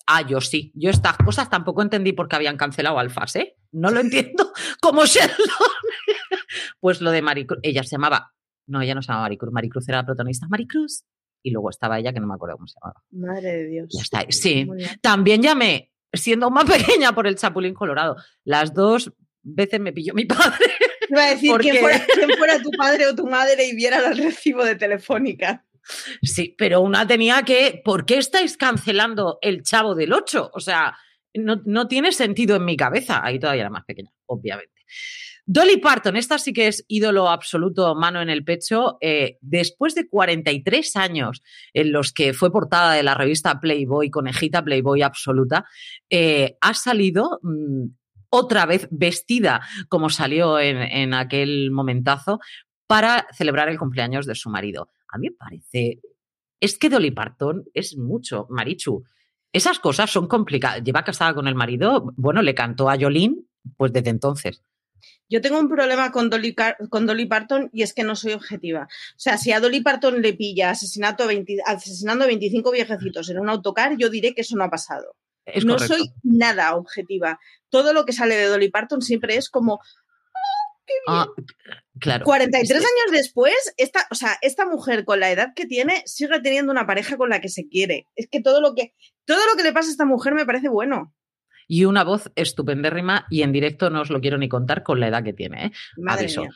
Ah, 0.07 0.21
yo 0.21 0.39
sí. 0.41 0.71
Yo 0.75 0.89
estas 0.89 1.17
cosas 1.17 1.49
tampoco 1.49 1.81
entendí 1.81 2.13
por 2.13 2.27
qué 2.27 2.35
habían 2.35 2.57
cancelado 2.57 2.99
Alfas, 2.99 3.35
¿eh? 3.37 3.55
No 3.71 3.89
lo 3.89 3.99
entiendo 3.99 4.51
como 4.81 5.05
Sheldon. 5.05 5.35
pues 6.79 7.01
lo 7.01 7.11
de 7.11 7.21
Maricruz, 7.21 7.59
ella 7.63 7.83
se 7.83 7.91
llamaba, 7.91 8.33
no, 8.67 8.81
ella 8.81 8.95
no 8.95 9.01
se 9.01 9.07
llamaba 9.07 9.25
Maricruz, 9.25 9.51
Maricruz 9.51 9.89
era 9.89 9.99
la 9.99 10.05
protagonista, 10.05 10.47
Maricruz. 10.47 11.03
Y 11.43 11.51
luego 11.51 11.69
estaba 11.69 11.99
ella 11.99 12.11
que 12.11 12.19
no 12.19 12.27
me 12.27 12.33
acuerdo 12.33 12.55
cómo 12.55 12.67
se 12.67 12.75
llamaba. 12.79 13.03
Madre 13.11 13.57
de 13.57 13.67
Dios. 13.67 13.87
Ya 13.91 14.01
está, 14.01 14.25
sí. 14.29 14.67
También 15.01 15.41
llamé, 15.43 15.91
siendo 16.11 16.49
más 16.49 16.65
pequeña 16.69 17.13
por 17.13 17.27
el 17.27 17.35
Chapulín 17.35 17.73
Colorado. 17.73 18.15
Las 18.43 18.73
dos 18.73 19.13
veces 19.43 19.79
me 19.79 19.93
pilló 19.93 20.13
mi 20.13 20.25
padre. 20.25 20.65
Iba 21.09 21.23
a 21.23 21.29
decir 21.29 21.51
quién 21.59 21.77
fuera, 21.77 22.03
quién 22.05 22.29
fuera 22.37 22.61
tu 22.61 22.71
padre 22.71 23.07
o 23.07 23.15
tu 23.15 23.27
madre 23.27 23.67
y 23.67 23.75
viera 23.75 23.99
el 24.07 24.17
recibo 24.17 24.63
de 24.63 24.75
Telefónica. 24.75 25.65
Sí, 26.21 26.55
pero 26.57 26.81
una 26.81 27.05
tenía 27.05 27.43
que, 27.43 27.81
¿por 27.83 28.05
qué 28.05 28.17
estáis 28.17 28.57
cancelando 28.57 29.37
el 29.41 29.63
Chavo 29.63 29.95
del 29.95 30.13
8? 30.13 30.51
O 30.53 30.59
sea, 30.59 30.97
no, 31.33 31.61
no 31.65 31.87
tiene 31.87 32.11
sentido 32.11 32.55
en 32.55 32.65
mi 32.65 32.77
cabeza. 32.77 33.21
Ahí 33.23 33.39
todavía 33.39 33.61
era 33.61 33.69
más 33.69 33.85
pequeña, 33.85 34.11
obviamente. 34.25 34.73
Dolly 35.47 35.77
Parton, 35.77 36.15
esta 36.15 36.39
sí 36.39 36.53
que 36.53 36.67
es 36.67 36.83
ídolo 36.87 37.29
absoluto, 37.29 37.93
mano 37.93 38.19
en 38.19 38.31
el 38.31 38.43
pecho. 38.43 38.97
Eh, 38.99 39.37
después 39.41 39.93
de 39.93 40.07
43 40.09 40.95
años 40.95 41.43
en 41.73 41.91
los 41.91 42.11
que 42.11 42.33
fue 42.33 42.51
portada 42.51 42.93
de 42.93 43.03
la 43.03 43.13
revista 43.13 43.59
Playboy, 43.59 44.09
conejita 44.09 44.63
Playboy 44.63 45.03
absoluta, 45.03 45.65
eh, 46.09 46.57
ha 46.61 46.73
salido 46.73 47.39
mm, 47.43 47.85
otra 48.29 48.65
vez 48.65 48.87
vestida 48.89 49.61
como 49.87 50.09
salió 50.09 50.59
en, 50.59 50.77
en 50.77 51.13
aquel 51.13 51.69
momentazo 51.69 52.39
para 52.87 53.27
celebrar 53.31 53.69
el 53.69 53.77
cumpleaños 53.77 54.25
de 54.25 54.35
su 54.35 54.49
marido. 54.49 54.89
A 55.09 55.17
mí 55.17 55.29
me 55.29 55.35
parece. 55.35 56.01
Es 56.59 56.77
que 56.77 56.89
Dolly 56.89 57.11
Parton 57.11 57.65
es 57.73 57.97
mucho, 57.97 58.47
Marichu. 58.49 59.03
Esas 59.51 59.79
cosas 59.79 60.09
son 60.11 60.27
complicadas. 60.27 60.83
Lleva 60.83 61.03
casada 61.03 61.33
con 61.33 61.47
el 61.47 61.55
marido, 61.55 62.11
bueno, 62.17 62.41
le 62.41 62.55
cantó 62.55 62.89
a 62.89 62.97
Jolín, 62.99 63.47
pues 63.77 63.93
desde 63.93 64.09
entonces. 64.09 64.61
Yo 65.29 65.41
tengo 65.41 65.59
un 65.59 65.69
problema 65.69 66.11
con 66.11 66.29
Dolly, 66.29 66.53
Car- 66.55 66.77
con 66.89 67.05
Dolly 67.05 67.25
Parton 67.25 67.69
y 67.73 67.83
es 67.83 67.93
que 67.93 68.03
no 68.03 68.15
soy 68.15 68.33
objetiva. 68.33 68.83
O 68.83 69.19
sea, 69.19 69.37
si 69.37 69.51
a 69.51 69.59
Dolly 69.59 69.81
Parton 69.81 70.21
le 70.21 70.33
pilla 70.33 70.71
asesinato 70.71 71.23
a 71.23 71.27
20 71.27 71.57
asesinando 71.65 72.23
a 72.23 72.27
25 72.27 72.71
viejecitos 72.71 73.29
en 73.29 73.39
un 73.39 73.49
autocar, 73.49 73.95
yo 73.97 74.09
diré 74.09 74.33
que 74.33 74.41
eso 74.41 74.55
no 74.55 74.63
ha 74.63 74.69
pasado. 74.69 75.15
Es 75.45 75.63
no 75.63 75.73
correcto. 75.75 75.95
soy 75.97 76.09
nada 76.23 76.75
objetiva. 76.75 77.39
Todo 77.69 77.93
lo 77.93 78.05
que 78.05 78.13
sale 78.13 78.35
de 78.35 78.45
Dolly 78.47 78.69
Parton 78.69 79.01
siempre 79.01 79.35
es 79.35 79.49
como 79.49 79.79
Ah, 81.07 81.27
claro. 81.99 82.25
43 82.25 82.69
Es 82.71 82.85
que- 82.85 82.85
años 83.01 83.11
después, 83.11 83.73
esta, 83.77 84.07
o 84.11 84.15
sea, 84.15 84.37
esta 84.41 84.65
mujer 84.65 85.05
con 85.05 85.19
la 85.19 85.31
edad 85.31 85.49
que 85.55 85.65
tiene 85.65 86.03
sigue 86.05 86.39
teniendo 86.41 86.71
una 86.71 86.85
pareja 86.87 87.17
con 87.17 87.29
la 87.29 87.41
que 87.41 87.49
se 87.49 87.67
quiere. 87.67 88.07
Es 88.15 88.27
que 88.29 88.41
todo 88.41 88.61
lo 88.61 88.73
que 88.75 88.93
todo 89.25 89.39
lo 89.49 89.55
que 89.57 89.63
le 89.63 89.73
pasa 89.73 89.87
a 89.89 89.91
esta 89.91 90.05
mujer 90.05 90.33
me 90.33 90.45
parece 90.45 90.69
bueno. 90.69 91.13
Y 91.67 91.85
una 91.85 92.03
voz 92.03 92.31
estupendérrima 92.35 93.25
y 93.31 93.41
en 93.41 93.51
directo 93.51 93.89
no 93.89 94.01
os 94.01 94.09
lo 94.11 94.21
quiero 94.21 94.37
ni 94.37 94.47
contar 94.49 94.83
con 94.83 94.99
la 94.99 95.07
edad 95.07 95.23
que 95.23 95.33
tiene. 95.33 95.65
¿eh? 95.65 95.71
Madre 95.97 96.25
Aviso. 96.25 96.41
mía. 96.41 96.51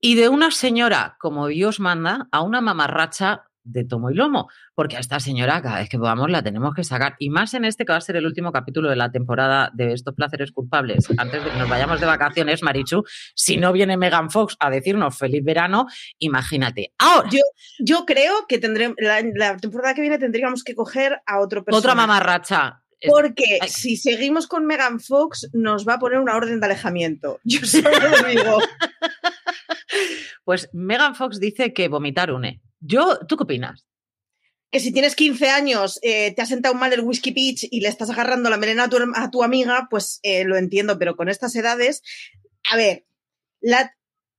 Y 0.00 0.16
de 0.16 0.28
una 0.28 0.50
señora, 0.50 1.16
como 1.18 1.46
Dios 1.46 1.80
manda, 1.80 2.28
a 2.30 2.42
una 2.42 2.60
mamarracha 2.60 3.44
de 3.64 3.84
tomo 3.84 4.10
y 4.10 4.14
lomo, 4.14 4.48
porque 4.74 4.96
a 4.96 5.00
esta 5.00 5.18
señora 5.20 5.60
cada 5.62 5.78
vez 5.78 5.88
que 5.88 5.98
podamos 5.98 6.30
la 6.30 6.42
tenemos 6.42 6.74
que 6.74 6.84
sacar. 6.84 7.16
Y 7.18 7.30
más 7.30 7.54
en 7.54 7.64
este 7.64 7.84
que 7.84 7.92
va 7.92 7.98
a 7.98 8.00
ser 8.02 8.16
el 8.16 8.26
último 8.26 8.52
capítulo 8.52 8.88
de 8.90 8.96
la 8.96 9.10
temporada 9.10 9.70
de 9.74 9.92
estos 9.92 10.14
placeres 10.14 10.52
culpables. 10.52 11.06
Antes 11.16 11.42
de 11.44 11.50
que 11.50 11.56
nos 11.58 11.68
vayamos 11.68 11.98
de 12.00 12.06
vacaciones, 12.06 12.62
Marichu, 12.62 13.02
si 13.34 13.56
no 13.56 13.72
viene 13.72 13.96
Megan 13.96 14.30
Fox 14.30 14.56
a 14.60 14.70
decirnos 14.70 15.16
feliz 15.18 15.42
verano, 15.42 15.86
imagínate. 16.18 16.92
Ahora, 16.98 17.28
Yo- 17.30 17.40
Yo 17.78 18.04
creo 18.06 18.46
que 18.48 18.58
tendremos 18.58 18.96
la, 18.98 19.22
la 19.34 19.56
temporada 19.56 19.94
que 19.94 20.00
viene 20.02 20.18
tendríamos 20.18 20.62
que 20.62 20.74
coger 20.74 21.20
a 21.26 21.40
otro 21.40 21.64
personaje. 21.64 21.86
otra 21.86 21.94
mamarracha. 21.94 22.80
Porque 23.06 23.58
si 23.68 23.96
seguimos 23.98 24.46
con 24.46 24.64
Megan 24.66 24.98
Fox, 24.98 25.50
nos 25.52 25.86
va 25.86 25.94
a 25.94 25.98
poner 25.98 26.18
una 26.20 26.36
orden 26.36 26.58
de 26.60 26.66
alejamiento. 26.66 27.38
Yo 27.44 27.60
solo 27.66 27.90
lo 27.90 28.28
digo. 28.28 28.58
Pues 30.44 30.68
Megan 30.72 31.14
Fox 31.14 31.40
dice 31.40 31.72
que 31.72 31.88
vomitar 31.88 32.30
une. 32.32 32.60
Yo, 32.86 33.18
¿tú 33.26 33.38
qué 33.38 33.44
opinas? 33.44 33.86
Que 34.70 34.78
si 34.78 34.92
tienes 34.92 35.16
15 35.16 35.48
años, 35.48 35.98
eh, 36.02 36.34
te 36.34 36.42
ha 36.42 36.46
sentado 36.46 36.74
mal 36.74 36.92
el 36.92 37.00
whisky 37.00 37.32
peach 37.32 37.66
y 37.70 37.80
le 37.80 37.88
estás 37.88 38.10
agarrando 38.10 38.50
la 38.50 38.58
melena 38.58 38.84
a 38.84 38.88
tu, 38.90 38.98
a 39.14 39.30
tu 39.30 39.42
amiga, 39.42 39.86
pues 39.88 40.20
eh, 40.22 40.44
lo 40.44 40.58
entiendo, 40.58 40.98
pero 40.98 41.16
con 41.16 41.30
estas 41.30 41.56
edades, 41.56 42.02
a 42.70 42.76
ver, 42.76 43.06
la, 43.62 43.96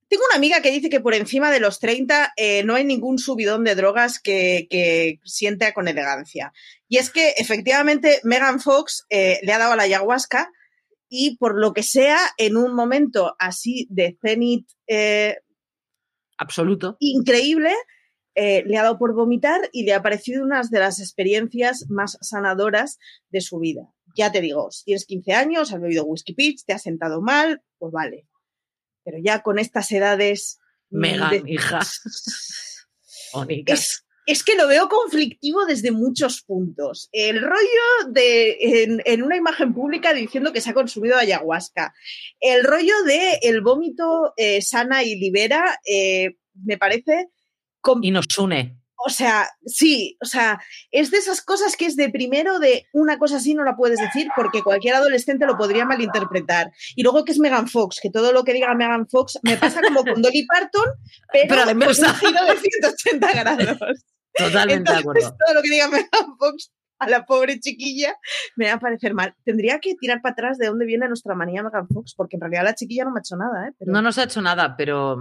tengo 0.10 0.24
una 0.30 0.38
amiga 0.38 0.62
que 0.62 0.70
dice 0.70 0.90
que 0.90 1.00
por 1.00 1.16
encima 1.16 1.50
de 1.50 1.60
los 1.60 1.80
30 1.80 2.34
eh, 2.38 2.64
no 2.64 2.76
hay 2.76 2.84
ningún 2.84 3.18
subidón 3.18 3.64
de 3.64 3.74
drogas 3.74 4.20
que, 4.20 4.68
que 4.70 5.20
sienta 5.24 5.74
con 5.74 5.88
elegancia. 5.88 6.54
Y 6.88 6.98
es 6.98 7.10
que 7.10 7.34
efectivamente 7.38 8.20
Megan 8.24 8.60
Fox 8.60 9.08
le 9.10 9.52
ha 9.54 9.58
dado 9.58 9.74
a 9.74 9.76
la 9.76 9.84
ayahuasca 9.84 10.52
y 11.10 11.38
por 11.38 11.60
lo 11.60 11.74
que 11.74 11.82
sea, 11.82 12.20
en 12.38 12.58
un 12.58 12.76
momento 12.76 13.36
así 13.40 13.88
de 13.90 14.20
cenit 14.22 14.70
Absoluto. 16.38 16.98
increíble, 17.00 17.74
eh, 18.36 18.64
le 18.66 18.78
ha 18.78 18.84
dado 18.84 18.98
por 19.00 19.14
vomitar 19.14 19.70
y 19.72 19.84
le 19.86 19.94
ha 19.94 20.02
parecido 20.04 20.44
una 20.44 20.62
de 20.70 20.80
las 20.80 21.00
experiencias 21.00 21.86
más 21.90 22.18
sanadoras 22.22 23.00
de 23.30 23.42
su 23.42 23.60
vida. 23.60 23.90
Ya 24.18 24.32
te 24.32 24.42
digo, 24.42 24.70
si 24.72 24.86
tienes 24.86 25.06
15 25.06 25.34
años, 25.34 25.74
has 25.74 25.82
bebido 25.82 26.06
whisky 26.06 26.34
peach, 26.34 26.64
te 26.66 26.74
has 26.74 26.84
sentado 26.84 27.22
mal, 27.22 27.62
pues 27.78 27.92
vale. 27.92 28.28
Pero 29.04 29.18
ya 29.24 29.42
con 29.42 29.60
estas 29.60 29.92
edades... 29.92 30.60
Megan, 30.90 31.32
de- 31.32 31.52
hija. 31.52 31.80
Es, 33.66 34.06
es 34.26 34.44
que 34.44 34.56
lo 34.56 34.68
veo 34.68 34.88
conflictivo 34.88 35.66
desde 35.66 35.92
muchos 35.92 36.42
puntos. 36.44 37.10
El 37.12 37.42
rollo 37.42 38.10
de 38.12 38.58
en, 38.84 39.02
en 39.06 39.24
una 39.24 39.36
imagen 39.36 39.74
pública 39.74 40.14
diciendo 40.14 40.54
que 40.54 40.62
se 40.62 40.70
ha 40.70 40.74
consumido 40.74 41.18
ayahuasca. 41.18 41.94
El 42.40 42.64
rollo 42.64 42.94
de 43.06 43.40
el 43.42 43.62
vómito 43.62 44.34
eh, 44.38 44.62
sana 44.62 45.04
y 45.04 45.16
libera 45.16 45.80
eh, 45.86 46.38
me 46.64 46.78
parece 46.78 47.30
Y 48.02 48.12
nos 48.12 48.26
une. 48.38 48.78
o 49.06 49.10
sea, 49.10 49.50
sí, 49.66 50.18
o 50.22 50.26
sea, 50.26 50.60
es 50.92 51.12
de 51.12 51.18
esas 51.18 51.42
cosas 51.42 51.76
que 51.78 51.86
es 51.86 51.96
de 51.96 52.10
primero 52.10 52.60
de 52.60 52.88
una 52.94 53.20
cosa 53.20 53.38
así 53.38 53.54
no 53.54 53.64
la 53.64 53.76
puedes 53.76 54.00
decir 54.00 54.28
porque 54.36 54.64
cualquier 54.64 54.96
adolescente 54.96 55.46
lo 55.46 55.58
podría 55.58 55.86
malinterpretar. 55.86 56.72
Y 56.96 57.04
luego 57.04 57.24
que 57.24 57.32
es 57.32 57.40
Megan 57.40 57.68
Fox, 57.68 58.00
que 58.02 58.10
todo 58.10 58.32
lo 58.32 58.44
que 58.44 58.54
diga 58.54 58.74
Megan 58.74 59.08
Fox 59.08 59.40
me 59.44 59.58
pasa 59.58 59.82
como 59.82 60.04
con 60.04 60.22
Dolly 60.22 60.46
Parton, 60.48 60.90
pero, 61.32 61.48
Pero 61.50 61.66
con 61.66 61.78
un 61.78 62.16
giro 62.20 62.46
de 62.46 62.58
180 62.58 63.32
grados. 63.34 63.78
Totalmente 64.38 64.92
de 64.92 64.98
acuerdo. 64.98 65.36
todo 65.46 65.54
lo 65.54 65.62
que 65.62 65.70
diga 65.70 65.88
Megan 65.88 66.38
Fox 66.40 66.72
a 67.00 67.10
la 67.10 67.26
pobre 67.26 67.60
chiquilla 67.60 68.16
me 68.56 68.68
va 68.68 68.74
a 68.74 68.80
parecer 68.80 69.14
mal. 69.14 69.36
Tendría 69.44 69.80
que 69.80 69.96
tirar 69.96 70.22
para 70.22 70.34
atrás 70.34 70.58
de 70.58 70.68
dónde 70.68 70.86
viene 70.86 71.08
nuestra 71.08 71.36
manía 71.36 71.64
Megan 71.64 71.88
Fox, 71.88 72.14
porque 72.16 72.38
en 72.38 72.42
realidad 72.42 72.64
la 72.64 72.76
chiquilla 72.76 73.06
no 73.06 73.12
me 73.12 73.20
ha 73.20 73.22
hecho 73.22 73.36
nada, 73.36 73.68
¿eh? 73.68 73.72
No 73.82 74.02
nos 74.02 74.18
ha 74.18 74.24
hecho 74.24 74.42
nada, 74.42 74.76
pero 74.78 75.18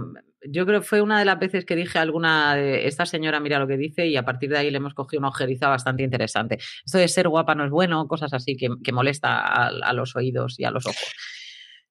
yo 0.47 0.65
creo 0.65 0.81
que 0.81 0.87
fue 0.87 1.01
una 1.01 1.19
de 1.19 1.25
las 1.25 1.39
veces 1.39 1.65
que 1.65 1.75
dije 1.75 1.97
a 1.97 2.01
alguna 2.01 2.55
de 2.55 2.87
esta 2.87 3.05
señora 3.05 3.39
mira 3.39 3.59
lo 3.59 3.67
que 3.67 3.77
dice 3.77 4.07
y 4.07 4.15
a 4.15 4.23
partir 4.23 4.49
de 4.49 4.57
ahí 4.57 4.71
le 4.71 4.77
hemos 4.77 4.93
cogido 4.93 5.19
una 5.19 5.29
ojeriza 5.29 5.67
bastante 5.67 6.03
interesante. 6.03 6.57
Esto 6.85 6.97
de 6.97 7.07
ser 7.07 7.27
guapa 7.27 7.55
no 7.55 7.65
es 7.65 7.71
bueno, 7.71 8.07
cosas 8.07 8.33
así 8.33 8.55
que, 8.55 8.69
que 8.83 8.91
molesta 8.91 9.39
a, 9.39 9.67
a 9.67 9.93
los 9.93 10.15
oídos 10.15 10.59
y 10.59 10.65
a 10.65 10.71
los 10.71 10.85
ojos. 10.85 11.13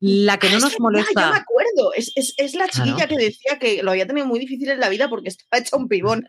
La 0.07 0.39
que 0.39 0.49
no 0.51 0.57
Ah, 0.57 0.61
nos 0.61 0.65
es 0.73 0.79
verdad, 0.79 0.81
molesta. 0.83 1.21
Ya 1.23 1.31
me 1.31 1.37
acuerdo. 1.39 1.95
Es, 1.95 2.13
es- 2.15 2.35
es 2.37 2.55
la 2.55 2.67
Claro. 2.69 2.91
chiquilla 2.91 3.09
que 3.09 3.17
decía 3.17 3.59
que 3.59 3.83
lo 3.83 3.93
había 3.93 4.07
tenido 4.07 4.27
muy 4.27 4.39
difícil 4.39 4.69
en 4.71 4.79
la 4.81 4.91
vida 4.91 5.09
porque 5.09 5.31
estaba 5.31 5.59
hecha 5.63 5.77
un 5.79 5.89
pibón. 5.89 6.29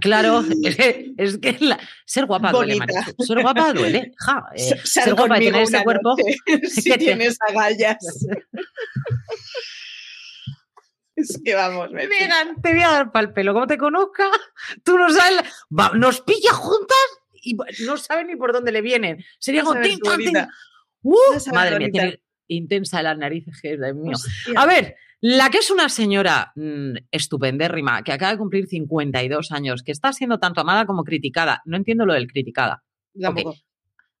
Claro, 0.00 0.44
es 0.62 0.76
que, 0.76 1.12
es 1.18 1.38
que 1.38 1.56
la- 1.58 1.80
ser 2.06 2.26
guapa 2.26 2.52
duele. 2.52 2.76
Marichu. 2.76 3.12
Ser 3.24 3.42
guapa 3.42 3.72
duele. 3.72 4.12
ja, 4.16 4.44
eh, 4.56 4.76
Sal 4.84 5.04
ser 5.04 5.14
guapa 5.14 5.40
y 5.42 5.46
tener 5.46 5.62
ese 5.62 5.82
cuerpo. 5.82 6.14
si 6.68 6.84
que 6.88 6.98
tienes 6.98 7.36
agallas. 7.48 7.98
es 11.16 11.40
que 11.44 11.54
vamos, 11.54 11.90
me 11.90 12.06
Megan, 12.06 12.60
te 12.62 12.72
voy 12.74 12.82
a 12.82 12.90
dar 12.90 13.12
pal 13.12 13.32
pelo. 13.32 13.52
Como 13.52 13.66
te 13.66 13.76
conozca, 13.76 14.30
tú 14.84 14.96
no 14.96 15.10
sabes. 15.10 15.36
la- 15.36 15.44
Va- 15.76 15.92
nos 15.96 16.20
pilla 16.20 16.52
juntas 16.52 16.96
y 17.42 17.56
no 17.84 17.96
saben 17.96 18.28
ni 18.28 18.36
por 18.36 18.52
dónde 18.52 18.70
le 18.72 18.82
vienen. 18.82 19.24
Sería 19.38 19.62
como. 19.64 19.80
tin, 19.80 19.98
tin. 20.00 20.36
¡Uh! 21.02 21.16
Madre 21.52 21.78
mía, 21.78 21.88
tiene 21.90 22.22
intensa 22.54 23.02
las 23.02 23.16
narices, 23.18 23.60
que 23.60 23.74
es 23.74 23.80
de 23.80 23.94
mío. 23.94 24.16
A 24.56 24.66
ver, 24.66 24.96
la 25.20 25.50
que 25.50 25.58
es 25.58 25.70
una 25.70 25.88
señora 25.88 26.52
mm, 26.56 26.94
estupendérrima, 27.10 28.02
que 28.02 28.12
acaba 28.12 28.32
de 28.32 28.38
cumplir 28.38 28.66
52 28.66 29.52
años, 29.52 29.82
que 29.82 29.92
está 29.92 30.12
siendo 30.12 30.38
tanto 30.38 30.60
amada 30.60 30.86
como 30.86 31.04
criticada. 31.04 31.62
No 31.64 31.76
entiendo 31.76 32.06
lo 32.06 32.14
del 32.14 32.26
criticada. 32.26 32.82
Tampoco. 33.20 33.56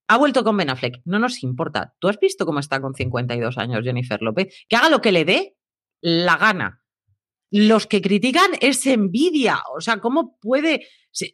Ha 0.08 0.16
vuelto 0.16 0.42
con 0.42 0.56
Ben 0.56 0.70
Affleck. 0.70 1.00
No 1.04 1.18
nos 1.18 1.42
importa. 1.42 1.94
¿Tú 2.00 2.08
has 2.08 2.18
visto 2.18 2.44
cómo 2.44 2.58
está 2.58 2.80
con 2.80 2.94
52 2.94 3.58
años 3.58 3.84
Jennifer 3.84 4.20
López? 4.20 4.52
Que 4.68 4.76
haga 4.76 4.90
lo 4.90 5.00
que 5.00 5.12
le 5.12 5.24
dé 5.24 5.56
la 6.00 6.36
gana. 6.36 6.82
Los 7.52 7.86
que 7.86 8.02
critican 8.02 8.50
es 8.60 8.84
envidia. 8.86 9.60
O 9.76 9.80
sea, 9.80 9.98
¿cómo 9.98 10.36
puede...? 10.40 10.86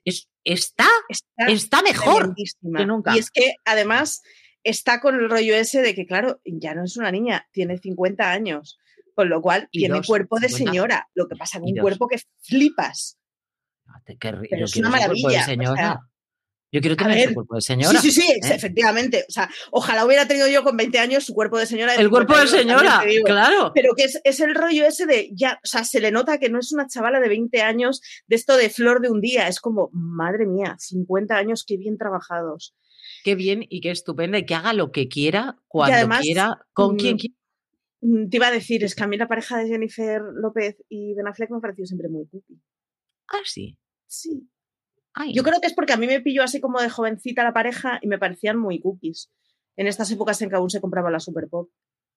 es- 0.04 0.28
está, 0.44 0.86
Está 1.08 1.46
está 1.48 1.82
mejor 1.82 2.34
que 2.36 2.86
nunca. 2.86 3.16
Y 3.16 3.18
es 3.18 3.30
que 3.30 3.54
además 3.64 4.22
está 4.68 5.00
con 5.00 5.14
el 5.14 5.28
rollo 5.30 5.54
ese 5.56 5.80
de 5.82 5.94
que, 5.94 6.06
claro, 6.06 6.40
ya 6.44 6.74
no 6.74 6.84
es 6.84 6.96
una 6.96 7.10
niña, 7.10 7.46
tiene 7.52 7.78
50 7.78 8.30
años. 8.30 8.78
Con 9.14 9.30
lo 9.30 9.40
cual 9.40 9.66
Y 9.70 9.78
tiene 9.80 9.96
dos, 9.96 10.06
cuerpo 10.06 10.38
de 10.38 10.48
50. 10.50 10.70
señora. 10.72 11.08
Lo 11.14 11.26
que 11.26 11.36
pasa 11.36 11.58
con 11.58 11.68
un 11.70 11.74
dos. 11.76 11.82
cuerpo 11.82 12.06
que 12.06 12.18
flipas. 12.42 13.18
Ri- 14.06 14.46
Pero 14.50 14.64
es 14.66 14.76
una 14.76 14.88
de 14.90 14.92
maravilla, 14.92 15.40
o 15.40 15.44
señora. 15.44 15.76
sea, 15.76 16.00
yo 16.72 16.80
quiero 16.80 16.96
tener 16.96 17.16
ver, 17.16 17.34
cuerpo 17.34 17.54
de 17.54 17.60
señora. 17.60 18.00
Sí, 18.00 18.10
sí, 18.10 18.20
sí, 18.20 18.32
¿eh? 18.32 18.40
efectivamente. 18.42 19.24
O 19.28 19.32
sea, 19.32 19.48
ojalá 19.70 20.04
hubiera 20.04 20.26
tenido 20.26 20.48
yo 20.48 20.64
con 20.64 20.76
20 20.76 20.98
años 20.98 21.24
su 21.24 21.32
cuerpo 21.32 21.58
de 21.58 21.66
señora. 21.66 21.94
El 21.94 22.10
cuerpo 22.10 22.34
de 22.34 22.46
52, 22.46 22.82
también 22.82 23.10
señora, 23.12 23.24
claro. 23.24 23.72
Pero 23.74 23.94
que 23.96 24.04
es, 24.04 24.20
es 24.24 24.40
el 24.40 24.54
rollo 24.54 24.84
ese 24.84 25.06
de 25.06 25.30
ya, 25.32 25.60
o 25.62 25.66
sea, 25.66 25.84
se 25.84 26.00
le 26.00 26.10
nota 26.10 26.38
que 26.38 26.48
no 26.48 26.58
es 26.58 26.72
una 26.72 26.88
chavala 26.88 27.20
de 27.20 27.28
20 27.28 27.62
años 27.62 28.00
de 28.26 28.36
esto 28.36 28.56
de 28.56 28.68
flor 28.68 29.00
de 29.00 29.10
un 29.10 29.20
día. 29.20 29.46
Es 29.48 29.60
como, 29.60 29.90
madre 29.92 30.46
mía, 30.46 30.76
50 30.78 31.36
años, 31.36 31.64
qué 31.66 31.76
bien 31.76 31.96
trabajados. 31.96 32.74
Qué 33.22 33.36
bien 33.36 33.64
y 33.68 33.80
qué 33.80 33.90
estupenda 33.90 34.38
y 34.38 34.44
que 34.46 34.54
haga 34.54 34.72
lo 34.72 34.90
que 34.90 35.08
quiera, 35.08 35.56
cuando 35.68 35.96
además, 35.96 36.22
quiera, 36.22 36.66
con 36.72 36.94
mm, 36.94 36.98
quien 36.98 37.16
quiera. 37.16 37.34
Mm, 38.00 38.28
Te 38.28 38.36
iba 38.36 38.48
a 38.48 38.52
decir, 38.52 38.84
es 38.84 38.94
que 38.94 39.04
a 39.04 39.06
mí 39.06 39.16
la 39.16 39.28
pareja 39.28 39.58
de 39.58 39.68
Jennifer 39.68 40.20
López 40.34 40.76
y 40.88 41.14
Ben 41.14 41.28
Affleck 41.28 41.50
me 41.50 41.58
ha 41.58 41.60
parecido 41.60 41.86
siempre 41.86 42.08
muy 42.08 42.26
cookie. 42.26 42.60
Ah, 43.28 43.42
sí. 43.44 43.78
Sí. 44.06 44.48
Ay, 45.18 45.32
Yo 45.34 45.42
creo 45.42 45.60
que 45.60 45.66
es 45.66 45.74
porque 45.74 45.94
a 45.94 45.96
mí 45.96 46.06
me 46.06 46.20
pilló 46.20 46.42
así 46.42 46.60
como 46.60 46.80
de 46.80 46.90
jovencita 46.90 47.42
la 47.42 47.52
pareja 47.54 47.98
y 48.02 48.06
me 48.06 48.18
parecían 48.18 48.58
muy 48.58 48.80
cookies. 48.80 49.30
En 49.76 49.86
estas 49.86 50.10
épocas 50.10 50.40
en 50.42 50.50
que 50.50 50.56
aún 50.56 50.70
se 50.70 50.80
compraba 50.80 51.10
la 51.10 51.20
Super 51.20 51.48
Pop. 51.48 51.70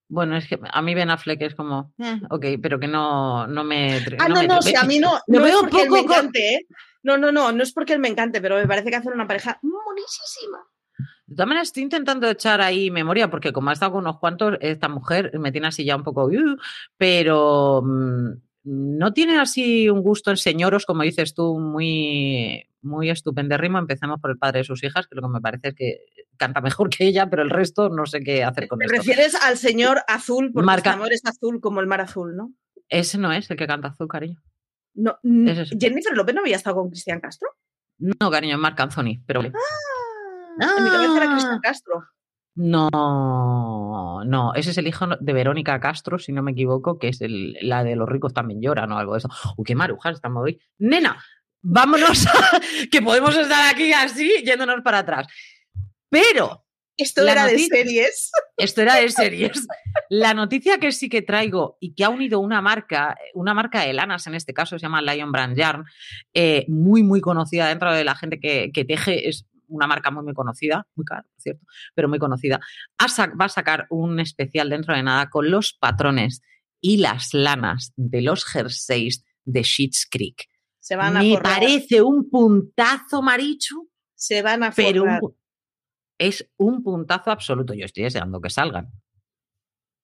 Bueno, 0.09 0.35
es 0.35 0.47
que 0.47 0.59
a 0.61 0.81
mí 0.81 0.95
Ben 0.95 1.09
Affleck 1.09 1.41
es 1.41 1.55
como, 1.55 1.93
eh, 1.99 2.19
ok, 2.29 2.45
pero 2.61 2.79
que 2.79 2.87
no, 2.87 3.47
no 3.47 3.63
me. 3.63 3.97
Ah, 4.19 4.27
no, 4.27 4.35
me- 4.41 4.47
no, 4.47 4.55
a 4.55 4.83
mí 4.85 4.99
no. 4.99 5.11
No 5.27 5.45
es 5.45 5.53
porque 5.61 5.81
él 5.83 5.89
me 5.91 5.99
encante, 5.99 6.53
¿eh? 6.55 6.67
No, 7.03 7.17
no, 7.17 7.31
no, 7.31 7.51
no 7.51 7.63
es 7.63 7.71
porque 7.71 7.93
él 7.93 7.99
me 7.99 8.07
encante, 8.09 8.41
pero 8.41 8.57
me 8.57 8.67
parece 8.67 8.89
que 8.89 8.95
hacen 8.97 9.13
una 9.13 9.27
pareja 9.27 9.59
monísima. 9.61 10.57
Maneras, 11.27 11.67
estoy 11.69 11.83
intentando 11.83 12.27
echar 12.29 12.59
ahí 12.59 12.89
memoria, 12.91 13.29
porque 13.29 13.53
como 13.53 13.69
ha 13.69 13.73
estado 13.73 13.93
con 13.93 14.01
unos 14.03 14.19
cuantos, 14.19 14.57
esta 14.61 14.89
mujer 14.89 15.31
me 15.39 15.51
tiene 15.51 15.67
así 15.67 15.85
ya 15.85 15.95
un 15.95 16.03
poco. 16.03 16.25
"Uh", 16.25 16.57
pero 16.97 17.81
mm, 17.83 18.29
no 18.63 19.13
tiene 19.13 19.37
así 19.39 19.89
un 19.89 20.01
gusto 20.01 20.31
en 20.31 20.37
señoros, 20.37 20.85
como 20.85 21.03
dices 21.03 21.33
tú, 21.35 21.59
muy, 21.59 22.65
muy 22.81 23.09
estupendérrimo. 23.09 23.77
Empecemos 23.79 24.19
por 24.21 24.31
el 24.31 24.37
padre 24.37 24.59
de 24.59 24.63
sus 24.63 24.83
hijas, 24.83 25.07
que 25.07 25.15
lo 25.15 25.21
que 25.21 25.27
me 25.29 25.41
parece 25.41 25.69
es 25.69 25.75
que 25.75 25.97
canta 26.37 26.61
mejor 26.61 26.89
que 26.89 27.05
ella, 27.05 27.29
pero 27.29 27.41
el 27.43 27.49
resto 27.49 27.89
no 27.89 28.05
sé 28.05 28.21
qué 28.21 28.43
hacer 28.43 28.67
con 28.67 28.79
Te 28.79 28.85
esto. 28.85 28.97
refieres 28.97 29.35
al 29.35 29.57
señor 29.57 29.99
azul, 30.07 30.51
porque 30.53 30.65
Marca- 30.65 30.93
amor 30.93 31.11
es 31.11 31.21
azul 31.25 31.59
como 31.59 31.81
el 31.81 31.87
mar 31.87 32.01
azul, 32.01 32.35
¿no? 32.35 32.51
Ese 32.87 33.17
no 33.17 33.31
es 33.31 33.49
el 33.51 33.57
que 33.57 33.67
canta 33.67 33.89
azul, 33.89 34.07
cariño. 34.07 34.39
No, 34.95 35.17
mm, 35.23 35.47
es- 35.47 35.69
Jennifer 35.79 36.15
López 36.15 36.33
no 36.35 36.41
había 36.41 36.55
estado 36.55 36.77
con 36.77 36.89
Cristian 36.89 37.19
Castro. 37.19 37.49
No, 37.99 38.31
cariño, 38.31 38.55
es 38.55 38.61
Marc 38.61 38.79
Anthony, 38.79 39.21
pero. 39.25 39.41
Ah, 39.41 40.73
En 40.77 40.83
mi 40.83 40.89
cabeza 40.89 41.17
era 41.17 41.25
Ah. 41.29 41.33
Cristian 41.33 41.59
Castro. 41.59 42.03
No, 42.55 44.23
no, 44.25 44.53
ese 44.55 44.71
es 44.71 44.77
el 44.77 44.87
hijo 44.87 45.05
de 45.19 45.33
Verónica 45.33 45.79
Castro, 45.79 46.19
si 46.19 46.31
no 46.33 46.41
me 46.43 46.51
equivoco, 46.51 46.97
que 46.99 47.09
es 47.09 47.21
el- 47.21 47.53
la 47.61 47.83
de 47.83 47.95
los 47.95 48.09
ricos 48.09 48.33
también 48.33 48.61
lloran 48.61 48.91
o 48.91 48.97
algo 48.97 49.13
de 49.13 49.19
eso. 49.19 49.29
Uy, 49.57 49.63
qué 49.65 49.75
marujas 49.75 50.15
estamos 50.15 50.43
hoy. 50.43 50.59
Nena, 50.79 51.21
vámonos, 51.61 52.25
a- 52.27 52.59
que 52.91 53.01
podemos 53.01 53.35
estar 53.37 53.73
aquí 53.73 53.91
así, 53.93 54.29
yéndonos 54.45 54.81
para 54.83 54.99
atrás. 54.99 55.27
Pero, 56.09 56.65
Esto 56.97 57.21
era 57.27 57.45
de 57.45 57.57
series. 57.59 58.31
esto 58.57 58.81
era 58.81 58.95
de 58.95 59.09
series. 59.09 59.67
La 60.09 60.33
noticia 60.33 60.79
que 60.79 60.91
sí 60.91 61.07
que 61.07 61.21
traigo 61.21 61.77
y 61.79 61.93
que 61.93 62.03
ha 62.03 62.09
unido 62.09 62.39
una 62.39 62.61
marca, 62.61 63.17
una 63.33 63.53
marca 63.53 63.81
de 63.81 63.93
lanas 63.93 64.25
en 64.27 64.35
este 64.35 64.53
caso, 64.53 64.77
se 64.77 64.83
llama 64.83 65.01
Lion 65.01 65.31
Brand 65.31 65.55
Yarn, 65.55 65.85
eh, 66.33 66.65
muy, 66.67 67.03
muy 67.03 67.21
conocida 67.21 67.67
dentro 67.67 67.93
de 67.93 68.03
la 68.03 68.15
gente 68.15 68.39
que, 68.39 68.71
que 68.73 68.85
teje, 68.85 69.29
es 69.29 69.45
una 69.67 69.85
marca 69.85 70.09
muy, 70.09 70.23
muy 70.23 70.33
conocida, 70.33 70.87
muy 70.95 71.05
cara, 71.05 71.21
por 71.21 71.41
cierto, 71.41 71.63
pero 71.93 72.09
muy 72.09 72.17
conocida. 72.17 72.59
Va 72.99 73.45
a 73.45 73.49
sacar 73.49 73.85
un 73.91 74.19
especial 74.19 74.69
dentro 74.69 74.95
de 74.95 75.03
nada 75.03 75.29
con 75.29 75.51
los 75.51 75.73
patrones 75.73 76.41
y 76.81 76.97
las 76.97 77.33
lanas 77.35 77.93
de 77.95 78.23
los 78.23 78.45
jerseys 78.45 79.23
de 79.45 79.61
Sheets 79.61 80.07
Creek. 80.09 80.47
Se 80.89 80.95
van 80.95 81.15
a 81.17 81.21
Me 81.21 81.35
forrar. 81.35 81.59
parece 81.59 82.01
un 82.01 82.31
puntazo, 82.31 83.21
Marichu, 83.21 83.87
Se 84.15 84.41
van 84.41 84.63
a 84.63 84.71
pero 84.71 85.03
un- 85.03 85.35
es 86.17 86.49
un 86.57 86.81
puntazo 86.81 87.29
absoluto. 87.29 87.75
Yo 87.75 87.85
estoy 87.85 88.05
deseando 88.05 88.41
que 88.41 88.49
salgan. 88.49 88.91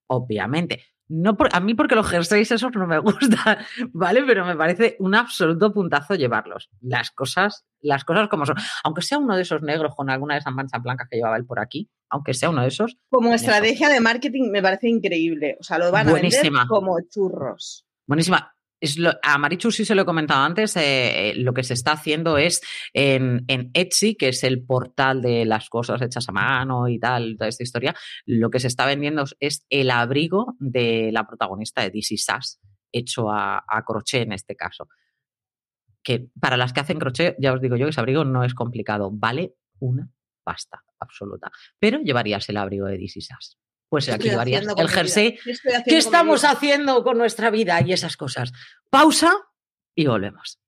Obviamente. 0.08 0.84
No 1.08 1.36
por- 1.38 1.50
a 1.54 1.60
mí 1.60 1.74
porque 1.74 1.96
los 1.96 2.08
jerseys 2.08 2.52
esos 2.52 2.72
no 2.76 2.86
me 2.86 3.00
gustan, 3.48 3.58
¿vale? 3.94 4.22
Pero 4.28 4.46
me 4.46 4.56
parece 4.56 4.96
un 5.00 5.16
absoluto 5.16 5.74
puntazo 5.74 6.14
llevarlos. 6.14 6.70
Las 6.82 7.10
cosas, 7.10 7.66
las 7.82 8.06
cosas 8.06 8.28
como 8.30 8.46
son. 8.46 8.58
Aunque 8.84 9.02
sea 9.02 9.18
uno 9.18 9.36
de 9.36 9.42
esos 9.42 9.64
negros 9.64 9.96
con 9.96 10.12
alguna 10.12 10.36
de 10.36 10.42
esas 10.42 10.54
manchas 10.54 10.84
blancas 10.84 11.08
que 11.10 11.18
llevaba 11.18 11.38
él 11.38 11.46
por 11.48 11.60
aquí, 11.60 11.90
aunque 12.12 12.36
sea 12.36 12.52
uno 12.52 12.62
de 12.62 12.68
esos, 12.68 12.96
Como 13.10 13.30
Eso. 13.34 13.38
estrategia 13.46 13.90
de 13.90 14.00
marketing 14.02 14.52
me 14.52 14.62
parece 14.62 14.88
increíble. 14.88 15.58
O 15.60 15.64
sea, 15.64 15.80
lo 15.80 15.92
van 15.92 16.10
a 16.10 16.14
vender 16.14 16.52
como 16.68 17.00
churros. 17.10 17.88
Buenísima. 18.08 18.55
A 19.24 19.38
Marichu 19.38 19.72
sí 19.72 19.86
se 19.86 19.96
lo 19.96 20.04
he 20.04 20.06
comentado 20.06 20.44
antes, 20.44 20.76
eh, 20.78 21.30
eh, 21.30 21.36
lo 21.36 21.54
que 21.54 21.64
se 21.64 21.74
está 21.74 21.94
haciendo 21.94 22.38
es 22.38 22.62
en, 22.94 23.46
Etsy, 23.74 24.16
que 24.16 24.30
es 24.30 24.44
el 24.44 24.66
portal 24.66 25.22
de 25.22 25.46
las 25.46 25.70
cosas 25.70 26.02
hechas 26.02 26.28
a 26.30 26.32
mano 26.32 26.88
y 26.88 27.00
tal, 27.00 27.36
toda 27.38 27.50
esta 27.50 27.64
historia, 27.64 27.96
lo 28.26 28.50
que 28.50 28.60
se 28.60 28.68
está 28.68 28.86
vendiendo 28.86 29.26
es 29.40 29.66
el 29.70 29.92
abrigo 29.92 30.56
de 30.60 31.10
la 31.12 31.28
protagonista 31.28 31.82
de 31.82 31.92
DC 31.92 32.18
Sass, 32.18 32.60
hecho 32.92 33.30
a, 33.30 33.64
a 33.68 33.84
crochet 33.84 34.24
en 34.24 34.34
este 34.34 34.56
caso. 34.56 34.88
Que 36.04 36.28
para 36.40 36.58
las 36.58 36.72
que 36.72 36.82
hacen 36.82 37.00
crochet, 37.00 37.36
ya 37.40 37.54
os 37.54 37.62
digo 37.62 37.76
yo 37.76 37.86
que 37.86 37.90
ese 37.90 38.00
abrigo 38.00 38.24
no 38.24 38.44
es 38.44 38.54
complicado, 38.54 39.10
vale 39.12 39.56
una 39.80 40.10
pasta 40.44 40.84
absoluta. 41.00 41.52
Pero 41.80 42.00
llevarías 42.00 42.48
el 42.50 42.58
abrigo 42.58 42.86
de 42.86 42.98
DC 42.98 43.22
Sass. 43.22 43.58
Pues 43.90 44.06
¿Qué 44.06 44.12
aquí 44.14 44.30
con 44.32 44.48
el 44.80 44.90
jersey 44.90 45.38
¿Qué 45.44 45.52
estoy 45.52 45.72
haciendo 45.74 45.84
¿Qué 45.86 45.92
con 45.92 45.94
mi 45.94 45.98
estamos 46.00 46.42
vida? 46.42 46.52
haciendo 46.52 47.04
con 47.04 47.18
nuestra 47.18 47.50
vida 47.50 47.82
y 47.82 47.94
esas 47.94 48.18
cosas? 48.18 48.52
Pausa 48.90 49.34
y 49.96 50.08
volvemos. 50.08 50.60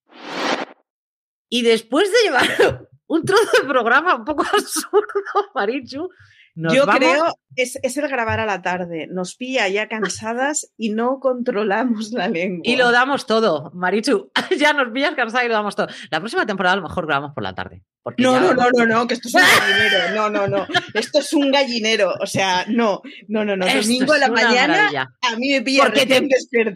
Y 1.49 1.61
después 1.63 2.11
de 2.11 2.17
llevar 2.23 2.87
un 3.07 3.23
trozo 3.25 3.61
de 3.61 3.67
programa 3.67 4.15
un 4.15 4.25
poco 4.25 4.43
absurdo, 4.53 5.51
Marichu, 5.55 6.09
nos 6.57 6.73
Yo 6.73 6.85
vamos- 6.85 6.99
creo 6.99 7.25
es, 7.55 7.79
es 7.83 7.97
el 7.97 8.07
grabar 8.07 8.39
a 8.39 8.45
la 8.45 8.61
tarde. 8.61 9.07
Nos 9.09 9.35
pilla 9.35 9.67
ya 9.67 9.87
cansadas 9.87 10.71
y 10.77 10.89
no 10.89 11.19
controlamos 11.19 12.11
la 12.11 12.27
lengua. 12.27 12.61
Y 12.63 12.75
lo 12.75 12.91
damos 12.91 13.25
todo, 13.25 13.71
Marichu. 13.73 14.31
ya 14.59 14.73
nos 14.73 14.91
pillas 14.91 15.15
cansada 15.15 15.45
y 15.45 15.47
lo 15.47 15.53
damos 15.53 15.75
todo. 15.75 15.87
La 16.11 16.19
próxima 16.19 16.45
temporada 16.45 16.73
a 16.73 16.77
lo 16.77 16.83
mejor 16.83 17.05
grabamos 17.05 17.33
por 17.33 17.43
la 17.43 17.53
tarde. 17.53 17.83
No, 18.17 18.33
ya- 18.33 18.39
no, 18.41 18.53
no, 18.53 18.69
no, 18.71 18.85
no, 18.85 19.07
que 19.07 19.13
esto 19.15 19.27
es 19.27 19.35
un 19.35 19.41
gallinero. 19.41 20.15
No, 20.15 20.29
no, 20.29 20.47
no. 20.47 20.67
Esto 20.93 21.19
es 21.19 21.33
un 21.33 21.51
gallinero. 21.51 22.13
O 22.21 22.25
sea, 22.25 22.65
no, 22.69 23.01
no, 23.27 23.43
no, 23.45 23.55
no. 23.57 23.65
Esto 23.65 23.81
Domingo 23.81 24.13
a 24.13 24.17
la 24.17 24.29
mañana 24.29 24.67
maravilla. 24.67 25.11
a 25.21 25.35
mí 25.35 25.49
me 25.51 25.61
pilla 25.61 25.83
Porque 25.83 26.05
te-. 26.05 26.27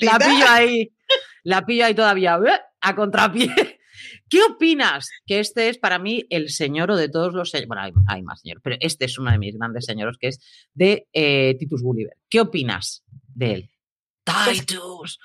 La 0.01 0.19
pillo 0.19 0.45
ahí. 0.49 0.93
La 1.43 1.65
pillo 1.65 1.85
ahí 1.85 1.95
todavía 1.95 2.37
¿eh? 2.45 2.59
a 2.81 2.95
contrapié. 2.95 3.70
¿Qué 4.31 4.39
opinas? 4.49 5.09
Que 5.27 5.39
este 5.41 5.67
es 5.69 5.77
para 5.77 5.99
mí 5.99 6.25
el 6.29 6.49
señoro 6.49 6.95
de 6.95 7.09
todos 7.09 7.33
los 7.33 7.51
señores. 7.51 7.67
Bueno, 7.67 7.83
hay, 7.83 7.91
hay 8.07 8.23
más 8.23 8.39
señores, 8.41 8.61
pero 8.63 8.77
este 8.79 9.05
es 9.05 9.19
uno 9.19 9.29
de 9.29 9.37
mis 9.37 9.55
grandes 9.57 9.85
señoros, 9.85 10.17
que 10.19 10.29
es 10.29 10.39
de 10.73 11.07
eh, 11.13 11.55
Titus 11.59 11.83
Gulliver. 11.83 12.17
¿Qué 12.29 12.39
opinas 12.39 13.03
de 13.35 13.53
él? 13.53 13.69
Titus. 14.23 15.19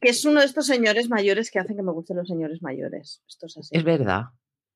Que 0.00 0.08
es 0.10 0.24
uno 0.24 0.40
de 0.40 0.46
estos 0.46 0.66
señores 0.66 1.08
mayores 1.08 1.50
que 1.50 1.60
hacen 1.60 1.76
que 1.76 1.82
me 1.82 1.92
gusten 1.92 2.16
los 2.16 2.26
señores 2.26 2.60
mayores. 2.60 3.22
Esto 3.28 3.46
es 3.46 3.56
así. 3.58 3.68
Es 3.76 3.84
verdad. 3.84 4.24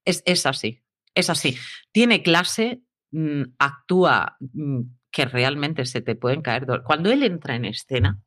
Es, 0.05 0.23
es 0.25 0.47
así. 0.47 0.81
Es 1.15 1.29
así. 1.29 1.57
Tiene 1.93 2.23
clase, 2.23 2.83
mm, 3.11 3.43
actúa 3.59 4.37
mm, 4.41 4.81
que 5.11 5.25
realmente 5.25 5.85
se 5.85 6.01
te 6.01 6.15
pueden 6.15 6.43
caer. 6.43 6.65
do- 6.67 6.83
Cuando 6.85 7.11
él 7.11 7.23
entra 7.23 7.57
en 7.57 7.65
escena. 7.65 8.23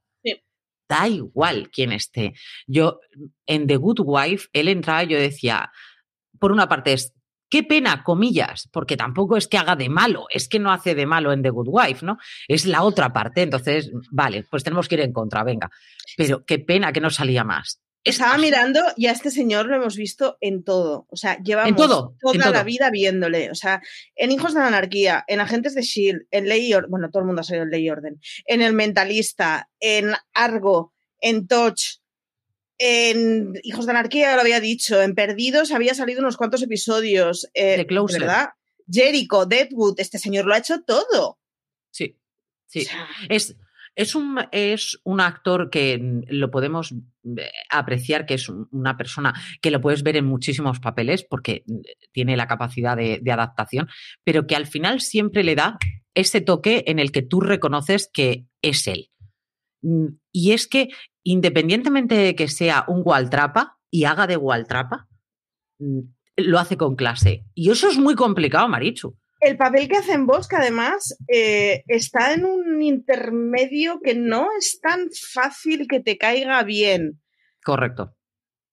Da 0.87 1.07
igual 1.07 1.69
quién 1.71 1.91
esté. 1.91 2.33
Yo, 2.67 2.99
en 3.45 3.67
The 3.67 3.77
Good 3.77 3.99
Wife, 4.03 4.49
él 4.53 4.67
entraba 4.67 5.03
y 5.03 5.07
yo 5.07 5.19
decía, 5.19 5.71
por 6.39 6.51
una 6.51 6.67
parte 6.67 6.93
es, 6.93 7.13
qué 7.49 7.63
pena, 7.63 8.03
comillas, 8.03 8.67
porque 8.71 8.97
tampoco 8.97 9.37
es 9.37 9.47
que 9.47 9.57
haga 9.57 9.75
de 9.75 9.89
malo, 9.89 10.25
es 10.29 10.49
que 10.49 10.59
no 10.59 10.71
hace 10.71 10.95
de 10.95 11.05
malo 11.05 11.31
en 11.31 11.41
The 11.41 11.49
Good 11.49 11.67
Wife, 11.69 12.05
¿no? 12.05 12.17
Es 12.47 12.65
la 12.65 12.83
otra 12.83 13.13
parte, 13.13 13.41
entonces, 13.41 13.91
vale, 14.11 14.45
pues 14.49 14.63
tenemos 14.63 14.87
que 14.87 14.95
ir 14.95 15.01
en 15.01 15.13
contra, 15.13 15.43
venga. 15.43 15.69
Pero 16.17 16.43
qué 16.45 16.59
pena 16.59 16.91
que 16.91 17.01
no 17.01 17.09
salía 17.09 17.43
más. 17.43 17.81
Es 18.05 18.15
Estaba 18.15 18.37
mirando 18.37 18.79
y 18.95 19.07
a 19.07 19.11
este 19.11 19.31
señor 19.31 19.65
lo 19.65 19.75
hemos 19.75 19.95
visto 19.97 20.37
en 20.39 20.63
todo. 20.63 21.07
O 21.09 21.17
sea, 21.17 21.37
llevamos 21.41 21.75
todo, 21.75 22.13
en 22.33 22.39
toda 22.39 22.51
la 22.51 22.59
todo. 22.59 22.63
vida 22.65 22.89
viéndole. 22.91 23.49
O 23.49 23.55
sea, 23.55 23.81
en 24.15 24.31
Hijos 24.31 24.53
de 24.53 24.59
la 24.61 24.67
Anarquía, 24.67 25.23
en 25.27 25.41
Agentes 25.41 25.73
de 25.73 25.81
Shield, 25.81 26.27
en 26.29 26.47
Ley 26.47 26.67
y 26.67 26.73
Orden. 26.75 26.91
Bueno, 26.91 27.09
todo 27.09 27.21
el 27.21 27.25
mundo 27.25 27.41
ha 27.41 27.43
salido 27.43 27.63
en 27.65 27.71
Ley 27.71 27.83
y 27.85 27.89
Orden. 27.89 28.21
En 28.45 28.61
El 28.61 28.73
Mentalista, 28.73 29.69
en 29.79 30.13
Argo, 30.33 30.93
en 31.19 31.47
Touch, 31.47 31.97
en 32.77 33.53
Hijos 33.63 33.85
de 33.85 33.91
Anarquía, 33.91 34.29
ya 34.31 34.35
lo 34.35 34.41
había 34.41 34.59
dicho. 34.59 35.01
En 35.01 35.15
Perdidos 35.15 35.71
había 35.71 35.95
salido 35.95 36.19
unos 36.19 36.37
cuantos 36.37 36.61
episodios. 36.61 37.49
eh, 37.55 37.75
The 37.77 37.87
Closer. 37.87 38.21
¿Verdad? 38.21 38.49
Jericho, 38.87 39.45
Deadwood, 39.47 39.99
este 39.99 40.19
señor 40.19 40.45
lo 40.45 40.53
ha 40.53 40.59
hecho 40.59 40.83
todo. 40.83 41.39
Sí, 41.89 42.15
O 42.17 42.21
sí. 42.67 42.81
sea, 42.85 43.07
Es, 43.29 43.55
es, 43.95 44.15
un, 44.15 44.39
es 44.51 44.99
un 45.03 45.21
actor 45.21 45.69
que 45.69 45.99
lo 46.27 46.51
podemos 46.51 46.91
eh, 46.91 47.49
apreciar, 47.69 48.25
que 48.25 48.36
es 48.36 48.49
un- 48.49 48.67
una 48.71 48.97
persona 48.97 49.34
que 49.62 49.71
lo 49.71 49.81
puedes 49.81 50.03
ver 50.03 50.17
en 50.17 50.25
muchísimos 50.25 50.79
papeles 50.79 51.25
porque 51.29 51.63
mm, 51.65 51.79
tiene 52.12 52.38
la 52.38 52.47
capacidad 52.47 52.95
de, 52.97 53.21
adaptación, 53.31 53.88
pero 54.23 54.45
que 54.47 54.55
al 54.55 54.67
final 54.67 55.01
siempre 55.01 55.43
le 55.43 55.55
da 55.55 55.77
ese 56.13 56.41
toque 56.41 56.84
en 56.88 56.99
el 56.99 57.12
que 57.12 57.21
tú 57.21 57.41
reconoces 57.41 58.10
que 58.13 58.45
es 58.62 58.88
él. 58.88 59.10
Mm, 59.81 60.08
Y 60.31 60.51
es 60.51 60.67
que 60.67 60.89
independientemente 61.23 62.15
de 62.15 62.36
que 62.36 62.47
sea 62.47 62.86
un 62.88 63.01
Waltrapa 63.03 63.77
y 63.91 64.03
haga 64.05 64.27
de 64.27 64.38
Waltrapa, 64.38 65.08
mm, 65.79 65.99
lo 66.38 66.60
hace 66.60 66.75
con 66.77 66.95
clase. 66.95 67.45
Y 67.53 67.69
eso 67.71 67.88
es 67.89 67.97
muy 67.97 68.15
complicado, 68.15 68.67
Marichu. 68.67 69.17
El 69.45 69.58
papel 69.58 69.88
que 69.88 69.97
hace 69.97 70.13
en 70.13 70.25
Bosch, 70.25 70.47
que 70.47 70.55
además 70.55 71.15
eh, 71.27 71.84
está 71.88 72.34
en 72.34 72.45
un 72.45 72.81
intermedio 72.81 73.99
que 74.03 74.15
no 74.15 74.47
es 74.58 74.79
tan 74.81 75.08
fácil 75.34 75.88
que 75.88 75.99
te 75.99 76.17
caiga 76.17 76.63
bien. 76.63 77.21
Correcto. 77.63 78.15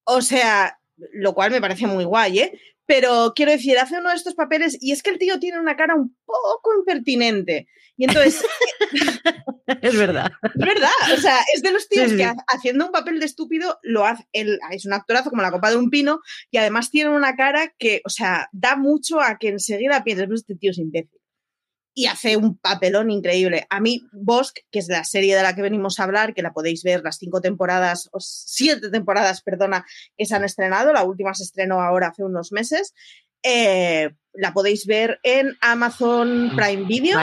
O 0.05 0.23
sea, 0.23 0.79
lo 1.13 1.35
cual 1.35 1.51
me 1.51 1.61
parece 1.61 1.87
muy 1.87 2.05
guay, 2.05 2.39
¿eh? 2.39 2.59
Pero 2.95 3.33
quiero 3.35 3.53
decir, 3.53 3.79
hace 3.79 3.97
uno 3.99 4.11
de 4.11 4.17
estos 4.17 4.35
papeles 4.35 4.77
y 4.79 4.93
es 4.93 5.03
que 5.03 5.09
el 5.09 5.19
tío 5.19 5.39
tiene 5.41 5.59
una 5.59 5.77
cara 5.77 5.95
un 5.95 6.15
poco 6.27 6.75
impertinente. 6.79 7.67
Y 7.97 8.05
entonces, 8.05 8.45
Es 9.81 9.97
verdad. 9.97 10.31
es 10.43 10.55
verdad, 10.67 10.91
o 11.15 11.17
sea, 11.17 11.39
es 11.55 11.63
de 11.63 11.73
los 11.73 11.89
tíos 11.89 12.05
Sí, 12.05 12.11
sí, 12.11 12.17
que 12.19 12.25
ha- 12.25 12.37
haciendo 12.49 12.85
un 12.85 12.93
papel 12.93 13.19
de 13.19 13.25
estúpido 13.25 13.79
lo 13.83 14.05
hace, 14.05 14.27
él 14.33 14.59
es 14.73 14.85
un 14.85 14.93
actorazo 14.93 15.31
como 15.31 15.41
la 15.41 15.51
copa 15.51 15.71
de 15.71 15.77
un 15.77 15.89
pino 15.89 16.21
y 16.51 16.59
además 16.59 16.91
tiene 16.91 17.09
una 17.11 17.35
cara 17.35 17.73
que, 17.79 18.03
o 18.05 18.11
sea, 18.11 18.49
da 18.53 18.77
mucho 18.77 19.21
a 19.23 19.39
que 19.39 19.49
enseguida 19.49 20.05
pienses, 20.05 20.27
pues 20.27 20.41
este 20.41 20.57
tío 20.57 20.73
es 20.73 20.79
imbécil. 20.79 21.19
Y 21.95 22.07
hace 22.07 22.37
un 22.37 22.57
papelón 22.57 23.11
increíble. 23.11 23.67
A 23.69 23.81
mí, 23.81 24.03
Bosk, 24.13 24.59
que 24.71 24.79
es 24.79 24.89
la 24.89 25.05
serie 25.05 25.37
de 25.37 25.43
la 25.43 25.55
que 25.55 25.63
venimos 25.63 26.01
a 26.01 26.05
hablar, 26.05 26.35
que 26.35 26.43
la 26.43 26.53
podéis 26.53 26.83
ver 26.83 27.03
las 27.03 27.19
cinco 27.19 27.41
temporadas, 27.41 28.09
o 28.13 28.21
siete 28.21 28.91
temporadas, 28.91 29.43
perdona, 29.43 29.85
que 30.17 30.25
se 30.25 30.35
han 30.35 30.45
estrenado, 30.45 30.93
la 30.93 31.05
última 31.05 31.35
se 31.35 31.45
estrenó 31.45 31.81
ahora 31.81 32.09
hace 32.09 32.25
unos 32.25 32.53
meses, 32.53 32.95
eh, 33.43 34.11
la 34.33 34.53
podéis 34.55 34.87
ver 34.87 35.19
en 35.23 35.57
Amazon 35.61 36.53
Prime 36.57 36.85
Video. 36.85 37.19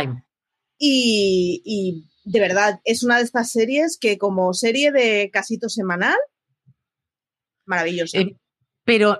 Y, 0.81 2.05
de 2.23 2.39
verdad, 2.39 2.79
es 2.85 3.03
una 3.03 3.17
de 3.17 3.23
estas 3.23 3.51
series 3.51 3.97
que 3.99 4.17
como 4.17 4.53
serie 4.53 4.91
de 4.91 5.29
casito 5.31 5.67
semanal, 5.67 6.17
maravillosa. 7.65 8.19
Eh, 8.19 8.35
pero 8.85 9.19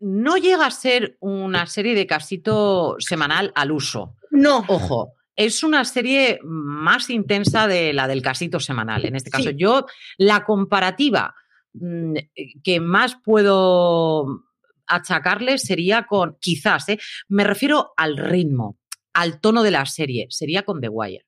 no 0.00 0.36
llega 0.36 0.66
a 0.66 0.70
ser 0.70 1.16
una 1.20 1.66
serie 1.66 1.94
de 1.94 2.06
casito 2.06 2.96
semanal 2.98 3.52
al 3.54 3.72
uso. 3.72 4.16
No. 4.30 4.64
Ojo, 4.68 5.14
es 5.34 5.62
una 5.62 5.84
serie 5.84 6.40
más 6.42 7.10
intensa 7.10 7.66
de 7.68 7.92
la 7.92 8.08
del 8.08 8.22
casito 8.22 8.60
semanal. 8.60 9.04
En 9.04 9.16
este 9.16 9.30
caso, 9.30 9.50
yo 9.50 9.86
la 10.16 10.44
comparativa 10.44 11.34
mm, 11.74 12.14
que 12.62 12.80
más 12.80 13.16
puedo 13.22 14.44
achacarle 14.86 15.58
sería 15.58 16.06
con, 16.06 16.36
quizás, 16.40 16.88
¿eh? 16.88 16.98
me 17.28 17.44
refiero 17.44 17.92
al 17.96 18.16
ritmo, 18.16 18.78
al 19.12 19.40
tono 19.40 19.62
de 19.62 19.70
la 19.70 19.86
serie, 19.86 20.26
sería 20.30 20.62
con 20.62 20.80
The 20.80 20.88
Wire. 20.88 21.24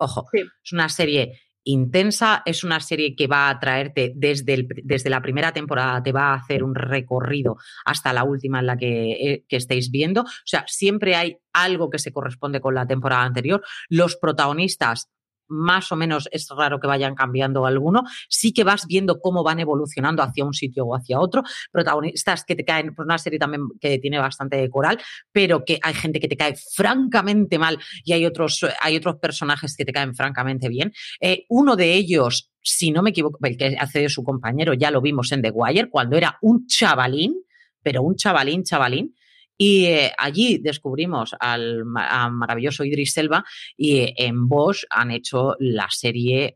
Ojo, 0.00 0.28
es 0.32 0.72
una 0.72 0.88
serie 0.88 1.40
intensa, 1.68 2.42
es 2.46 2.64
una 2.64 2.80
serie 2.80 3.14
que 3.14 3.26
va 3.26 3.50
a 3.50 3.60
traerte 3.60 4.12
desde, 4.14 4.66
desde 4.82 5.10
la 5.10 5.20
primera 5.20 5.52
temporada, 5.52 6.02
te 6.02 6.12
va 6.12 6.30
a 6.30 6.34
hacer 6.34 6.64
un 6.64 6.74
recorrido 6.74 7.58
hasta 7.84 8.12
la 8.12 8.24
última 8.24 8.60
en 8.60 8.66
la 8.66 8.76
que, 8.76 9.12
eh, 9.12 9.44
que, 9.46 9.56
estéis 9.56 9.90
viendo. 9.90 10.22
O 10.22 10.46
sea, 10.46 10.64
siempre 10.66 11.14
hay 11.14 11.36
algo 11.52 11.90
que 11.90 11.98
se 11.98 12.12
corresponde 12.12 12.60
con 12.60 12.74
la 12.74 12.86
temporada 12.86 13.24
anterior. 13.24 13.62
Los 13.88 14.16
protagonistas 14.16 15.10
más 15.48 15.90
o 15.92 15.96
menos 15.96 16.28
es 16.32 16.48
raro 16.56 16.80
que 16.80 16.86
vayan 16.86 17.14
cambiando 17.14 17.66
alguno, 17.66 18.02
sí 18.28 18.52
que 18.52 18.64
vas 18.64 18.86
viendo 18.86 19.20
cómo 19.20 19.42
van 19.42 19.60
evolucionando 19.60 20.22
hacia 20.22 20.44
un 20.44 20.54
sitio 20.54 20.84
o 20.86 20.94
hacia 20.94 21.20
otro, 21.20 21.42
protagonistas 21.70 22.44
que 22.44 22.56
te 22.56 22.64
caen, 22.64 22.94
pues 22.94 23.06
una 23.06 23.18
serie 23.18 23.38
también 23.38 23.62
que 23.80 23.98
tiene 23.98 24.18
bastante 24.18 24.68
coral, 24.70 24.98
pero 25.32 25.64
que 25.64 25.78
hay 25.82 25.94
gente 25.94 26.20
que 26.20 26.28
te 26.28 26.36
cae 26.36 26.54
francamente 26.74 27.58
mal 27.58 27.78
y 28.04 28.12
hay 28.12 28.26
otros, 28.26 28.64
hay 28.80 28.96
otros 28.96 29.16
personajes 29.16 29.76
que 29.76 29.84
te 29.84 29.92
caen 29.92 30.14
francamente 30.14 30.68
bien. 30.68 30.92
Eh, 31.20 31.44
uno 31.48 31.76
de 31.76 31.94
ellos, 31.94 32.50
si 32.62 32.90
no 32.90 33.02
me 33.02 33.10
equivoco, 33.10 33.38
el 33.42 33.56
que 33.56 33.76
hace 33.78 34.00
de 34.00 34.08
su 34.08 34.22
compañero, 34.22 34.74
ya 34.74 34.90
lo 34.90 35.00
vimos 35.00 35.32
en 35.32 35.42
The 35.42 35.50
Wire, 35.50 35.90
cuando 35.90 36.16
era 36.16 36.38
un 36.42 36.66
chavalín, 36.66 37.34
pero 37.82 38.02
un 38.02 38.16
chavalín, 38.16 38.64
chavalín, 38.64 39.14
y 39.58 39.86
eh, 39.86 40.12
allí 40.16 40.58
descubrimos 40.58 41.34
al 41.38 41.84
maravilloso 41.84 42.84
Idris 42.84 43.12
Selva 43.12 43.44
y 43.76 44.14
en 44.16 44.48
Bosch 44.48 44.84
han 44.88 45.10
hecho 45.10 45.56
la 45.58 45.88
serie 45.90 46.54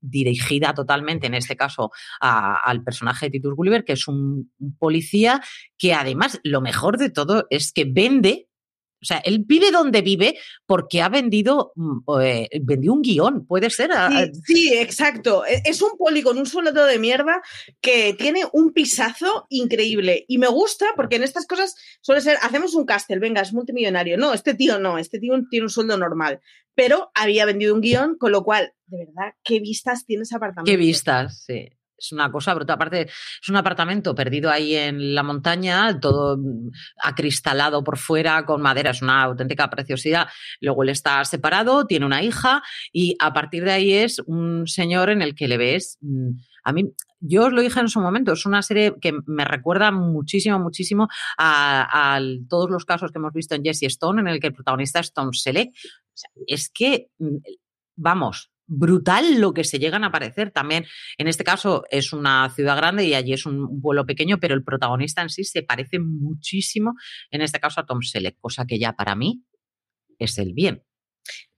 dirigida 0.00 0.74
totalmente, 0.74 1.26
en 1.26 1.34
este 1.34 1.56
caso, 1.56 1.90
al 2.20 2.82
personaje 2.82 3.26
de 3.26 3.30
Titus 3.32 3.54
Gulliver, 3.54 3.84
que 3.84 3.94
es 3.94 4.08
un, 4.08 4.52
policía 4.78 5.42
que 5.76 5.92
además 5.92 6.40
lo 6.44 6.60
mejor 6.60 6.98
de 6.98 7.10
todo 7.10 7.46
es 7.50 7.72
que 7.72 7.84
vende 7.84 8.47
o 9.00 9.04
sea, 9.04 9.18
él 9.18 9.44
vive 9.46 9.70
donde 9.70 10.02
vive 10.02 10.38
porque 10.66 11.02
ha 11.02 11.08
vendido, 11.08 11.72
mm, 11.76 11.98
eh, 12.20 12.48
vendió 12.62 12.92
un 12.92 13.02
guion, 13.02 13.46
puede 13.46 13.70
ser. 13.70 13.90
Sí, 14.44 14.72
exacto. 14.74 15.46
E, 15.46 15.62
es 15.64 15.80
un 15.82 15.96
poli 15.96 16.22
con 16.22 16.38
un 16.38 16.46
sueldo 16.46 16.84
de 16.84 16.98
mierda 16.98 17.40
que 17.80 18.14
tiene 18.14 18.42
un 18.52 18.72
pisazo 18.72 19.46
increíble. 19.50 20.24
Y 20.28 20.38
me 20.38 20.48
gusta 20.48 20.86
porque 20.96 21.16
en 21.16 21.22
estas 21.22 21.46
cosas 21.46 21.74
suele 22.00 22.20
ser, 22.20 22.38
hacemos 22.42 22.74
un 22.74 22.84
castel, 22.84 23.20
venga, 23.20 23.40
es 23.42 23.52
multimillonario. 23.52 24.16
No, 24.16 24.34
este 24.34 24.54
tío 24.54 24.78
no, 24.78 24.98
este 24.98 25.18
tío 25.18 25.34
tiene 25.50 25.64
un 25.64 25.70
sueldo 25.70 25.96
normal. 25.96 26.40
Pero 26.74 27.10
había 27.14 27.44
vendido 27.44 27.74
un 27.74 27.80
guion, 27.80 28.16
con 28.18 28.32
lo 28.32 28.44
cual, 28.44 28.72
de 28.86 29.06
verdad, 29.06 29.34
¿qué 29.42 29.60
vistas 29.60 30.04
tiene 30.06 30.22
ese 30.22 30.36
apartamento? 30.36 30.70
¿Qué 30.70 30.76
vistas? 30.76 31.44
Sí 31.44 31.68
es 31.98 32.12
una 32.12 32.30
cosa 32.30 32.54
brutal. 32.54 32.74
Aparte, 32.74 33.02
es 33.02 33.48
un 33.48 33.56
apartamento 33.56 34.14
perdido 34.14 34.50
ahí 34.50 34.74
en 34.74 35.14
la 35.14 35.22
montaña, 35.22 35.98
todo 36.00 36.38
acristalado 37.02 37.82
por 37.82 37.98
fuera 37.98 38.44
con 38.44 38.62
madera, 38.62 38.90
es 38.90 39.02
una 39.02 39.22
auténtica 39.22 39.68
preciosidad. 39.68 40.28
Luego 40.60 40.82
él 40.84 40.90
está 40.90 41.24
separado, 41.24 41.86
tiene 41.86 42.06
una 42.06 42.22
hija 42.22 42.62
y 42.92 43.16
a 43.20 43.32
partir 43.32 43.64
de 43.64 43.72
ahí 43.72 43.92
es 43.92 44.20
un 44.26 44.66
señor 44.66 45.10
en 45.10 45.22
el 45.22 45.34
que 45.34 45.48
le 45.48 45.58
ves. 45.58 45.98
Mm, 46.00 46.30
a 46.64 46.72
mí, 46.72 46.92
yo 47.20 47.46
os 47.46 47.52
lo 47.52 47.62
dije 47.62 47.80
en 47.80 47.88
su 47.88 48.00
momento, 48.00 48.32
es 48.32 48.46
una 48.46 48.62
serie 48.62 48.94
que 49.00 49.12
me 49.26 49.44
recuerda 49.44 49.90
muchísimo, 49.90 50.58
muchísimo 50.58 51.08
a, 51.36 52.20
todos 52.48 52.70
los 52.70 52.84
casos 52.84 53.10
que 53.10 53.18
hemos 53.18 53.32
visto 53.32 53.54
en 53.54 53.64
Jesse 53.64 53.84
Stone, 53.84 54.20
en 54.20 54.28
el 54.28 54.40
que 54.40 54.48
el 54.48 54.54
protagonista 54.54 55.00
es 55.00 55.12
Tom 55.12 55.32
Selleck. 55.32 55.72
es 56.46 56.68
que, 56.68 57.08
mm, 57.18 57.36
vamos, 57.96 58.50
brutal 58.68 59.40
lo 59.40 59.52
que 59.52 59.64
se 59.64 59.78
llegan 59.78 60.04
a 60.04 60.12
parecer. 60.12 60.52
También, 60.52 60.84
en 61.16 61.26
este 61.26 61.42
caso, 61.42 61.84
es 61.90 62.12
una 62.12 62.48
ciudad 62.50 62.76
grande 62.76 63.04
y 63.04 63.14
allí 63.14 63.32
es 63.32 63.46
un 63.46 63.80
pueblo 63.80 64.06
pequeño, 64.06 64.38
pero 64.38 64.54
el 64.54 64.62
protagonista 64.62 65.22
en 65.22 65.30
sí 65.30 65.42
se 65.42 65.62
parece 65.62 65.98
muchísimo, 65.98 66.94
en 67.30 67.40
este 67.40 67.58
caso, 67.58 67.80
a 67.80 67.86
Tom 67.86 68.02
Selleck, 68.02 68.36
cosa 68.40 68.66
que 68.66 68.78
ya 68.78 68.92
para 68.92 69.16
mí 69.16 69.42
es 70.18 70.38
el 70.38 70.52
bien 70.52 70.84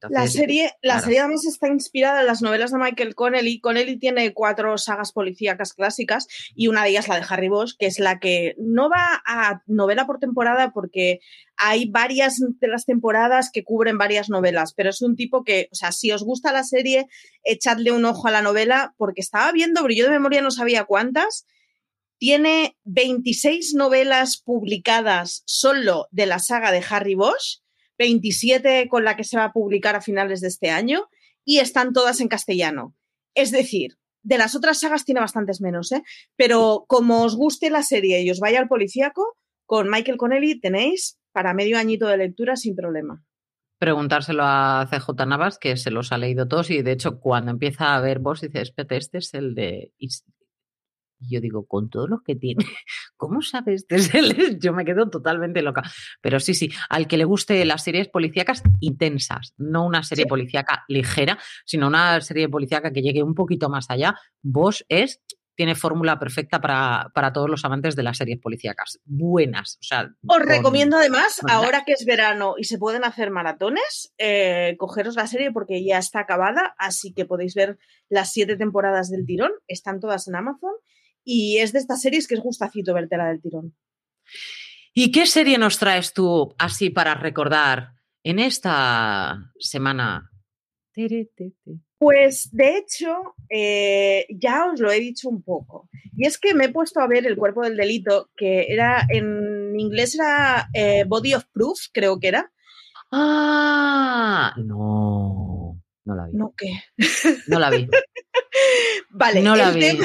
la 0.08 0.26
serie, 0.26 0.72
la 0.82 1.00
serie 1.00 1.20
además 1.20 1.44
está 1.44 1.68
inspirada 1.68 2.20
en 2.20 2.26
las 2.26 2.42
novelas 2.42 2.72
de 2.72 2.78
Michael 2.78 3.14
Connelly. 3.14 3.60
Connelly 3.60 3.98
tiene 3.98 4.32
cuatro 4.32 4.78
sagas 4.78 5.12
policíacas 5.12 5.74
clásicas 5.74 6.26
y 6.54 6.68
una 6.68 6.84
de 6.84 6.90
ellas 6.90 7.08
la 7.08 7.16
de 7.16 7.26
Harry 7.28 7.48
Bosch, 7.48 7.74
que 7.78 7.86
es 7.86 7.98
la 7.98 8.18
que 8.18 8.54
no 8.58 8.88
va 8.88 9.22
a 9.26 9.62
novela 9.66 10.06
por 10.06 10.18
temporada 10.18 10.72
porque 10.72 11.20
hay 11.56 11.90
varias 11.90 12.38
de 12.38 12.68
las 12.68 12.86
temporadas 12.86 13.50
que 13.52 13.64
cubren 13.64 13.98
varias 13.98 14.30
novelas, 14.30 14.72
pero 14.72 14.90
es 14.90 15.02
un 15.02 15.16
tipo 15.16 15.44
que, 15.44 15.68
o 15.72 15.74
sea, 15.74 15.92
si 15.92 16.10
os 16.10 16.22
gusta 16.22 16.52
la 16.52 16.64
serie, 16.64 17.06
echadle 17.44 17.92
un 17.92 18.04
ojo 18.04 18.28
a 18.28 18.30
la 18.30 18.42
novela 18.42 18.94
porque 18.96 19.20
estaba 19.20 19.52
viendo, 19.52 19.82
pero 19.82 19.94
yo 19.94 20.04
de 20.04 20.10
memoria 20.10 20.40
no 20.40 20.50
sabía 20.50 20.84
cuántas. 20.84 21.46
Tiene 22.18 22.76
26 22.84 23.74
novelas 23.74 24.38
publicadas 24.38 25.42
solo 25.46 26.06
de 26.10 26.26
la 26.26 26.38
saga 26.38 26.70
de 26.70 26.84
Harry 26.88 27.14
Bosch 27.14 27.60
27 28.00 28.88
con 28.88 29.04
la 29.04 29.14
que 29.14 29.24
se 29.24 29.36
va 29.36 29.44
a 29.44 29.52
publicar 29.52 29.94
a 29.94 30.00
finales 30.00 30.40
de 30.40 30.48
este 30.48 30.70
año 30.70 31.08
y 31.44 31.58
están 31.58 31.92
todas 31.92 32.20
en 32.20 32.28
castellano. 32.28 32.96
Es 33.34 33.50
decir, 33.50 33.98
de 34.22 34.38
las 34.38 34.54
otras 34.54 34.80
sagas 34.80 35.04
tiene 35.04 35.20
bastantes 35.20 35.60
menos, 35.60 35.92
¿eh? 35.92 36.02
pero 36.34 36.86
como 36.88 37.22
os 37.22 37.36
guste 37.36 37.68
la 37.68 37.82
serie 37.82 38.22
y 38.22 38.30
os 38.30 38.40
vaya 38.40 38.58
al 38.58 38.68
policíaco, 38.68 39.36
con 39.66 39.90
Michael 39.90 40.16
Connelly 40.16 40.58
tenéis 40.60 41.18
para 41.32 41.54
medio 41.54 41.78
añito 41.78 42.06
de 42.08 42.16
lectura 42.16 42.56
sin 42.56 42.74
problema 42.74 43.22
preguntárselo 43.80 44.42
a 44.44 44.86
CJ 44.90 45.26
Navas, 45.26 45.58
que 45.58 45.78
se 45.78 45.90
los 45.90 46.12
ha 46.12 46.18
leído 46.18 46.46
todos, 46.46 46.68
y 46.70 46.82
de 46.82 46.92
hecho, 46.92 47.18
cuando 47.18 47.50
empieza 47.50 47.96
a 47.96 48.00
ver 48.02 48.18
vos, 48.18 48.42
dice, 48.42 48.60
espérate, 48.60 48.98
este 48.98 49.18
es 49.18 49.32
el 49.32 49.54
de 49.54 49.94
y 51.20 51.34
yo 51.34 51.40
digo, 51.40 51.66
con 51.66 51.90
todo 51.90 52.06
lo 52.06 52.22
que 52.22 52.34
tiene, 52.34 52.64
¿cómo 53.16 53.42
sabes? 53.42 53.86
Yo 54.60 54.72
me 54.72 54.84
quedo 54.84 55.08
totalmente 55.10 55.62
loca. 55.62 55.82
Pero 56.20 56.40
sí, 56.40 56.54
sí, 56.54 56.70
al 56.88 57.06
que 57.06 57.18
le 57.18 57.24
guste 57.24 57.64
las 57.64 57.84
series 57.84 58.08
policíacas 58.08 58.62
intensas, 58.80 59.54
no 59.58 59.84
una 59.84 60.02
serie 60.02 60.26
policíaca 60.26 60.84
ligera, 60.88 61.38
sino 61.64 61.86
una 61.86 62.20
serie 62.20 62.48
policíaca 62.48 62.92
que 62.92 63.02
llegue 63.02 63.22
un 63.22 63.34
poquito 63.34 63.68
más 63.68 63.90
allá, 63.90 64.14
vos 64.42 64.84
es 64.88 65.20
tiene 65.56 65.74
fórmula 65.74 66.18
perfecta 66.18 66.58
para, 66.58 67.32
todos 67.34 67.50
los 67.50 67.66
amantes 67.66 67.94
de 67.94 68.02
las 68.02 68.16
series 68.16 68.40
policíacas. 68.40 68.98
Buenas. 69.04 69.76
O 69.80 69.82
sea, 69.82 70.10
Os 70.26 70.40
recomiendo 70.40 70.96
además, 70.96 71.38
ahora 71.50 71.84
que 71.84 71.92
es 71.92 72.06
verano 72.06 72.54
y 72.56 72.64
se 72.64 72.78
pueden 72.78 73.04
hacer 73.04 73.30
maratones, 73.30 74.14
eh, 74.16 74.74
cogeros 74.78 75.16
la 75.16 75.26
serie 75.26 75.52
porque 75.52 75.84
ya 75.84 75.98
está 75.98 76.20
acabada, 76.20 76.74
así 76.78 77.12
que 77.12 77.26
podéis 77.26 77.54
ver 77.54 77.76
las 78.08 78.32
siete 78.32 78.56
temporadas 78.56 79.10
del 79.10 79.26
tirón. 79.26 79.50
Están 79.68 80.00
todas 80.00 80.28
en 80.28 80.36
Amazon 80.36 80.72
y 81.24 81.58
es 81.58 81.72
de 81.72 81.78
estas 81.78 82.00
series 82.00 82.26
que 82.26 82.34
es 82.34 82.40
gustacito 82.40 82.94
la 82.94 83.28
del 83.28 83.40
tirón. 83.40 83.74
¿Y 84.92 85.12
qué 85.12 85.26
serie 85.26 85.58
nos 85.58 85.78
traes 85.78 86.12
tú 86.12 86.54
así 86.58 86.90
para 86.90 87.14
recordar 87.14 87.94
en 88.22 88.38
esta 88.38 89.52
semana? 89.58 90.30
Pues 91.98 92.48
de 92.52 92.78
hecho, 92.78 93.34
eh, 93.48 94.26
ya 94.30 94.66
os 94.66 94.80
lo 94.80 94.90
he 94.90 94.98
dicho 95.00 95.28
un 95.28 95.42
poco. 95.42 95.88
Y 96.16 96.26
es 96.26 96.38
que 96.38 96.54
me 96.54 96.66
he 96.66 96.72
puesto 96.72 97.00
a 97.00 97.06
ver 97.06 97.26
El 97.26 97.36
cuerpo 97.36 97.62
del 97.62 97.76
delito, 97.76 98.30
que 98.36 98.66
era 98.68 99.06
en 99.08 99.78
inglés 99.78 100.14
era 100.14 100.68
eh, 100.74 101.04
Body 101.06 101.34
of 101.34 101.44
Proof, 101.52 101.78
creo 101.92 102.18
que 102.18 102.28
era. 102.28 102.50
Ah, 103.12 104.54
no, 104.56 105.80
no 106.04 106.14
la 106.14 106.26
vi. 106.26 106.36
¿No 106.36 106.54
qué? 106.56 106.72
No 107.48 107.58
la 107.58 107.70
vi. 107.70 107.88
vale, 109.10 109.42
no 109.42 109.56
la 109.56 109.70
vi. 109.70 109.98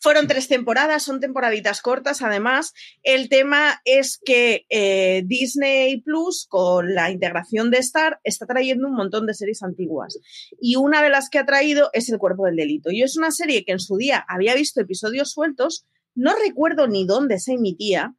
Fueron 0.00 0.28
tres 0.28 0.46
temporadas, 0.46 1.02
son 1.02 1.20
temporaditas 1.20 1.82
cortas 1.82 2.22
además. 2.22 2.72
El 3.02 3.28
tema 3.28 3.80
es 3.84 4.20
que 4.24 4.64
eh, 4.68 5.22
Disney 5.26 6.00
Plus, 6.02 6.46
con 6.48 6.94
la 6.94 7.10
integración 7.10 7.70
de 7.70 7.78
Star, 7.78 8.20
está 8.22 8.46
trayendo 8.46 8.86
un 8.86 8.94
montón 8.94 9.26
de 9.26 9.34
series 9.34 9.62
antiguas. 9.62 10.18
Y 10.60 10.76
una 10.76 11.02
de 11.02 11.10
las 11.10 11.28
que 11.28 11.38
ha 11.38 11.46
traído 11.46 11.90
es 11.92 12.08
El 12.08 12.18
Cuerpo 12.18 12.46
del 12.46 12.56
Delito. 12.56 12.90
Y 12.90 13.02
es 13.02 13.16
una 13.16 13.32
serie 13.32 13.64
que 13.64 13.72
en 13.72 13.80
su 13.80 13.96
día 13.96 14.24
había 14.28 14.54
visto 14.54 14.80
episodios 14.80 15.32
sueltos, 15.32 15.84
no 16.14 16.34
recuerdo 16.36 16.86
ni 16.86 17.06
dónde 17.06 17.38
se 17.38 17.54
emitía, 17.54 18.14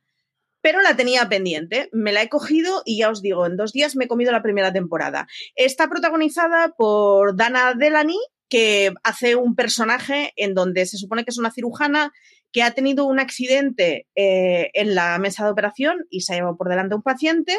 pero 0.61 0.82
la 0.82 0.95
tenía 0.95 1.27
pendiente. 1.30 1.89
Me 1.91 2.11
la 2.11 2.21
he 2.21 2.30
cogido 2.30 2.82
y 2.86 2.99
ya 2.99 3.09
os 3.09 3.21
digo, 3.21 3.45
en 3.45 3.57
dos 3.57 3.71
días 3.71 3.95
me 3.95 4.05
he 4.05 4.07
comido 4.07 4.32
la 4.32 4.43
primera 4.43 4.73
temporada. 4.73 5.27
Está 5.55 5.89
protagonizada 5.89 6.73
por 6.77 7.36
Dana 7.36 7.73
Delany, 7.73 8.19
que 8.49 8.93
hace 9.03 9.35
un 9.35 9.55
personaje 9.55 10.33
en 10.35 10.53
donde 10.53 10.85
se 10.85 10.97
supone 10.97 11.23
que 11.23 11.31
es 11.31 11.37
una 11.37 11.51
cirujana 11.51 12.11
que 12.51 12.63
ha 12.63 12.71
tenido 12.71 13.05
un 13.05 13.19
accidente 13.19 14.07
eh, 14.15 14.71
en 14.73 14.95
la 14.95 15.17
mesa 15.19 15.45
de 15.45 15.51
operación 15.51 16.05
y 16.09 16.21
se 16.21 16.33
ha 16.33 16.37
llevado 16.37 16.57
por 16.57 16.69
delante 16.69 16.93
a 16.93 16.97
un 16.97 17.03
paciente. 17.03 17.55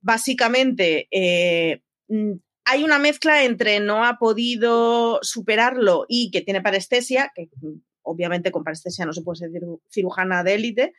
Básicamente, 0.00 1.08
eh, 1.10 1.82
mm, 2.08 2.32
hay 2.64 2.84
una 2.84 2.98
mezcla 2.98 3.44
entre 3.44 3.80
no 3.80 4.04
ha 4.04 4.18
podido 4.18 5.18
superarlo 5.22 6.06
y 6.08 6.30
que 6.30 6.40
tiene 6.40 6.62
parestesia, 6.62 7.30
que 7.34 7.48
mm, 7.60 7.82
obviamente 8.02 8.50
con 8.50 8.64
parestesia 8.64 9.04
no 9.04 9.12
se 9.12 9.22
puede 9.22 9.40
ser 9.40 9.50
cirujana 9.90 10.42
de 10.42 10.54
élite, 10.54 10.94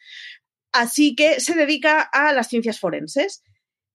así 0.72 1.16
que 1.16 1.40
se 1.40 1.56
dedica 1.56 2.02
a 2.02 2.34
las 2.34 2.48
ciencias 2.48 2.80
forenses. 2.80 3.44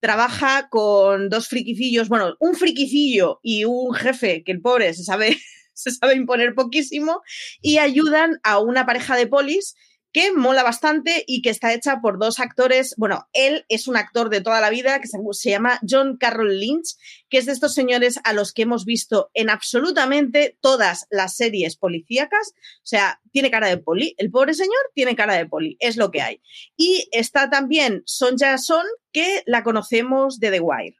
Trabaja 0.00 0.68
con 0.68 1.28
dos 1.28 1.48
friquicillos, 1.48 2.08
bueno, 2.08 2.36
un 2.38 2.54
friquicillo 2.54 3.40
y 3.42 3.64
un 3.64 3.94
jefe, 3.94 4.44
que 4.44 4.52
el 4.52 4.60
pobre 4.60 4.92
se 4.94 5.04
sabe, 5.04 5.36
se 5.72 5.90
sabe 5.90 6.14
imponer 6.14 6.54
poquísimo, 6.54 7.22
y 7.60 7.78
ayudan 7.78 8.38
a 8.42 8.58
una 8.58 8.86
pareja 8.86 9.16
de 9.16 9.26
polis 9.26 9.74
que 10.16 10.32
mola 10.32 10.62
bastante 10.62 11.24
y 11.26 11.42
que 11.42 11.50
está 11.50 11.74
hecha 11.74 12.00
por 12.00 12.18
dos 12.18 12.40
actores. 12.40 12.94
Bueno, 12.96 13.28
él 13.34 13.66
es 13.68 13.86
un 13.86 13.98
actor 13.98 14.30
de 14.30 14.40
toda 14.40 14.62
la 14.62 14.70
vida 14.70 14.98
que 14.98 15.08
se, 15.08 15.50
llama 15.50 15.78
John 15.86 16.16
Carroll 16.16 16.58
Lynch, 16.58 16.96
que 17.28 17.36
es 17.36 17.44
de 17.44 17.52
estos 17.52 17.74
señores 17.74 18.18
a 18.24 18.32
los 18.32 18.54
que 18.54 18.62
hemos 18.62 18.86
visto 18.86 19.30
en 19.34 19.50
absolutamente 19.50 20.56
todas 20.62 21.06
las 21.10 21.36
series 21.36 21.76
policíacas. 21.76 22.54
O 22.78 22.86
sea, 22.86 23.20
tiene 23.30 23.50
cara 23.50 23.68
de 23.68 23.76
poli. 23.76 24.14
El 24.16 24.30
pobre 24.30 24.54
señor 24.54 24.80
tiene 24.94 25.14
cara 25.16 25.34
de 25.34 25.44
poli, 25.44 25.76
es 25.80 25.98
lo 25.98 26.10
que 26.10 26.22
hay. 26.22 26.40
Y 26.78 27.10
está 27.12 27.50
también 27.50 28.02
Sonja 28.06 28.56
Son, 28.56 28.86
que 29.12 29.42
la 29.44 29.62
conocemos 29.62 30.40
de 30.40 30.50
The 30.50 30.60
Wire. 30.60 30.96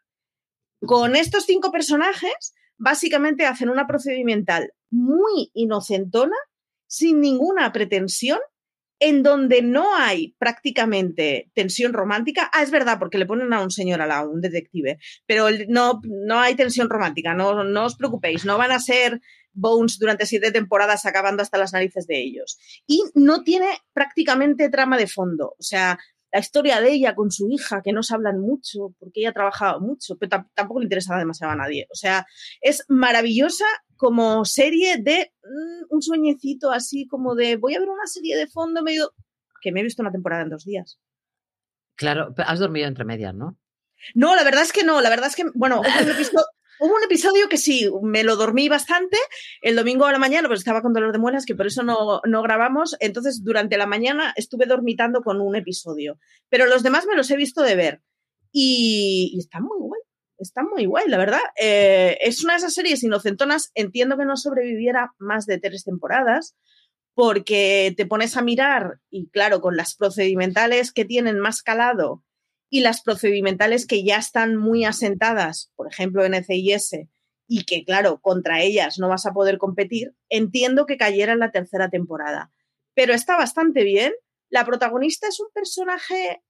Con 0.81 1.17
estos 1.17 1.47
cinco 1.47 1.73
personajes, 1.73 2.53
básicamente 2.77 3.47
hacen 3.47 3.71
una 3.71 3.87
procedimental 3.87 4.75
muy 4.91 5.51
inocentona, 5.55 6.37
sin 6.87 7.23
ninguna 7.23 7.73
pretensión, 7.73 8.41
en 8.99 9.22
donde 9.22 9.62
no 9.62 9.94
hay 9.97 10.34
prácticamente 10.38 11.51
tensión 11.55 11.92
romántica. 11.92 12.51
Ah, 12.53 12.62
es 12.62 12.70
verdad, 12.70 12.99
porque 12.99 13.18
le 13.18 13.26
ponen 13.26 13.53
a 13.53 13.62
un 13.62 13.70
señor 13.70 13.99
lado, 14.07 14.30
un 14.30 14.40
detective, 14.40 14.99
pero 15.26 15.47
no, 15.68 16.01
no 16.05 16.40
hay 16.40 16.55
tensión 16.55 16.88
romántica, 16.88 17.34
no, 17.34 17.64
no 17.64 17.84
os 17.84 17.97
preocupéis, 17.97 18.44
no 18.44 18.59
van 18.59 18.72
a 18.72 18.80
ser 18.80 19.20
Bones 19.59 19.99
durante 19.99 20.26
siete 20.26 20.53
temporadas 20.53 21.07
acabando 21.07 21.42
hasta 21.42 21.57
las 21.57 21.72
narices 21.72 22.07
de 22.07 22.20
ellos. 22.20 22.59
Y 22.86 23.03
no 23.14 23.42
tiene 23.42 23.68
prácticamente 23.94 24.68
trama 24.68 24.99
de 24.99 25.07
fondo, 25.07 25.55
o 25.59 25.62
sea, 25.62 25.99
la 26.30 26.40
historia 26.40 26.82
de 26.82 26.92
ella 26.92 27.14
con 27.14 27.30
su 27.30 27.49
hija, 27.49 27.80
que 27.82 27.94
no 27.94 28.03
se 28.03 28.14
hablan 28.14 28.38
mucho, 28.38 28.94
porque 28.99 29.20
ella 29.20 29.30
ha 29.30 29.32
trabajado 29.32 29.80
mucho, 29.80 30.18
pero 30.18 30.44
tampoco 30.55 30.80
le 30.80 30.84
interesa 30.84 31.16
demasiado 31.16 31.55
a 31.55 31.57
nadie. 31.57 31.86
O 31.90 31.94
sea, 31.94 32.26
es 32.61 32.84
maravillosa 32.88 33.64
como 33.97 34.44
serie 34.44 34.99
de 34.99 35.32
mm, 35.42 35.94
un 35.94 36.03
sueñecito 36.03 36.70
así 36.70 37.07
como 37.07 37.34
de 37.34 37.57
voy 37.57 37.74
a 37.74 37.80
ver 37.80 37.88
una 37.88 38.07
serie 38.07 38.36
de 38.36 38.47
fondo 38.47 38.82
medio 38.82 39.12
que 39.61 39.72
me 39.72 39.80
he 39.80 39.84
visto 39.84 40.03
una 40.03 40.12
temporada 40.12 40.42
en 40.42 40.51
dos 40.51 40.64
días. 40.64 40.99
Claro, 41.97 42.34
has 42.36 42.59
dormido 42.59 42.86
entre 42.86 43.05
medias, 43.05 43.34
¿no? 43.34 43.59
No, 44.14 44.36
la 44.36 44.44
verdad 44.44 44.62
es 44.62 44.72
que 44.72 44.84
no, 44.84 45.01
la 45.01 45.09
verdad 45.09 45.28
es 45.28 45.36
que, 45.36 45.44
bueno, 45.55 45.80
hubo 46.80 46.94
un 46.94 47.03
episodio 47.03 47.49
que 47.49 47.57
sí, 47.57 47.90
me 48.03 48.22
lo 48.22 48.36
dormí 48.36 48.68
bastante, 48.68 49.16
el 49.62 49.76
domingo 49.76 50.05
a 50.05 50.12
la 50.12 50.18
mañana, 50.18 50.49
pues 50.49 50.61
estaba 50.61 50.82
con 50.82 50.92
dolor 50.92 51.12
de 51.12 51.18
muelas, 51.18 51.47
que 51.47 51.55
por 51.55 51.66
eso 51.66 51.82
no, 51.82 52.20
no 52.24 52.42
grabamos, 52.42 52.97
entonces 53.01 53.42
durante 53.42 53.78
la 53.78 53.86
mañana 53.86 54.34
estuve 54.36 54.66
dormitando 54.66 55.22
con 55.22 55.40
un 55.40 55.57
episodio, 55.57 56.18
pero 56.51 56.66
los 56.66 56.82
demás 56.82 57.07
me 57.07 57.16
los 57.16 57.30
he 57.30 57.36
visto 57.36 57.62
de 57.62 57.76
ver 57.76 58.03
y, 58.53 59.30
y 59.34 59.38
está 59.38 59.61
muy 59.61 59.78
guay 59.78 59.95
está 60.39 60.62
muy 60.62 60.87
guay, 60.87 61.09
la 61.09 61.18
verdad. 61.18 61.41
Eh, 61.61 62.18
es 62.20 62.43
una 62.45 62.55
de 62.55 62.59
esas 62.59 62.74
series 62.74 63.03
inocentonas. 63.03 63.70
Entiendo 63.74 64.16
que 64.16 64.24
no 64.24 64.37
sobreviviera 64.37 65.12
más 65.18 65.47
de 65.47 65.59
tres 65.59 65.84
temporadas, 65.84 66.57
porque 67.14 67.95
te 67.97 68.07
pones 68.07 68.37
a 68.37 68.43
mirar 68.43 69.01
y, 69.11 69.30
claro, 69.30 69.61
con 69.61 69.76
las 69.76 69.97
procedimentales 69.97 70.93
que 70.93 71.07
tienen 71.07 71.39
más 71.39 71.62
calado 71.62 72.22
y 72.68 72.80
las 72.80 73.03
procedimentales 73.03 73.87
que 73.87 74.05
ya 74.05 74.18
están 74.18 74.57
muy 74.57 74.84
asentadas, 74.84 75.72
por 75.76 75.89
ejemplo, 75.91 76.24
en 76.24 76.34
NCIS, 76.34 77.07
y 77.49 77.64
que, 77.64 77.84
claro, 77.84 78.20
contra 78.20 78.61
ellas 78.61 78.99
no 78.99 79.09
vas 79.09 79.24
a 79.24 79.32
poder 79.32 79.59
competir, 79.59 80.14
entiendo 80.28 80.84
que 80.84 80.97
cayera 80.97 81.32
en 81.32 81.39
la 81.39 81.53
tercera 81.53 81.89
temporada. 81.89 82.51
Pero 82.95 83.14
está 83.14 83.37
bastante 83.37 83.84
bien. 83.84 84.12
La 84.51 84.64
protagonista 84.64 85.28
es 85.28 85.41
un 85.41 85.49
personaje 85.55 86.43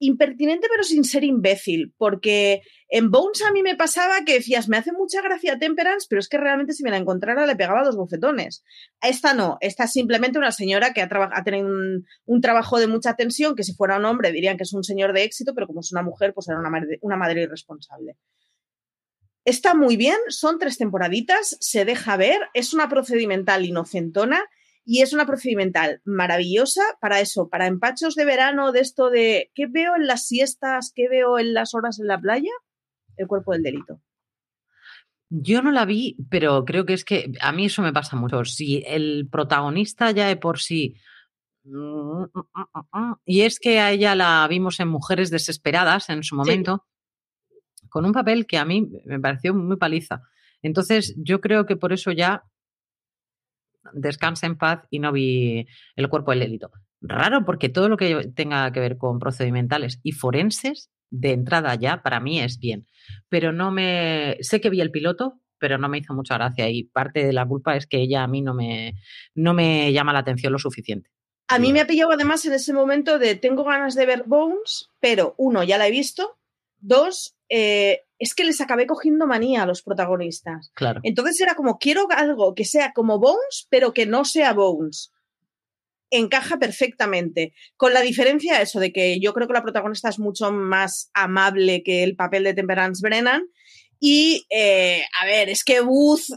impertinente 0.00 0.66
pero 0.70 0.82
sin 0.82 1.04
ser 1.04 1.22
imbécil, 1.24 1.94
porque 1.96 2.62
en 2.88 3.10
Bones 3.10 3.42
a 3.42 3.52
mí 3.52 3.62
me 3.62 3.76
pasaba 3.76 4.24
que 4.24 4.34
decías, 4.34 4.68
me 4.68 4.78
hace 4.78 4.92
mucha 4.92 5.22
gracia 5.22 5.58
Temperance, 5.58 6.06
pero 6.08 6.18
es 6.18 6.28
que 6.28 6.38
realmente 6.38 6.72
si 6.72 6.82
me 6.82 6.90
la 6.90 6.96
encontrara 6.96 7.46
le 7.46 7.54
pegaba 7.54 7.84
dos 7.84 7.96
bofetones. 7.96 8.64
Esta 9.00 9.34
no, 9.34 9.58
esta 9.60 9.84
es 9.84 9.92
simplemente 9.92 10.38
una 10.38 10.52
señora 10.52 10.92
que 10.92 11.02
ha, 11.02 11.44
tenido 11.44 11.68
un, 12.24 12.40
trabajo 12.40 12.80
de 12.80 12.86
mucha 12.88 13.14
tensión, 13.14 13.54
que 13.54 13.62
si 13.62 13.74
fuera 13.74 13.98
un 13.98 14.06
hombre 14.06 14.32
dirían 14.32 14.56
que 14.56 14.64
es 14.64 14.72
un 14.72 14.82
señor 14.82 15.12
de 15.12 15.22
éxito, 15.22 15.54
pero 15.54 15.66
como 15.66 15.80
es 15.80 15.92
una 15.92 16.02
mujer, 16.02 16.32
pues 16.34 16.48
era 16.48 16.58
una 16.58 16.70
madre, 16.70 16.98
una 17.02 17.16
madre 17.16 17.42
irresponsable. 17.42 18.16
Está 19.44 19.74
muy 19.74 19.96
bien, 19.96 20.18
son 20.28 20.58
tres 20.58 20.78
temporaditas, 20.78 21.56
se 21.60 21.84
deja 21.84 22.16
ver, 22.16 22.40
es 22.54 22.72
una 22.74 22.88
procedimental 22.88 23.64
inocentona 23.64 24.42
y 24.84 25.02
es 25.02 25.12
una 25.12 25.26
procedimental 25.26 26.00
maravillosa 26.04 26.82
para 27.00 27.20
eso, 27.20 27.48
para 27.48 27.66
empachos 27.66 28.14
de 28.14 28.24
verano, 28.24 28.72
de 28.72 28.80
esto 28.80 29.10
de 29.10 29.50
¿qué 29.54 29.66
veo 29.66 29.94
en 29.96 30.06
las 30.06 30.26
siestas? 30.26 30.92
¿Qué 30.94 31.08
veo 31.08 31.38
en 31.38 31.54
las 31.54 31.74
horas 31.74 32.00
en 32.00 32.06
la 32.06 32.20
playa? 32.20 32.50
El 33.16 33.26
cuerpo 33.26 33.52
del 33.52 33.62
delito. 33.62 34.00
Yo 35.28 35.62
no 35.62 35.70
la 35.70 35.84
vi, 35.84 36.16
pero 36.28 36.64
creo 36.64 36.86
que 36.86 36.94
es 36.94 37.04
que 37.04 37.30
a 37.40 37.52
mí 37.52 37.66
eso 37.66 37.82
me 37.82 37.92
pasa 37.92 38.16
mucho. 38.16 38.44
Si 38.44 38.82
el 38.84 39.28
protagonista 39.30 40.10
ya 40.10 40.26
de 40.26 40.36
por 40.36 40.58
sí. 40.58 40.96
Y 43.24 43.42
es 43.42 43.60
que 43.60 43.78
a 43.78 43.92
ella 43.92 44.16
la 44.16 44.46
vimos 44.48 44.80
en 44.80 44.88
Mujeres 44.88 45.30
Desesperadas 45.30 46.08
en 46.08 46.24
su 46.24 46.34
momento, 46.34 46.86
con 47.90 48.04
un 48.06 48.12
papel 48.12 48.46
que 48.46 48.58
a 48.58 48.64
mí 48.64 48.90
me 49.04 49.20
pareció 49.20 49.54
muy 49.54 49.76
paliza. 49.76 50.22
Entonces, 50.62 51.14
yo 51.16 51.40
creo 51.40 51.64
que 51.64 51.76
por 51.76 51.92
eso 51.92 52.10
ya 52.10 52.44
descansa 53.92 54.46
en 54.46 54.56
paz 54.56 54.82
y 54.90 54.98
no 54.98 55.12
vi 55.12 55.66
el 55.96 56.08
cuerpo 56.08 56.30
del 56.30 56.40
delito. 56.40 56.70
Raro 57.00 57.44
porque 57.44 57.68
todo 57.68 57.88
lo 57.88 57.96
que 57.96 58.30
tenga 58.34 58.70
que 58.72 58.80
ver 58.80 58.98
con 58.98 59.18
procedimentales 59.18 60.00
y 60.02 60.12
forenses, 60.12 60.90
de 61.10 61.32
entrada 61.32 61.74
ya, 61.74 62.02
para 62.02 62.20
mí 62.20 62.40
es 62.40 62.58
bien. 62.58 62.86
Pero 63.28 63.52
no 63.52 63.70
me... 63.70 64.36
Sé 64.40 64.60
que 64.60 64.70
vi 64.70 64.80
el 64.80 64.90
piloto, 64.90 65.40
pero 65.58 65.78
no 65.78 65.88
me 65.88 65.98
hizo 65.98 66.14
mucha 66.14 66.36
gracia 66.36 66.68
y 66.68 66.84
parte 66.84 67.24
de 67.24 67.32
la 67.32 67.46
culpa 67.46 67.76
es 67.76 67.86
que 67.86 68.00
ella 68.00 68.22
a 68.22 68.28
mí 68.28 68.42
no 68.42 68.54
me, 68.54 68.94
no 69.34 69.54
me 69.54 69.92
llama 69.92 70.12
la 70.12 70.20
atención 70.20 70.52
lo 70.52 70.58
suficiente. 70.58 71.10
A 71.48 71.58
mí 71.58 71.72
me 71.72 71.80
ha 71.80 71.86
pillado 71.86 72.12
además 72.12 72.44
en 72.46 72.52
ese 72.52 72.72
momento 72.72 73.18
de 73.18 73.34
tengo 73.34 73.64
ganas 73.64 73.96
de 73.96 74.06
ver 74.06 74.22
Bones, 74.24 74.88
pero 75.00 75.34
uno, 75.36 75.64
ya 75.64 75.78
la 75.78 75.88
he 75.88 75.90
visto, 75.90 76.38
dos, 76.78 77.36
eh, 77.48 78.04
es 78.20 78.34
que 78.34 78.44
les 78.44 78.60
acabé 78.60 78.86
cogiendo 78.86 79.26
manía 79.26 79.62
a 79.62 79.66
los 79.66 79.82
protagonistas. 79.82 80.70
Claro. 80.74 81.00
Entonces 81.02 81.40
era 81.40 81.54
como, 81.54 81.78
quiero 81.78 82.06
algo 82.10 82.54
que 82.54 82.66
sea 82.66 82.92
como 82.92 83.18
Bones, 83.18 83.66
pero 83.70 83.94
que 83.94 84.04
no 84.04 84.26
sea 84.26 84.52
Bones. 84.52 85.10
Encaja 86.10 86.58
perfectamente. 86.58 87.54
Con 87.76 87.94
la 87.94 88.02
diferencia 88.02 88.60
eso 88.60 88.78
de 88.78 88.92
que 88.92 89.18
yo 89.20 89.32
creo 89.32 89.46
que 89.46 89.54
la 89.54 89.62
protagonista 89.62 90.10
es 90.10 90.18
mucho 90.18 90.52
más 90.52 91.10
amable 91.14 91.82
que 91.82 92.02
el 92.02 92.14
papel 92.14 92.44
de 92.44 92.54
Temperance 92.54 93.00
Brennan. 93.02 93.42
Y, 93.98 94.46
eh, 94.50 95.02
a 95.20 95.24
ver, 95.24 95.48
es 95.48 95.64
que 95.64 95.80
Booth, 95.80 96.28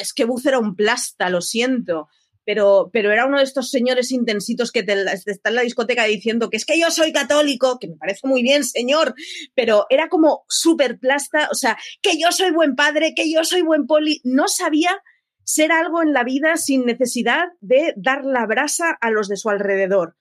es 0.00 0.12
que 0.12 0.24
Booth 0.24 0.46
era 0.46 0.60
un 0.60 0.76
plasta, 0.76 1.30
lo 1.30 1.40
siento 1.40 2.08
pero, 2.44 2.90
pero 2.92 3.12
era 3.12 3.26
uno 3.26 3.38
de 3.38 3.44
estos 3.44 3.70
señores 3.70 4.12
intensitos 4.12 4.70
que 4.70 4.82
te, 4.82 4.94
está 5.26 5.48
en 5.48 5.54
la 5.54 5.62
discoteca 5.62 6.04
diciendo 6.04 6.50
que 6.50 6.56
es 6.56 6.64
que 6.64 6.78
yo 6.78 6.90
soy 6.90 7.12
católico, 7.12 7.78
que 7.78 7.88
me 7.88 7.96
parece 7.96 8.26
muy 8.26 8.42
bien, 8.42 8.64
señor, 8.64 9.14
pero 9.54 9.86
era 9.90 10.08
como 10.08 10.44
súper 10.48 10.98
plasta, 10.98 11.48
o 11.50 11.54
sea, 11.54 11.78
que 12.02 12.18
yo 12.18 12.32
soy 12.32 12.50
buen 12.50 12.74
padre, 12.74 13.14
que 13.14 13.32
yo 13.32 13.44
soy 13.44 13.62
buen 13.62 13.86
poli, 13.86 14.20
no 14.24 14.48
sabía 14.48 15.02
ser 15.44 15.72
algo 15.72 16.02
en 16.02 16.12
la 16.12 16.24
vida 16.24 16.56
sin 16.56 16.86
necesidad 16.86 17.48
de 17.60 17.94
dar 17.96 18.24
la 18.24 18.46
brasa 18.46 18.96
a 19.00 19.10
los 19.10 19.28
de 19.28 19.36
su 19.36 19.50
alrededor. 19.50 20.16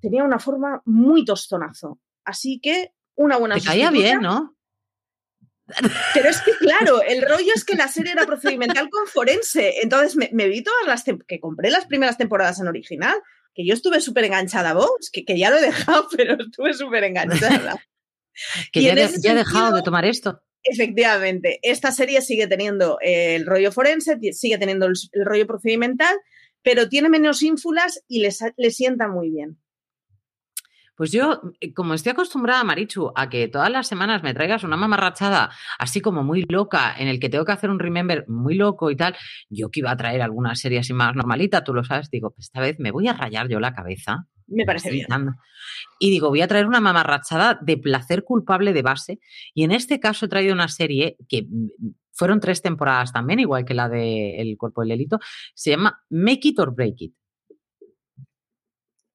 Tenía 0.00 0.24
una 0.24 0.38
forma 0.38 0.82
muy 0.84 1.24
tostonazo. 1.24 1.98
Así 2.24 2.60
que 2.60 2.92
una 3.14 3.36
buena 3.36 3.56
Te 3.56 3.62
caía 3.62 3.90
bien, 3.90 4.20
¿no? 4.20 4.57
Pero 6.14 6.28
es 6.28 6.40
que, 6.40 6.52
claro, 6.52 7.02
el 7.02 7.22
rollo 7.22 7.52
es 7.54 7.64
que 7.64 7.76
la 7.76 7.88
serie 7.88 8.12
era 8.12 8.26
procedimental 8.26 8.88
con 8.90 9.06
forense. 9.06 9.74
Entonces 9.82 10.16
me, 10.16 10.48
vi 10.48 10.62
todas 10.62 10.86
las 10.86 11.04
que 11.04 11.40
compré 11.40 11.70
las 11.70 11.86
primeras 11.86 12.16
temporadas 12.16 12.60
en 12.60 12.68
original, 12.68 13.16
que 13.54 13.66
yo 13.66 13.74
estuve 13.74 14.00
súper 14.00 14.24
enganchada 14.24 14.70
a 14.70 14.74
Bones, 14.74 15.10
que, 15.12 15.24
que, 15.24 15.36
ya 15.38 15.50
lo 15.50 15.56
he 15.56 15.62
dejado, 15.62 16.06
pero 16.16 16.36
estuve 16.40 16.72
súper 16.74 17.04
enganchada. 17.04 17.82
que 18.72 18.82
ya, 18.82 18.92
he 18.92 19.34
dejado 19.34 19.76
de 19.76 19.82
tomar 19.82 20.04
esto. 20.04 20.40
Efectivamente, 20.62 21.58
esta 21.62 21.92
serie 21.92 22.20
sigue 22.20 22.46
teniendo 22.46 22.98
el 23.00 23.46
rollo 23.46 23.72
forense, 23.72 24.18
sigue 24.32 24.58
teniendo 24.58 24.86
el, 24.86 24.94
rollo 25.24 25.46
procedimental, 25.46 26.16
pero 26.62 26.88
tiene 26.88 27.08
menos 27.08 27.42
ínfulas 27.42 28.02
y 28.06 28.20
le, 28.20 28.30
le 28.56 28.70
sienta 28.70 29.08
muy 29.08 29.30
bien. 29.30 29.58
Pues 30.98 31.12
yo, 31.12 31.40
eh, 31.60 31.72
como 31.72 31.94
estoy 31.94 32.10
acostumbrada, 32.10 32.64
Marichu, 32.64 33.12
a 33.14 33.28
que 33.28 33.46
todas 33.46 33.70
las 33.70 33.86
semanas 33.86 34.24
me 34.24 34.34
traigas 34.34 34.64
una 34.64 34.76
mamarrachada 34.76 35.48
así 35.78 36.00
como 36.00 36.24
muy 36.24 36.44
loca, 36.48 36.92
en 36.98 37.06
el 37.06 37.20
que 37.20 37.28
tengo 37.28 37.44
que 37.44 37.52
hacer 37.52 37.70
un 37.70 37.78
remember 37.78 38.24
muy 38.26 38.56
loco 38.56 38.90
y 38.90 38.96
tal, 38.96 39.14
yo 39.48 39.70
que 39.70 39.78
iba 39.78 39.92
a 39.92 39.96
traer 39.96 40.22
alguna 40.22 40.56
serie 40.56 40.80
así 40.80 40.92
más 40.92 41.14
normalita, 41.14 41.62
tú 41.62 41.72
lo 41.72 41.84
sabes, 41.84 42.10
digo, 42.10 42.32
pues 42.32 42.46
esta 42.46 42.60
vez 42.60 42.80
me 42.80 42.90
voy 42.90 43.06
a 43.06 43.12
rayar 43.12 43.48
yo 43.48 43.60
la 43.60 43.72
cabeza. 43.72 44.26
Me 44.48 44.64
parece 44.64 44.90
bien. 44.90 45.06
Y 46.00 46.10
digo, 46.10 46.30
voy 46.30 46.40
a 46.40 46.48
traer 46.48 46.66
una 46.66 46.80
mamarrachada 46.80 47.60
de 47.62 47.76
placer 47.76 48.24
culpable 48.24 48.72
de 48.72 48.82
base. 48.82 49.20
Y 49.54 49.62
en 49.62 49.70
este 49.70 50.00
caso 50.00 50.26
he 50.26 50.28
traído 50.28 50.52
una 50.52 50.66
serie 50.66 51.16
que 51.28 51.42
mm, 51.42 51.90
fueron 52.10 52.40
tres 52.40 52.60
temporadas 52.60 53.12
también, 53.12 53.38
igual 53.38 53.64
que 53.64 53.74
la 53.74 53.88
de 53.88 54.40
El 54.40 54.56
cuerpo 54.56 54.80
del 54.80 54.88
delito. 54.88 55.20
Se 55.54 55.70
llama 55.70 56.02
Make 56.10 56.48
It 56.48 56.58
or 56.58 56.74
Break 56.74 57.02
It. 57.02 57.14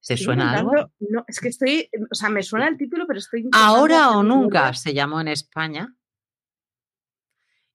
¿Se 0.04 0.18
suena 0.18 0.58
algo? 0.58 0.92
No, 1.00 1.24
es 1.26 1.40
que 1.40 1.48
estoy, 1.48 1.88
o 2.10 2.14
sea, 2.14 2.28
me 2.28 2.42
suena 2.42 2.68
el 2.68 2.76
título, 2.76 3.06
pero 3.06 3.18
estoy... 3.18 3.48
Ahora 3.52 4.10
o 4.10 4.22
nunca 4.22 4.74
se 4.74 4.92
llamó 4.92 5.18
en 5.22 5.28
España. 5.28 5.96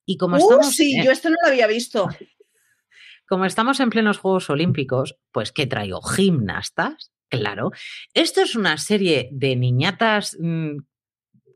Y 0.06 0.16
como 0.16 0.36
uh, 0.36 0.40
estamos... 0.40 0.76
Sí, 0.76 1.04
yo 1.04 1.12
esto 1.12 1.32
no 1.32 1.38
lo 1.42 1.50
había 1.50 1.66
visto. 1.66 2.08
Como 3.28 3.46
estamos 3.46 3.80
en 3.80 3.92
plenos 3.92 4.18
Juegos 4.18 4.50
Olímpicos, 4.50 5.16
pues 5.32 5.52
¿qué 5.52 5.68
traigo? 5.68 6.02
Gimnastas, 6.02 7.12
claro. 7.30 7.72
Esto 8.16 8.42
es 8.42 8.56
una 8.56 8.78
serie 8.78 9.30
de 9.32 9.56
niñatas 9.56 10.36
mm, 10.40 10.78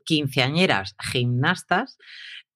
quinceañeras 0.04 0.94
gimnastas 1.00 1.98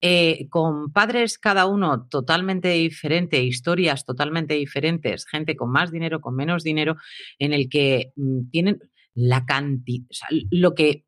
eh, 0.01 0.49
con 0.49 0.93
padres 0.93 1.39
cada 1.39 1.67
uno 1.67 2.07
totalmente 2.09 2.69
diferente, 2.71 3.43
historias 3.43 4.05
totalmente 4.05 4.55
diferentes, 4.55 5.27
gente 5.27 5.57
con 5.57 5.71
más 5.71 5.91
dinero, 5.91 6.21
con 6.21 6.37
menos 6.37 6.63
dinero, 6.63 6.97
en 7.39 7.53
el 7.53 7.69
que 7.69 8.13
mm, 8.17 8.51
tienen 8.51 8.79
la 9.15 9.45
cantidad, 9.45 10.07
lo 10.51 10.75
que 10.75 11.05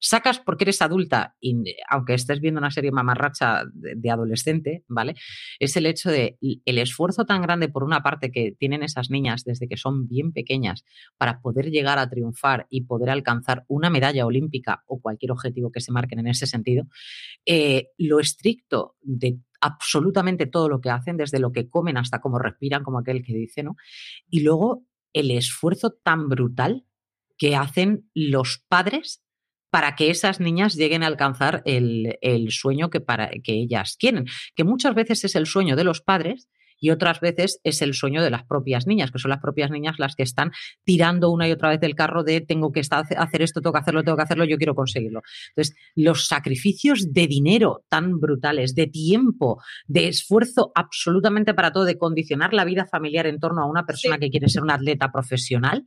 sacas 0.00 0.40
porque 0.40 0.64
eres 0.64 0.82
adulta, 0.82 1.36
y 1.40 1.54
aunque 1.88 2.14
estés 2.14 2.40
viendo 2.40 2.58
una 2.58 2.70
serie 2.70 2.90
mamarracha 2.90 3.64
de, 3.72 4.10
adolescente, 4.10 4.84
¿vale? 4.88 5.14
Es 5.58 5.76
el 5.76 5.86
hecho 5.86 6.10
de 6.10 6.38
el 6.40 6.78
esfuerzo 6.78 7.26
tan 7.26 7.42
grande 7.42 7.68
por 7.68 7.84
una 7.84 8.02
parte 8.02 8.32
que 8.32 8.56
tienen 8.58 8.82
esas 8.82 9.10
niñas 9.10 9.44
desde 9.44 9.68
que 9.68 9.76
son 9.76 10.08
bien 10.08 10.32
pequeñas 10.32 10.84
para 11.16 11.40
poder 11.40 11.70
llegar 11.70 11.98
a 11.98 12.08
triunfar 12.08 12.66
y 12.70 12.82
poder 12.82 13.10
alcanzar 13.10 13.64
una 13.68 13.90
medalla 13.90 14.26
olímpica 14.26 14.82
o 14.86 15.00
cualquier 15.00 15.32
objetivo 15.32 15.70
que 15.70 15.80
se 15.80 15.92
marquen 15.92 16.18
en 16.18 16.28
ese 16.28 16.46
sentido, 16.46 16.86
eh, 17.46 17.88
lo 17.98 18.18
estricto 18.20 18.96
de 19.02 19.38
absolutamente 19.60 20.46
todo 20.46 20.68
lo 20.68 20.80
que 20.80 20.90
hacen, 20.90 21.18
desde 21.18 21.38
lo 21.38 21.52
que 21.52 21.68
comen 21.68 21.98
hasta 21.98 22.20
cómo 22.20 22.38
respiran, 22.38 22.82
como 22.82 22.98
aquel 22.98 23.22
que 23.22 23.34
dice, 23.34 23.62
¿no? 23.62 23.76
Y 24.30 24.40
luego 24.40 24.86
el 25.12 25.30
esfuerzo 25.30 25.92
tan 26.02 26.28
brutal 26.28 26.86
que 27.36 27.56
hacen 27.56 28.08
los 28.14 28.64
padres 28.68 29.22
para 29.70 29.94
que 29.96 30.10
esas 30.10 30.40
niñas 30.40 30.74
lleguen 30.74 31.02
a 31.02 31.06
alcanzar 31.06 31.62
el, 31.64 32.48
sueño 32.50 32.90
que, 32.90 33.00
para, 33.00 33.30
que 33.42 33.52
ellas 33.52 33.96
quieren, 33.98 34.26
que 34.54 34.64
muchas 34.64 34.94
veces 34.94 35.24
es 35.24 35.34
el 35.36 35.46
sueño 35.46 35.76
de 35.76 35.84
los 35.84 36.00
padres 36.00 36.48
y 36.80 36.90
otras 36.90 37.20
veces 37.20 37.60
es 37.62 37.82
el 37.82 37.94
sueño 37.94 38.22
de 38.22 38.30
las 38.30 38.44
propias 38.44 38.86
niñas, 38.86 39.10
que 39.10 39.18
son 39.18 39.28
las 39.28 39.40
propias 39.40 39.70
niñas 39.70 39.96
las 39.98 40.16
que 40.16 40.22
están 40.22 40.50
tirando 40.82 41.30
una 41.30 41.46
y 41.46 41.52
otra 41.52 41.68
vez 41.68 41.80
del 41.80 41.94
carro 41.94 42.24
de 42.24 42.40
tengo 42.40 42.72
que 42.72 42.80
estar, 42.80 43.04
hacer 43.16 43.42
esto, 43.42 43.60
tengo 43.60 43.74
que 43.74 43.80
hacerlo, 43.80 44.02
tengo 44.02 44.16
que 44.16 44.22
hacerlo, 44.22 44.44
yo 44.44 44.56
quiero 44.56 44.74
conseguirlo. 44.74 45.20
Entonces, 45.50 45.76
los 45.94 46.26
sacrificios 46.26 47.12
de 47.12 47.26
dinero 47.26 47.84
tan 47.88 48.18
brutales, 48.18 48.74
de 48.74 48.86
tiempo, 48.86 49.62
de 49.86 50.08
esfuerzo 50.08 50.72
absolutamente 50.74 51.52
para 51.52 51.70
todo, 51.70 51.84
de 51.84 51.98
condicionar 51.98 52.54
la 52.54 52.64
vida 52.64 52.86
familiar 52.86 53.26
en 53.26 53.38
torno 53.38 53.62
a 53.62 53.66
una 53.66 53.84
persona 53.84 54.18
que 54.18 54.30
quiere 54.30 54.48
ser 54.48 54.62
una 54.62 54.74
atleta 54.74 55.12
profesional, 55.12 55.84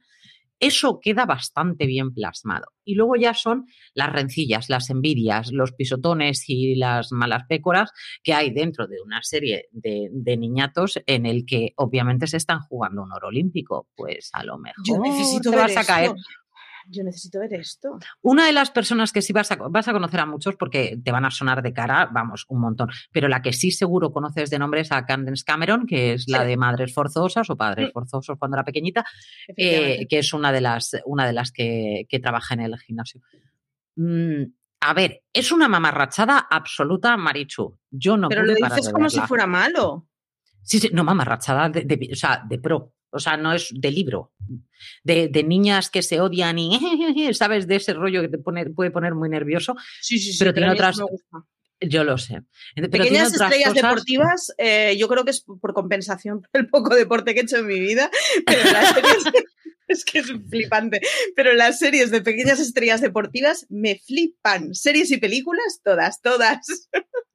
eso 0.63 0.99
queda 1.01 1.25
bastante 1.25 1.85
bien 1.85 2.13
plasmado. 2.13 2.67
Y 2.85 2.95
luego 2.95 3.15
ya 3.15 3.33
son 3.33 3.65
las 3.93 4.11
rencillas, 4.11 4.69
las 4.69 4.89
envidias, 4.89 5.51
los 5.51 5.73
pisotones 5.73 6.43
y 6.47 6.75
las 6.75 7.11
malas 7.11 7.43
pécoras 7.47 7.91
que 8.23 8.33
hay 8.33 8.51
dentro 8.51 8.87
de 8.87 9.01
una 9.03 9.21
serie 9.21 9.67
de, 9.71 10.09
niñatos 10.37 10.99
en 11.05 11.25
el 11.25 11.45
que 11.45 11.73
obviamente 11.77 12.27
se 12.27 12.37
están 12.37 12.59
jugando 12.59 13.03
un 13.03 13.11
oro 13.11 13.27
olímpico. 13.27 13.87
Pues 13.95 14.29
a 14.33 14.43
lo 14.43 14.57
mejor 14.57 14.83
Yo 14.85 14.99
necesito 14.99 15.51
te 15.51 15.57
vas 15.57 15.77
a 15.77 15.83
caer 15.83 16.11
yo 16.87 17.03
necesito 17.03 17.39
ver 17.39 17.53
esto. 17.53 17.99
Una 18.21 18.45
de 18.45 18.53
las 18.53 18.71
personas 18.71 19.11
que 19.11 19.21
sí 19.21 19.33
vas 19.33 19.51
a, 19.51 19.55
vas 19.55 19.87
a 19.87 19.93
conocer 19.93 20.19
a 20.19 20.25
muchos 20.25 20.55
porque 20.55 20.99
te 21.03 21.11
van 21.11 21.25
a 21.25 21.31
sonar 21.31 21.61
de 21.61 21.73
cara, 21.73 22.09
vamos, 22.11 22.45
un 22.49 22.61
montón, 22.61 22.89
pero 23.11 23.27
la 23.27 23.41
que 23.41 23.53
sí 23.53 23.71
seguro 23.71 24.11
conoces 24.11 24.49
de 24.49 24.59
nombre 24.59 24.81
es 24.81 24.91
a 24.91 25.05
Candace 25.05 25.43
Cameron, 25.45 25.85
que 25.85 26.13
es 26.13 26.27
la 26.27 26.43
de 26.43 26.57
Madres 26.57 26.93
Forzosas 26.93 27.49
o 27.49 27.55
Padres 27.55 27.89
mm. 27.89 27.91
Forzosos 27.91 28.37
cuando 28.37 28.57
era 28.57 28.63
pequeñita, 28.63 29.05
eh, 29.55 30.05
que 30.09 30.19
es 30.19 30.33
una 30.33 30.51
de 30.51 30.61
las, 30.61 30.95
una 31.05 31.25
de 31.25 31.33
las 31.33 31.51
que, 31.51 32.07
trabaja 32.21 32.53
en 32.53 32.61
el 32.61 32.77
gimnasio. 32.77 33.21
Mm, 33.95 34.43
a 34.81 34.93
ver, 34.93 35.23
es 35.33 35.51
una 35.51 35.67
mamarrachada 35.67 36.47
absoluta, 36.49 37.17
Marichu. 37.17 37.77
Yo 37.89 38.17
no 38.17 38.29
Pero 38.29 38.43
lo 38.43 38.53
dices 38.53 38.91
como 38.91 39.09
si 39.09 39.19
fuera 39.21 39.47
malo. 39.47 40.07
Sí, 40.61 40.79
sí, 40.79 40.89
no, 40.93 41.03
mamarrachada 41.03 41.69
de, 41.69 42.09
o 42.11 42.15
sea, 42.15 42.43
de 42.47 42.59
pro. 42.59 42.93
O 43.13 43.19
sea, 43.19 43.37
no 43.37 43.53
es 43.53 43.69
de 43.71 43.91
libro. 43.91 44.33
De, 45.03 45.29
niñas 45.43 45.89
que 45.89 46.01
se 46.01 46.19
odian 46.19 46.57
y, 46.59 46.79
¿sabes? 47.33 47.67
De 47.67 47.75
ese 47.75 47.93
rollo 47.93 48.21
que 48.21 48.27
te 48.27 48.37
pone, 48.37 48.69
puede 48.71 48.91
poner 48.91 49.15
muy 49.15 49.29
nervioso. 49.29 49.75
Sí, 50.01 50.17
sí, 50.17 50.33
sí. 50.33 50.39
Pero 50.39 50.53
tiene 50.53 50.71
otras. 50.71 50.97
Yo 51.79 52.03
lo 52.03 52.17
sé. 52.17 52.41
Pequeñas 52.75 53.33
estrellas 53.33 53.73
deportivas, 53.73 54.53
eh, 54.57 54.95
yo 54.97 55.07
creo 55.07 55.25
que 55.25 55.31
es 55.31 55.41
por 55.41 55.73
compensación 55.73 56.41
por 56.41 56.61
el 56.61 56.69
poco 56.69 56.95
deporte 56.95 57.33
que 57.33 57.41
he 57.41 57.43
hecho 57.43 57.57
en 57.57 57.67
mi 57.67 57.79
vida. 57.79 58.09
Pero 58.45 58.71
las 58.71 58.93
series, 58.93 59.23
es 59.87 60.05
que 60.05 60.19
es 60.19 60.33
flipante. 60.49 61.01
Pero 61.35 61.53
las 61.53 61.79
series 61.79 62.09
de 62.11 62.21
pequeñas 62.21 62.59
estrellas 62.59 63.01
deportivas 63.01 63.65
me 63.69 63.99
flipan. 63.99 64.73
Series 64.73 65.11
y 65.11 65.17
películas, 65.17 65.81
todas, 65.83 66.21
todas. 66.21 66.89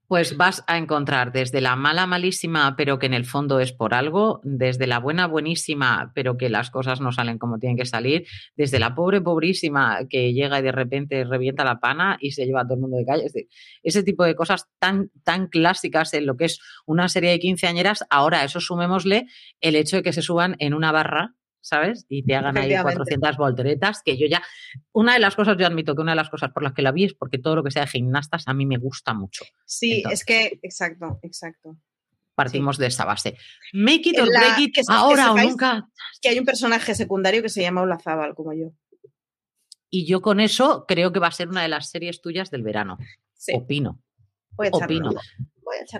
Pues 0.08 0.38
vas 0.38 0.64
a 0.66 0.78
encontrar 0.78 1.32
desde 1.32 1.60
la 1.60 1.76
mala 1.76 2.06
malísima, 2.06 2.76
pero 2.78 2.98
que 2.98 3.04
en 3.04 3.12
el 3.12 3.26
fondo 3.26 3.60
es 3.60 3.74
por 3.74 3.92
algo, 3.92 4.40
desde 4.42 4.86
la 4.86 5.00
buena 5.00 5.26
buenísima, 5.26 6.12
pero 6.14 6.38
que 6.38 6.48
las 6.48 6.70
cosas 6.70 7.02
no 7.02 7.12
salen 7.12 7.36
como 7.36 7.58
tienen 7.58 7.76
que 7.76 7.84
salir, 7.84 8.26
desde 8.56 8.78
la 8.78 8.94
pobre 8.94 9.20
pobrísima 9.20 9.98
que 10.08 10.32
llega 10.32 10.60
y 10.60 10.62
de 10.62 10.72
repente 10.72 11.24
revienta 11.24 11.62
la 11.62 11.78
pana 11.78 12.16
y 12.22 12.30
se 12.30 12.46
lleva 12.46 12.62
a 12.62 12.64
todo 12.64 12.76
el 12.76 12.80
mundo 12.80 12.96
de 12.96 13.04
calle. 13.04 13.26
ese 13.82 14.02
tipo 14.02 14.24
de 14.24 14.34
cosas 14.34 14.66
tan, 14.78 15.10
tan 15.24 15.48
clásicas 15.48 16.14
en 16.14 16.24
lo 16.24 16.38
que 16.38 16.46
es 16.46 16.58
una 16.86 17.10
serie 17.10 17.30
de 17.30 17.38
quinceañeras, 17.38 18.06
ahora 18.08 18.44
eso 18.44 18.60
sumémosle 18.60 19.26
el 19.60 19.76
hecho 19.76 19.96
de 19.96 20.02
que 20.02 20.14
se 20.14 20.22
suban 20.22 20.56
en 20.58 20.72
una 20.72 20.90
barra 20.90 21.34
¿sabes? 21.60 22.06
Y 22.08 22.24
te 22.24 22.34
hagan 22.34 22.56
ahí 22.56 22.74
400 22.80 23.36
volteretas, 23.36 24.02
que 24.04 24.16
yo 24.16 24.26
ya, 24.26 24.42
una 24.92 25.14
de 25.14 25.18
las 25.18 25.36
cosas, 25.36 25.56
yo 25.58 25.66
admito 25.66 25.94
que 25.94 26.02
una 26.02 26.12
de 26.12 26.16
las 26.16 26.30
cosas 26.30 26.50
por 26.52 26.62
las 26.62 26.72
que 26.72 26.82
la 26.82 26.92
vi 26.92 27.04
es 27.04 27.14
porque 27.14 27.38
todo 27.38 27.56
lo 27.56 27.64
que 27.64 27.70
sea 27.70 27.82
de 27.82 27.88
gimnastas 27.88 28.44
a 28.46 28.54
mí 28.54 28.66
me 28.66 28.78
gusta 28.78 29.14
mucho. 29.14 29.44
Sí, 29.64 30.02
es 30.10 30.24
que, 30.24 30.58
exacto, 30.62 31.18
exacto. 31.22 31.76
Partimos 32.34 32.78
de 32.78 32.86
esa 32.86 33.04
base. 33.04 33.36
Make 33.72 34.10
it 34.10 34.20
or 34.20 34.28
break 34.28 34.58
it, 34.60 34.76
ahora 34.88 35.32
o 35.32 35.36
nunca. 35.36 35.88
Que 36.22 36.28
hay 36.28 36.38
un 36.38 36.44
personaje 36.44 36.94
secundario 36.94 37.42
que 37.42 37.48
se 37.48 37.62
llama 37.62 37.82
Olazábal, 37.82 38.36
como 38.36 38.52
yo. 38.52 38.72
Y 39.90 40.06
yo 40.06 40.20
con 40.20 40.38
eso 40.38 40.84
creo 40.86 41.12
que 41.12 41.18
va 41.18 41.28
a 41.28 41.32
ser 41.32 41.48
una 41.48 41.62
de 41.62 41.68
las 41.68 41.90
series 41.90 42.20
tuyas 42.20 42.50
del 42.50 42.62
verano. 42.62 42.98
Opino. 43.54 44.00
Opino. 44.56 45.10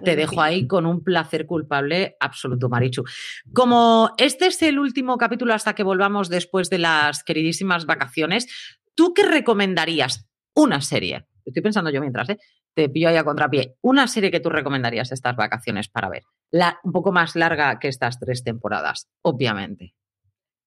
Te 0.05 0.17
dejo 0.17 0.41
ahí 0.41 0.67
con 0.67 0.87
un 0.87 1.03
placer 1.03 1.47
culpable 1.47 2.17
absoluto, 2.21 2.69
Marichu. 2.69 3.05
Como 3.53 4.13
este 4.19 4.47
es 4.47 4.63
el 4.63 4.79
último 4.79 5.17
capítulo 5.19 5.55
hasta 5.55 5.75
que 5.75 5.83
volvamos 5.83 6.29
después 6.29 6.71
de 6.71 6.79
las 6.79 7.25
queridísimas 7.25 7.87
vacaciones, 7.87 8.47
¿tú 8.95 9.15
qué 9.15 9.25
recomendarías? 9.25 10.29
Una 10.55 10.81
serie. 10.81 11.27
Estoy 11.45 11.63
pensando 11.63 11.91
yo 11.91 12.01
mientras, 12.01 12.29
¿eh? 12.31 12.39
Te 12.75 12.89
pillo 12.89 13.09
ahí 13.09 13.17
a 13.17 13.25
contrapié. 13.25 13.77
Una 13.81 14.07
serie 14.07 14.31
que 14.31 14.41
tú 14.41 14.51
recomendarías 14.51 15.11
estas 15.11 15.35
vacaciones 15.35 15.89
para 15.89 16.09
ver. 16.09 16.23
La, 16.51 16.79
un 16.85 16.93
poco 16.93 17.11
más 17.11 17.35
larga 17.35 17.79
que 17.79 17.89
estas 17.89 18.21
tres 18.21 18.45
temporadas, 18.45 19.09
obviamente. 19.23 19.95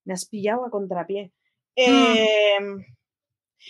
Me 0.03 0.13
has 0.13 0.25
pillado 0.25 0.65
a 0.65 0.69
contrapié. 0.69 1.31
Mm. 1.77 2.81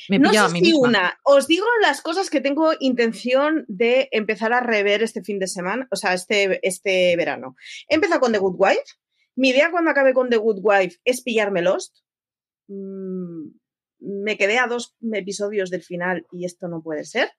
No 0.09 0.31
sé 0.31 0.59
si 0.59 0.73
una. 0.73 1.19
Os 1.23 1.47
digo 1.47 1.65
las 1.81 2.01
cosas 2.01 2.29
que 2.29 2.41
tengo 2.41 2.71
intención 2.79 3.65
de 3.67 4.09
empezar 4.11 4.53
a 4.53 4.61
rever 4.61 5.03
este 5.03 5.23
fin 5.23 5.39
de 5.39 5.47
semana, 5.47 5.87
o 5.91 5.95
sea, 5.95 6.13
este, 6.13 6.65
este 6.67 7.15
verano. 7.15 7.55
He 7.87 7.95
empezado 7.95 8.19
con 8.19 8.31
The 8.31 8.39
Good 8.39 8.55
Wife. 8.57 8.83
Mi 9.35 9.49
idea 9.49 9.71
cuando 9.71 9.91
acabe 9.91 10.13
con 10.13 10.29
The 10.29 10.37
Good 10.37 10.59
Wife 10.61 10.97
es 11.05 11.21
pillarme 11.21 11.61
Lost. 11.61 11.97
Mm, 12.67 13.49
me 13.99 14.37
quedé 14.37 14.57
a 14.57 14.67
dos 14.67 14.95
episodios 15.13 15.69
del 15.69 15.83
final 15.83 16.25
y 16.31 16.45
esto 16.45 16.67
no 16.67 16.81
puede 16.81 17.05
ser. 17.05 17.31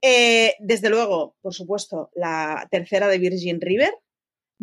Eh, 0.00 0.54
desde 0.60 0.90
luego, 0.90 1.36
por 1.40 1.54
supuesto, 1.54 2.10
la 2.14 2.68
tercera 2.70 3.08
de 3.08 3.18
Virgin 3.18 3.60
River. 3.60 3.92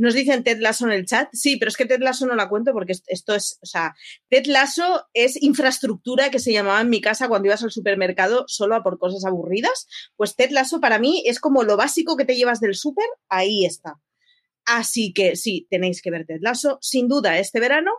Nos 0.02 0.16
dicen 0.16 0.44
Ted 0.44 0.58
Lasso 0.60 0.88
en 0.88 0.94
el 0.94 1.06
chat. 1.06 1.30
Sí, 1.32 1.58
pero 1.58 1.70
es 1.70 1.78
que 1.78 1.86
Ted 1.86 2.02
Lasso 2.02 2.26
no 2.26 2.34
la 2.34 2.50
cuento 2.50 2.74
porque 2.74 2.94
esto 3.06 3.36
es, 3.36 3.60
o 3.62 3.68
sea, 3.68 3.94
Ted 4.30 4.48
Lasso 4.48 5.06
es 5.14 5.40
infraestructura 5.44 6.32
que 6.32 6.40
se 6.40 6.52
llamaba 6.52 6.82
en 6.82 6.90
mi 6.90 7.02
casa 7.02 7.28
cuando 7.28 7.46
ibas 7.46 7.64
al 7.64 7.70
supermercado 7.70 8.46
solo 8.48 8.74
a 8.74 8.82
por 8.82 8.98
cosas 8.98 9.26
aburridas. 9.26 9.86
Pues 10.16 10.36
Ted 10.36 10.50
Lasso 10.50 10.80
para 10.80 10.98
mí 10.98 11.22
es 11.28 11.40
como 11.40 11.62
lo 11.64 11.78
básico 11.78 12.18
que 12.18 12.26
te 12.26 12.36
llevas 12.36 12.60
del 12.60 12.74
súper, 12.74 13.06
ahí 13.30 13.64
está. 13.64 14.02
Así 14.66 15.14
que 15.14 15.36
sí, 15.36 15.68
tenéis 15.70 16.02
que 16.02 16.10
ver 16.10 16.26
Ted 16.26 16.40
Lasso, 16.42 16.80
sin 16.82 17.08
duda, 17.08 17.38
este 17.38 17.60
verano. 17.60 17.92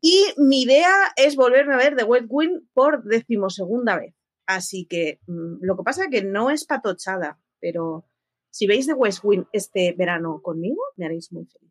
Y 0.00 0.26
mi 0.36 0.62
idea 0.62 0.92
es 1.16 1.34
volverme 1.34 1.74
a 1.74 1.78
ver 1.78 1.96
The 1.96 2.04
West 2.04 2.26
Wing 2.28 2.68
por 2.72 3.02
decimosegunda 3.02 3.98
vez. 3.98 4.14
Así 4.46 4.86
que 4.86 5.18
mm, 5.26 5.56
lo 5.62 5.76
que 5.76 5.82
pasa 5.82 6.04
es 6.04 6.10
que 6.10 6.22
no 6.22 6.50
es 6.50 6.66
patochada, 6.66 7.40
pero 7.58 8.07
si 8.50 8.66
veis 8.66 8.86
The 8.86 8.94
West 8.94 9.20
Wing 9.22 9.44
este 9.52 9.94
verano 9.96 10.40
conmigo, 10.42 10.80
me 10.96 11.06
haréis 11.06 11.32
muy 11.32 11.46
feliz. 11.46 11.68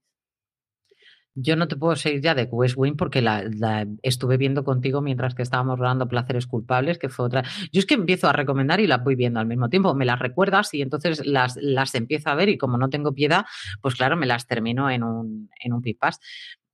Yo 1.39 1.55
no 1.55 1.67
te 1.67 1.75
puedo 1.75 1.95
seguir 1.95 2.21
ya 2.21 2.34
de 2.34 2.45
West 2.45 2.73
Wing 2.78 2.95
porque 2.95 3.21
la, 3.21 3.43
estuve 4.01 4.38
viendo 4.38 4.63
contigo 4.63 5.01
mientras 5.01 5.36
que 5.36 5.43
estábamos 5.43 5.78
grabando 5.78 6.07
Placeres 6.07 6.47
Culpables, 6.47 6.97
que 6.97 7.09
fue 7.09 7.28
otra. 7.28 7.43
Yo 7.71 7.80
es 7.80 7.86
que 7.86 7.93
empiezo 7.93 8.28
a 8.28 8.34
recomendar 8.34 8.80
y 8.80 8.88
las 8.88 9.03
voy 9.03 9.13
viendo 9.13 9.39
al 9.39 9.45
mismo 9.45 9.69
tiempo. 9.69 9.93
Me 9.93 10.05
las 10.05 10.17
recuerdas 10.17 10.73
y 10.73 10.82
entonces 10.82 11.23
las, 11.28 11.55
las 11.57 11.93
empiezo 11.93 12.32
a 12.32 12.36
ver 12.36 12.49
y 12.49 12.57
como 12.57 12.80
no 12.80 12.89
tengo 12.89 13.13
piedad, 13.13 13.45
pues 13.84 13.93
claro, 13.93 14.17
me 14.17 14.25
las 14.25 14.47
termino 14.47 14.89
en 14.89 15.03
un, 15.03 15.51
en 15.63 15.73
un 15.73 15.82
pipas. 15.84 16.19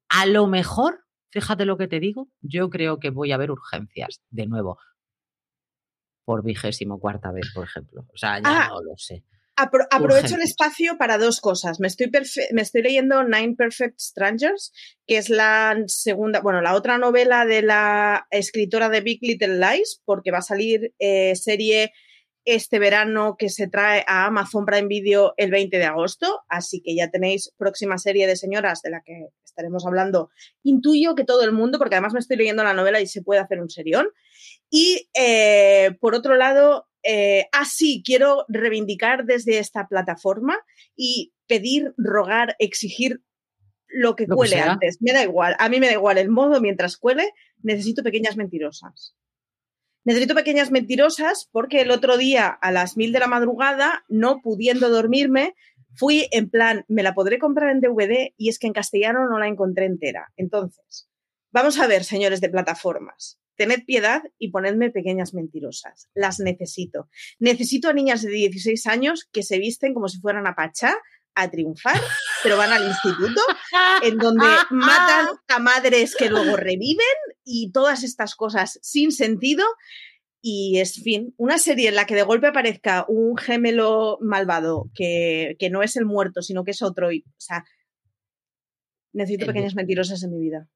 A 0.08 0.26
lo 0.28 0.48
mejor, 0.48 1.04
fíjate 1.30 1.66
lo 1.66 1.78
que 1.78 1.90
te 1.90 2.00
digo, 2.00 2.30
yo 2.40 2.70
creo 2.70 3.00
que 3.00 3.10
voy 3.10 3.34
a 3.34 3.38
ver 3.38 3.52
urgencias 3.52 4.22
de 4.30 4.48
nuevo. 4.48 4.78
Por 6.24 6.42
vigésimo 6.42 7.02
cuarta 7.02 7.34
vez, 7.34 7.52
por 7.54 7.66
ejemplo. 7.66 8.06
O 8.14 8.16
sea, 8.16 8.38
ya 8.40 8.44
ah, 8.46 8.70
no 8.70 8.82
lo 8.82 8.96
sé 8.96 9.26
aprovecho 9.56 10.36
el 10.36 10.42
espacio 10.42 10.98
para 10.98 11.18
dos 11.18 11.40
cosas. 11.40 11.80
Me 11.80 11.88
estoy, 11.88 12.10
me 12.52 12.62
estoy 12.62 12.82
leyendo 12.82 13.24
Nine 13.24 13.56
Perfect 13.56 14.00
Strangers, 14.00 14.72
que 15.06 15.18
es 15.18 15.30
la 15.30 15.76
segunda, 15.88 16.42
bueno, 16.42 16.62
la 16.62 16.76
otra 16.76 16.98
novela 16.98 17.46
de 17.46 17.62
la 17.62 18.28
escritora 18.32 18.90
de 18.90 19.02
Big 19.02 19.20
Little 19.22 19.60
Lies, 19.60 20.02
porque 20.06 20.32
va 20.32 20.40
a 20.40 20.44
salir 20.44 20.94
eh, 21.00 21.36
serie 21.36 21.92
este 22.46 22.78
verano 22.78 23.36
que 23.38 23.50
se 23.50 23.68
trae 23.68 24.04
a 24.08 24.26
Amazon 24.26 24.66
Prime 24.66 24.88
Video 24.88 25.34
el 25.38 25.50
20 25.50 25.78
de 25.78 25.86
agosto, 25.86 26.42
así 26.50 26.82
que 26.82 26.96
ya 26.96 27.10
tenéis 27.10 27.54
próxima 27.58 27.98
serie 27.98 28.28
de 28.28 28.36
señoras 28.36 28.82
de 28.82 28.90
la 28.90 29.02
que 29.02 29.30
estaremos 29.46 29.86
hablando. 29.86 30.30
Intuyo 30.64 31.16
que 31.16 31.24
todo 31.24 31.44
el 31.44 31.54
mundo, 31.54 31.78
porque 31.78 31.96
además 31.96 32.14
me 32.14 32.20
estoy 32.20 32.38
leyendo 32.38 32.64
la 32.64 32.74
novela 32.74 33.00
y 33.00 33.08
se 33.08 33.22
puede 33.22 33.40
hacer 33.40 33.62
un 33.62 33.70
serión. 33.70 34.08
Y 34.70 35.10
eh, 35.14 35.96
por 36.02 36.16
otro 36.16 36.36
lado, 36.36 36.88
eh, 37.04 37.48
ah, 37.52 37.66
sí, 37.66 38.02
quiero 38.06 38.46
reivindicar 38.48 39.26
desde 39.26 39.60
esta 39.60 39.88
plataforma 39.88 40.58
y 40.96 41.34
pedir, 41.48 41.94
rogar, 41.98 42.56
exigir 42.60 43.22
lo 43.88 44.16
que 44.16 44.28
cuele 44.28 44.60
antes. 44.60 44.98
Me 45.02 45.14
da 45.14 45.24
igual, 45.24 45.56
a 45.60 45.70
mí 45.70 45.80
me 45.80 45.88
da 45.88 45.94
igual 45.94 46.18
el 46.18 46.30
modo 46.30 46.60
mientras 46.62 46.98
cuele, 46.98 47.32
necesito 47.62 48.04
pequeñas 48.04 48.38
mentirosas. 48.38 49.16
Necesito 50.06 50.36
pequeñas 50.36 50.72
mentirosas 50.72 51.48
porque 51.52 51.82
el 51.82 51.92
otro 51.92 52.18
día 52.18 52.48
a 52.48 52.72
las 52.72 52.98
mil 52.98 53.14
de 53.14 53.20
la 53.20 53.28
madrugada, 53.28 54.04
no 54.10 54.42
pudiendo 54.42 54.90
dormirme, 54.90 55.54
fui 55.96 56.28
en 56.32 56.50
plan, 56.50 56.86
me 56.88 57.04
la 57.04 57.14
podré 57.14 57.40
comprar 57.40 57.70
en 57.70 57.82
DVD 57.82 58.34
y 58.36 58.50
es 58.50 58.60
que 58.60 58.68
en 58.68 58.74
castellano 58.74 59.28
no 59.30 59.40
la 59.40 59.48
encontré 59.48 59.86
entera. 59.86 60.32
Entonces, 60.36 61.10
vamos 61.52 61.80
a 61.80 61.88
ver, 61.88 62.04
señores 62.04 62.42
de 62.42 62.50
plataformas. 62.50 63.40
Tened 63.56 63.86
piedad 63.86 64.24
y 64.38 64.50
ponedme 64.50 64.90
pequeñas 64.90 65.34
mentirosas. 65.34 66.10
Las 66.14 66.40
necesito. 66.40 67.10
Necesito 67.40 67.90
a 67.90 67.94
niñas 67.94 68.22
de 68.22 68.30
16 68.30 68.88
años 68.88 69.28
que 69.32 69.44
se 69.44 69.60
visten 69.60 69.94
como 69.94 70.08
si 70.08 70.20
fueran 70.20 70.48
a 70.48 70.56
Pachá 70.56 70.98
a 71.36 71.50
triunfar, 71.50 72.00
pero 72.44 72.58
van 72.58 72.72
al 72.72 72.88
instituto, 72.88 73.42
en 74.04 74.18
donde 74.18 74.46
matan 74.70 75.28
a 75.48 75.60
madres 75.60 76.16
que 76.16 76.30
luego 76.30 76.56
reviven 76.56 77.06
y 77.44 77.72
todas 77.72 78.04
estas 78.04 78.36
cosas 78.36 78.80
sin 78.82 79.12
sentido. 79.12 79.66
Y 80.42 80.80
es 80.80 81.02
fin, 81.02 81.34
una 81.38 81.58
serie 81.58 81.90
en 81.90 81.96
la 81.96 82.06
que 82.06 82.16
de 82.16 82.24
golpe 82.24 82.48
aparezca 82.48 83.06
un 83.08 83.38
gemelo 83.38 84.18
malvado 84.22 84.90
que, 84.94 85.56
que 85.58 85.70
no 85.70 85.84
es 85.84 85.96
el 85.96 86.06
muerto, 86.06 86.42
sino 86.42 86.66
que 86.66 86.72
es 86.72 86.82
otro. 86.82 87.12
Y, 87.14 87.24
o 87.26 87.40
sea, 87.40 87.64
necesito 89.14 89.46
pequeñas 89.46 89.76
mentirosas 89.76 90.22
en 90.24 90.32
mi 90.32 90.40
vida. 90.40 90.68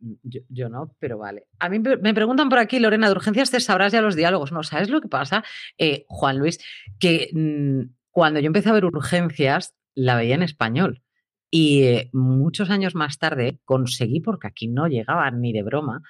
Mm, 0.00 0.14
yo, 0.48 0.68
no, 0.68 0.94
pero 0.98 1.18
vale. 1.18 1.46
A 1.58 1.68
mí 1.68 1.78
me 1.78 2.14
preguntan 2.14 2.48
por 2.48 2.58
aquí, 2.58 2.78
Lorena, 2.78 3.06
de 3.08 3.12
urgencias 3.12 3.50
te 3.50 3.60
sabrás 3.60 3.92
ya 3.92 4.02
los 4.02 4.16
diálogos. 4.16 4.52
¿No 4.52 4.62
sabes 4.62 4.90
lo 4.90 5.00
que 5.00 5.08
pasa, 5.08 5.44
eh, 5.78 6.04
Juan 6.08 6.38
Luis? 6.38 6.58
Que 6.98 7.30
mm, 7.32 7.94
cuando 8.10 8.40
yo 8.40 8.46
empecé 8.46 8.68
a 8.68 8.72
ver 8.72 8.84
urgencias, 8.84 9.74
la 9.94 10.16
veía 10.16 10.34
en 10.34 10.42
español. 10.42 11.02
Y 11.50 11.82
eh, 11.84 12.10
muchos 12.12 12.70
años 12.70 12.94
más 12.94 13.18
tarde 13.18 13.58
conseguí, 13.64 14.20
porque 14.20 14.48
aquí 14.48 14.68
no 14.68 14.86
llegaba 14.86 15.30
ni 15.30 15.52
de 15.52 15.62
broma, 15.62 16.02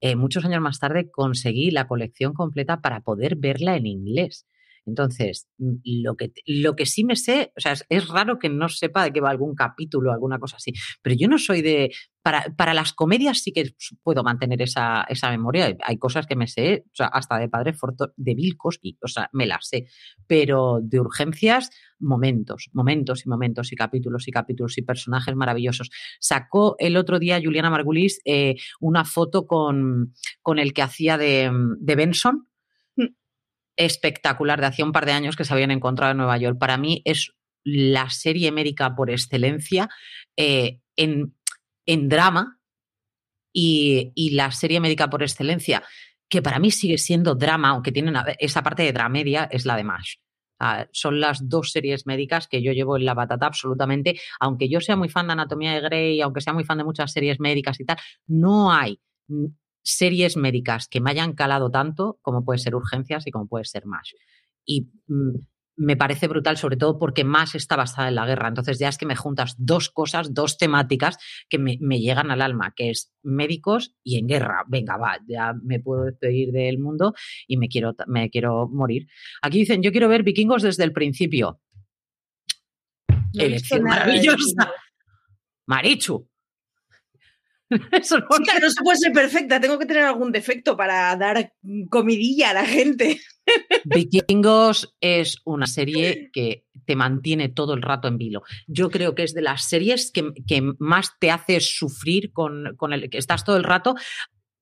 eh, 0.00 0.16
muchos 0.16 0.44
años 0.44 0.60
más 0.60 0.78
tarde 0.78 1.10
conseguí 1.10 1.70
la 1.70 1.86
colección 1.86 2.32
completa 2.32 2.80
para 2.80 3.00
poder 3.00 3.36
verla 3.36 3.76
en 3.76 3.86
inglés. 3.86 4.46
Entonces, 4.86 5.48
mm, 5.58 5.74
lo 5.84 6.16
que, 6.16 6.32
lo 6.46 6.76
que 6.76 6.86
sí 6.86 7.04
me 7.04 7.16
sé, 7.16 7.52
o 7.56 7.60
sea, 7.60 7.74
es, 7.88 8.08
raro 8.08 8.38
que 8.38 8.48
no 8.48 8.68
sepa 8.68 9.04
de 9.04 9.12
qué 9.12 9.20
va 9.20 9.30
algún 9.30 9.54
capítulo 9.54 10.10
o 10.10 10.14
alguna 10.14 10.38
cosa 10.38 10.56
así, 10.56 10.72
pero 11.02 11.16
yo 11.18 11.28
no 11.28 11.38
soy 11.38 11.62
de... 11.62 11.90
Para, 12.22 12.42
para 12.56 12.74
las 12.74 12.92
comedias 12.92 13.38
sí 13.38 13.52
que 13.52 13.76
puedo 14.02 14.24
mantener 14.24 14.60
esa, 14.60 15.04
esa 15.08 15.30
memoria. 15.30 15.76
Hay 15.84 15.96
cosas 15.96 16.26
que 16.26 16.34
me 16.34 16.48
sé, 16.48 16.82
o 16.86 16.94
sea, 16.96 17.06
hasta 17.06 17.38
de 17.38 17.48
Padre 17.48 17.72
Forto, 17.72 18.12
de 18.16 18.34
Bill 18.34 18.56
Cosby, 18.56 18.98
o 19.00 19.06
sea, 19.06 19.30
me 19.32 19.46
las 19.46 19.68
sé, 19.68 19.86
pero 20.26 20.80
de 20.82 20.98
urgencias, 20.98 21.70
momentos, 22.00 22.68
momentos 22.72 23.24
y 23.24 23.28
momentos 23.28 23.70
y 23.70 23.76
capítulos 23.76 24.26
y 24.26 24.32
capítulos 24.32 24.76
y 24.76 24.82
personajes 24.82 25.36
maravillosos. 25.36 25.90
Sacó 26.18 26.74
el 26.80 26.96
otro 26.96 27.20
día 27.20 27.40
Juliana 27.40 27.70
Margulis 27.70 28.20
eh, 28.24 28.56
una 28.80 29.04
foto 29.04 29.46
con, 29.46 30.12
con 30.42 30.58
el 30.58 30.72
que 30.72 30.82
hacía 30.82 31.18
de, 31.18 31.48
de 31.78 31.94
Benson, 31.94 32.48
espectacular 33.76 34.60
de 34.60 34.66
hace 34.66 34.82
un 34.82 34.92
par 34.92 35.06
de 35.06 35.12
años 35.12 35.36
que 35.36 35.44
se 35.44 35.52
habían 35.52 35.70
encontrado 35.70 36.12
en 36.12 36.18
Nueva 36.18 36.38
York. 36.38 36.58
Para 36.58 36.76
mí 36.78 37.02
es 37.04 37.32
la 37.64 38.10
serie 38.10 38.52
médica 38.52 38.94
por 38.94 39.10
excelencia 39.10 39.88
eh, 40.36 40.80
en, 40.96 41.34
drama 42.08 42.60
y, 43.52 44.30
la 44.34 44.52
serie 44.52 44.80
médica 44.80 45.10
por 45.10 45.22
excelencia, 45.22 45.82
que 46.28 46.42
para 46.42 46.58
mí 46.58 46.70
sigue 46.70 46.98
siendo 46.98 47.34
drama, 47.34 47.70
aunque 47.70 47.92
tiene 47.92 48.12
esa 48.38 48.62
parte 48.62 48.82
de 48.82 48.92
dramedia, 48.92 49.48
es 49.50 49.66
la 49.66 49.76
de 49.76 49.84
MASH. 49.84 50.16
son 50.92 51.20
las 51.20 51.48
dos 51.48 51.72
series 51.72 52.06
médicas 52.06 52.48
que 52.48 52.62
yo 52.62 52.72
llevo 52.72 52.96
en 52.96 53.04
la 53.04 53.14
batata 53.14 53.46
absolutamente. 53.46 54.20
Aunque 54.40 54.68
yo 54.68 54.80
sea 54.80 54.96
muy 54.96 55.08
fan 55.08 55.26
de 55.26 55.32
Anatomía 55.34 55.74
de 55.74 55.80
Grey, 55.80 56.20
aunque 56.20 56.40
sea 56.40 56.52
muy 56.52 56.64
fan 56.64 56.78
de 56.78 56.84
muchas 56.84 57.12
series 57.12 57.40
médicas 57.40 57.80
y 57.80 57.84
tal, 57.84 57.98
no 58.26 58.72
hay 58.72 59.00
series 59.86 60.36
médicas 60.36 60.88
que 60.88 61.00
me 61.00 61.10
hayan 61.10 61.32
calado 61.34 61.70
tanto 61.70 62.18
como 62.22 62.44
puede 62.44 62.58
ser 62.58 62.74
Urgencias 62.74 63.26
y 63.26 63.30
como 63.30 63.46
puede 63.46 63.64
ser 63.64 63.86
MASH. 63.86 64.14
Y 64.64 64.88
mm, 65.06 65.36
me 65.76 65.96
parece 65.96 66.26
brutal, 66.26 66.56
sobre 66.56 66.76
todo 66.76 66.98
porque 66.98 67.22
MASH 67.22 67.54
está 67.54 67.76
basada 67.76 68.08
en 68.08 68.16
la 68.16 68.26
guerra. 68.26 68.48
Entonces 68.48 68.78
ya 68.78 68.88
es 68.88 68.98
que 68.98 69.06
me 69.06 69.14
juntas 69.14 69.54
dos 69.58 69.90
cosas, 69.90 70.34
dos 70.34 70.58
temáticas 70.58 71.18
que 71.48 71.58
me, 71.58 71.76
llegan 72.00 72.30
al 72.30 72.42
alma, 72.42 72.72
que 72.74 72.90
es 72.90 73.12
médicos 73.22 73.94
y 74.02 74.18
en 74.18 74.26
guerra. 74.26 74.64
Venga, 74.66 74.96
va, 74.96 75.18
ya 75.28 75.54
me 75.62 75.78
puedo 75.78 76.04
despedir 76.04 76.50
del 76.50 76.78
mundo 76.78 77.14
y 77.46 77.56
me 77.56 77.68
quiero, 77.68 77.94
me 78.06 78.30
quiero 78.30 78.68
morir. 78.68 79.06
Aquí 79.42 79.58
dicen, 79.58 79.82
yo 79.82 79.92
quiero 79.92 80.08
ver 80.08 80.22
vikingos 80.22 80.62
desde 80.62 80.84
el 80.84 80.92
principio. 80.92 81.60
Elección 83.34 83.82
maravillosa. 83.82 84.72
Marichu, 85.66 86.28
Eso 87.92 88.18
no, 88.18 88.26
no 88.28 88.70
se 88.70 88.82
puede 88.82 88.98
ser 88.98 89.12
perfecta, 89.12 89.60
tengo 89.60 89.78
que 89.78 89.86
tener 89.86 90.04
algún 90.04 90.32
defecto 90.32 90.76
para 90.76 91.14
dar 91.16 91.52
comidilla 91.90 92.50
a 92.50 92.54
la 92.54 92.64
gente. 92.64 93.20
Vikingos 93.84 94.96
es 95.00 95.38
una 95.44 95.66
serie 95.66 96.30
que 96.32 96.64
te 96.84 96.96
mantiene 96.96 97.48
todo 97.48 97.74
el 97.74 97.82
rato 97.82 98.08
en 98.08 98.18
vilo. 98.18 98.42
Yo 98.66 98.90
creo 98.90 99.14
que 99.14 99.24
es 99.24 99.34
de 99.34 99.42
las 99.42 99.68
series 99.68 100.12
que, 100.12 100.62
más 100.78 101.12
te 101.20 101.30
hace 101.30 101.60
sufrir 101.60 102.32
con, 102.32 102.76
el 102.92 103.10
que 103.10 103.18
estás 103.18 103.44
todo 103.44 103.56
el 103.56 103.64
rato 103.64 103.94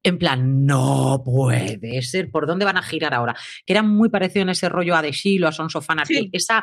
en 0.07 0.19
plan, 0.19 0.67
no 0.67 1.23
puede 1.25 2.03
ser, 2.03 2.31
¿por 2.31 2.47
dónde 2.47 2.67
van 2.67 2.77
a 2.77 2.83
girar 2.83 3.15
ahora? 3.15 3.35
Que 3.65 3.73
era 3.73 3.83
muy 3.83 4.11
parecido 4.11 4.43
en 4.43 4.51
ese 4.51 4.69
rollo 4.69 4.95
a 4.95 5.01
The 5.01 5.13
Shield 5.13 5.45
o 5.45 5.49
a 5.49 5.53
Sons 5.53 5.77
of 5.77 5.89
Anarchy, 5.89 6.29
esa 6.31 6.63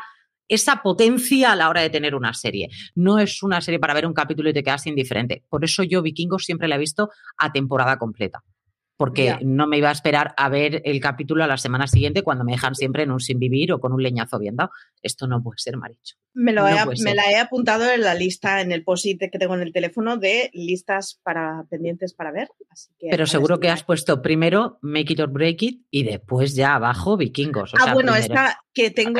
esa 0.51 0.81
potencia 0.83 1.53
a 1.53 1.55
la 1.55 1.69
hora 1.69 1.81
de 1.81 1.89
tener 1.89 2.13
una 2.13 2.33
serie. 2.33 2.69
No 2.93 3.19
es 3.19 3.41
una 3.41 3.61
serie 3.61 3.79
para 3.79 3.93
ver 3.93 4.05
un 4.05 4.13
capítulo 4.13 4.49
y 4.49 4.53
te 4.53 4.63
quedas 4.63 4.85
indiferente. 4.85 5.43
Por 5.49 5.63
eso 5.63 5.81
yo 5.83 6.01
Vikingos 6.01 6.43
siempre 6.43 6.67
la 6.67 6.75
he 6.75 6.79
visto 6.79 7.09
a 7.37 7.51
temporada 7.51 7.97
completa 7.97 8.43
porque 9.01 9.35
no 9.41 9.65
me 9.65 9.79
iba 9.79 9.89
a 9.89 9.93
esperar 9.93 10.35
a 10.37 10.47
ver 10.47 10.83
el 10.85 11.01
capítulo 11.01 11.43
a 11.43 11.47
la 11.47 11.57
semana 11.57 11.87
siguiente 11.87 12.21
cuando 12.21 12.43
me 12.43 12.51
dejan 12.51 12.75
siempre 12.75 13.01
en 13.01 13.09
un 13.09 13.19
sin 13.19 13.39
vivir 13.39 13.73
o 13.73 13.79
con 13.79 13.93
un 13.93 14.03
leñazo 14.03 14.37
bien 14.37 14.55
dado. 14.55 14.69
Esto 15.01 15.25
no 15.25 15.41
puede 15.41 15.57
ser, 15.57 15.75
Maricho. 15.75 16.17
Me, 16.35 16.53
lo 16.53 16.63
me 16.63 17.15
la 17.15 17.31
he 17.31 17.39
apuntado 17.39 17.89
en 17.91 18.01
la 18.01 18.13
lista, 18.13 18.61
en 18.61 18.71
el 18.71 18.83
post-it 18.83 19.19
que 19.19 19.39
tengo 19.39 19.55
en 19.55 19.61
el 19.61 19.73
teléfono 19.73 20.17
de 20.17 20.51
listas 20.53 21.19
para 21.23 21.65
pendientes 21.67 22.13
para 22.13 22.31
ver. 22.31 22.49
Pero 22.99 23.25
seguro 23.25 23.59
que 23.59 23.69
has 23.69 23.83
puesto 23.83 24.21
primero 24.21 24.77
Make 24.81 25.13
It 25.13 25.19
or 25.19 25.31
Break 25.31 25.63
It 25.63 25.81
y 25.89 26.03
después 26.03 26.53
ya 26.53 26.75
abajo 26.75 27.17
Vikingos. 27.17 27.73
ah, 27.79 27.95
bueno, 27.95 28.15
esta 28.15 28.59
que 28.73 28.89
tengo, 28.89 29.19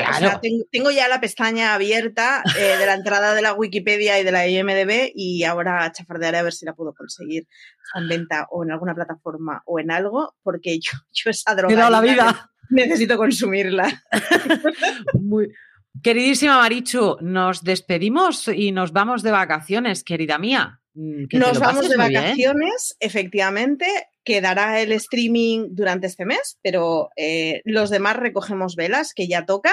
tengo, 0.70 0.90
ya 0.90 1.08
la 1.08 1.20
pestaña 1.20 1.74
abierta 1.74 2.42
eh, 2.58 2.78
de 2.78 2.86
la 2.86 2.94
entrada 2.94 3.34
de 3.34 3.42
la 3.42 3.52
Wikipedia 3.52 4.18
y 4.18 4.24
de 4.24 4.32
la 4.32 4.48
IMDB 4.48 5.12
y 5.14 5.44
ahora 5.44 5.92
chafardearé 5.92 6.38
a 6.38 6.42
ver 6.42 6.54
si 6.54 6.64
la 6.64 6.74
puedo 6.74 6.94
conseguir 6.94 7.46
en 7.94 8.08
venta 8.08 8.46
o 8.50 8.64
en 8.64 8.72
alguna 8.72 8.94
plataforma 8.94 9.62
o 9.72 9.80
en 9.80 9.90
algo, 9.90 10.34
porque 10.42 10.78
yo, 10.80 10.92
yo 11.12 11.30
esa 11.30 11.54
droga. 11.54 11.90
la 11.90 12.00
vida. 12.00 12.50
Necesito 12.70 13.16
consumirla. 13.18 14.02
muy, 15.14 15.52
Queridísima 16.00 16.56
Marichu, 16.56 17.18
nos 17.20 17.62
despedimos 17.62 18.48
y 18.48 18.72
nos 18.72 18.92
vamos 18.92 19.22
de 19.22 19.30
vacaciones, 19.30 20.02
querida 20.02 20.38
mía. 20.38 20.80
Mm, 20.94 21.24
nos 21.32 21.58
vamos 21.58 21.88
de 21.88 21.96
vacaciones, 21.96 22.96
efectivamente. 22.98 23.86
Quedará 24.24 24.80
el 24.80 24.92
streaming 24.92 25.68
durante 25.70 26.06
este 26.06 26.24
mes, 26.24 26.58
pero 26.62 27.10
eh, 27.16 27.60
los 27.64 27.90
demás 27.90 28.16
recogemos 28.16 28.74
velas, 28.74 29.12
que 29.12 29.28
ya 29.28 29.44
toca. 29.44 29.72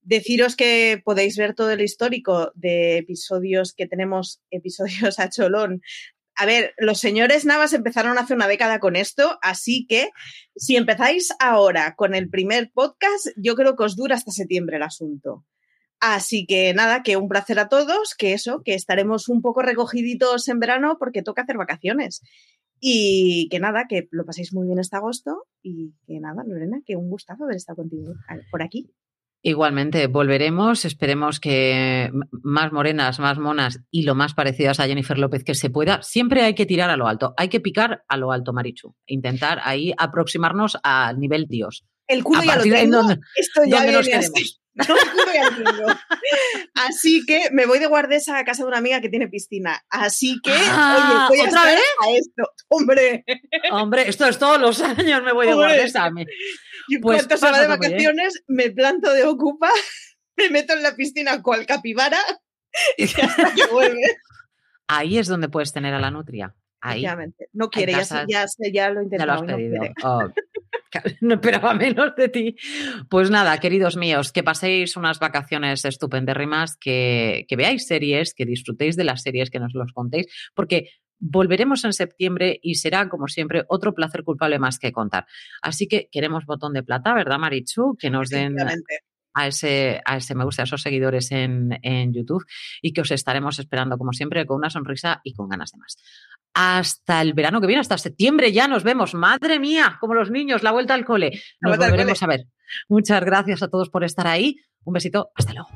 Deciros 0.00 0.56
que 0.56 1.00
podéis 1.04 1.36
ver 1.36 1.54
todo 1.54 1.70
el 1.70 1.80
histórico 1.80 2.52
de 2.54 2.98
episodios 2.98 3.72
que 3.74 3.86
tenemos, 3.86 4.40
episodios 4.50 5.18
a 5.18 5.28
cholón. 5.28 5.82
A 6.34 6.46
ver, 6.46 6.74
los 6.78 6.98
señores 6.98 7.44
Navas 7.44 7.72
empezaron 7.72 8.16
hace 8.18 8.34
una 8.34 8.48
década 8.48 8.78
con 8.78 8.96
esto, 8.96 9.38
así 9.42 9.86
que 9.86 10.10
si 10.56 10.76
empezáis 10.76 11.32
ahora 11.38 11.94
con 11.94 12.14
el 12.14 12.30
primer 12.30 12.70
podcast, 12.72 13.28
yo 13.36 13.54
creo 13.54 13.76
que 13.76 13.84
os 13.84 13.96
dura 13.96 14.16
hasta 14.16 14.32
septiembre 14.32 14.76
el 14.76 14.82
asunto. 14.82 15.44
Así 16.00 16.46
que 16.46 16.74
nada, 16.74 17.02
que 17.04 17.16
un 17.16 17.28
placer 17.28 17.60
a 17.60 17.68
todos, 17.68 18.14
que 18.16 18.32
eso, 18.32 18.62
que 18.64 18.74
estaremos 18.74 19.28
un 19.28 19.40
poco 19.40 19.62
recogiditos 19.62 20.48
en 20.48 20.58
verano 20.58 20.96
porque 20.98 21.22
toca 21.22 21.42
hacer 21.42 21.56
vacaciones. 21.56 22.22
Y 22.80 23.48
que 23.50 23.60
nada, 23.60 23.86
que 23.88 24.08
lo 24.10 24.24
paséis 24.24 24.52
muy 24.52 24.66
bien 24.66 24.80
este 24.80 24.96
agosto 24.96 25.46
y 25.62 25.94
que 26.08 26.18
nada, 26.18 26.42
Lorena, 26.44 26.80
que 26.84 26.96
un 26.96 27.08
gustazo 27.08 27.44
haber 27.44 27.56
estado 27.56 27.76
contigo 27.76 28.14
por 28.50 28.64
aquí. 28.64 28.90
Igualmente, 29.44 30.06
volveremos. 30.06 30.84
Esperemos 30.84 31.40
que 31.40 32.10
más 32.30 32.72
morenas, 32.72 33.18
más 33.18 33.38
monas 33.38 33.80
y 33.90 34.04
lo 34.04 34.14
más 34.14 34.34
parecidas 34.34 34.78
a 34.78 34.86
Jennifer 34.86 35.18
López 35.18 35.42
que 35.42 35.54
se 35.54 35.68
pueda. 35.68 36.00
Siempre 36.02 36.42
hay 36.42 36.54
que 36.54 36.64
tirar 36.64 36.90
a 36.90 36.96
lo 36.96 37.08
alto. 37.08 37.34
Hay 37.36 37.48
que 37.48 37.60
picar 37.60 38.04
a 38.08 38.16
lo 38.16 38.30
alto, 38.30 38.52
Marichu. 38.52 38.94
Intentar 39.06 39.60
ahí 39.64 39.92
aproximarnos 39.98 40.78
al 40.84 41.18
nivel 41.18 41.46
Dios. 41.48 41.84
El 42.06 42.22
culo 42.22 42.42
ya 42.44 42.56
lo 42.56 42.62
tengo. 42.62 43.00
Esto 43.34 43.62
ya 43.66 43.90
nos 43.90 44.06
queremos. 44.06 44.61
Así 46.74 47.24
que 47.26 47.50
me 47.52 47.66
voy 47.66 47.78
de 47.78 47.86
guardesa 47.86 48.38
a 48.38 48.44
casa 48.44 48.62
de 48.62 48.68
una 48.68 48.78
amiga 48.78 49.00
que 49.00 49.08
tiene 49.08 49.28
piscina. 49.28 49.84
Así 49.90 50.40
que, 50.42 50.52
ah, 50.54 51.28
oye, 51.30 51.40
voy 51.40 51.48
¿otra 51.48 51.64
vez? 51.64 51.80
a 52.00 52.10
esto. 52.10 52.50
Hombre. 52.68 53.24
Hombre, 53.70 54.08
esto 54.08 54.26
es 54.26 54.38
todos 54.38 54.60
los 54.60 54.80
años 54.80 55.22
me 55.22 55.32
voy 55.32 55.46
de 55.46 55.54
guardesa. 55.54 56.10
Y 56.88 56.98
pues 56.98 57.26
cuando 57.26 57.36
se 57.36 57.50
va 57.50 57.60
de 57.60 57.68
vacaciones, 57.68 58.42
me 58.46 58.70
planto 58.70 59.12
de 59.12 59.24
ocupa, 59.24 59.70
me 60.36 60.50
meto 60.50 60.72
en 60.72 60.82
la 60.82 60.96
piscina 60.96 61.42
cual 61.42 61.66
capibara 61.66 62.18
y 62.96 63.04
hasta 63.04 63.54
que 63.54 63.66
vuelve. 63.66 64.16
Ahí 64.88 65.18
es 65.18 65.26
donde 65.26 65.48
puedes 65.48 65.72
tener 65.72 65.94
a 65.94 66.00
la 66.00 66.10
nutria. 66.10 66.54
Ahí. 66.80 67.06
No 67.52 67.70
quiere, 67.70 67.92
ya, 67.92 68.26
ya, 68.26 68.46
ya, 68.72 68.90
lo 68.90 69.02
intentó. 69.02 69.24
Ya 69.24 69.26
lo 69.26 69.32
has 69.34 69.42
pedido. 69.42 69.82
Oh, 70.02 70.22
no 71.20 71.34
esperaba 71.34 71.74
menos 71.74 72.14
de 72.16 72.28
ti. 72.28 72.56
Pues 73.08 73.30
nada, 73.30 73.58
queridos 73.58 73.96
míos, 73.96 74.32
que 74.32 74.42
paséis 74.42 74.96
unas 74.96 75.18
vacaciones 75.18 75.84
estupendérrimas, 75.84 76.76
que, 76.76 77.44
que 77.48 77.56
veáis 77.56 77.86
series, 77.86 78.34
que 78.34 78.46
disfrutéis 78.46 78.96
de 78.96 79.04
las 79.04 79.22
series, 79.22 79.50
que 79.50 79.60
nos 79.60 79.74
los 79.74 79.92
contéis, 79.92 80.26
porque 80.54 80.90
volveremos 81.18 81.84
en 81.84 81.92
septiembre 81.92 82.58
y 82.62 82.74
será, 82.74 83.08
como 83.08 83.28
siempre, 83.28 83.64
otro 83.68 83.94
placer 83.94 84.24
culpable 84.24 84.58
más 84.58 84.78
que 84.78 84.90
contar. 84.90 85.26
Así 85.62 85.86
que 85.86 86.08
queremos 86.10 86.44
botón 86.46 86.72
de 86.72 86.82
plata, 86.82 87.14
¿verdad, 87.14 87.38
Marichu? 87.38 87.96
Que 87.96 88.10
nos 88.10 88.28
den 88.28 88.56
a 89.34 89.46
ese, 89.46 90.00
a 90.04 90.16
ese 90.16 90.34
me 90.34 90.44
gusta, 90.44 90.62
a 90.62 90.64
esos 90.64 90.82
seguidores 90.82 91.32
en, 91.32 91.78
en 91.82 92.12
YouTube 92.12 92.44
y 92.80 92.92
que 92.92 93.00
os 93.00 93.10
estaremos 93.10 93.58
esperando, 93.58 93.98
como 93.98 94.12
siempre, 94.12 94.46
con 94.46 94.58
una 94.58 94.70
sonrisa 94.70 95.20
y 95.24 95.34
con 95.34 95.48
ganas 95.48 95.72
de 95.72 95.78
más 95.78 95.96
hasta 96.54 97.22
el 97.22 97.32
verano 97.32 97.60
que 97.60 97.66
viene, 97.66 97.80
hasta 97.80 97.98
septiembre 97.98 98.52
ya 98.52 98.68
nos 98.68 98.84
vemos. 98.84 99.14
Madre 99.14 99.58
mía, 99.58 99.96
como 100.00 100.14
los 100.14 100.30
niños, 100.30 100.62
la 100.62 100.72
vuelta 100.72 100.94
al 100.94 101.04
cole. 101.04 101.40
Nos 101.60 101.78
volveremos 101.78 102.22
a 102.22 102.26
ver. 102.26 102.46
Muchas 102.88 103.24
gracias 103.24 103.62
a 103.62 103.68
todos 103.68 103.90
por 103.90 104.04
estar 104.04 104.26
ahí. 104.26 104.56
Un 104.84 104.94
besito, 104.94 105.30
hasta 105.34 105.52
luego. 105.52 105.68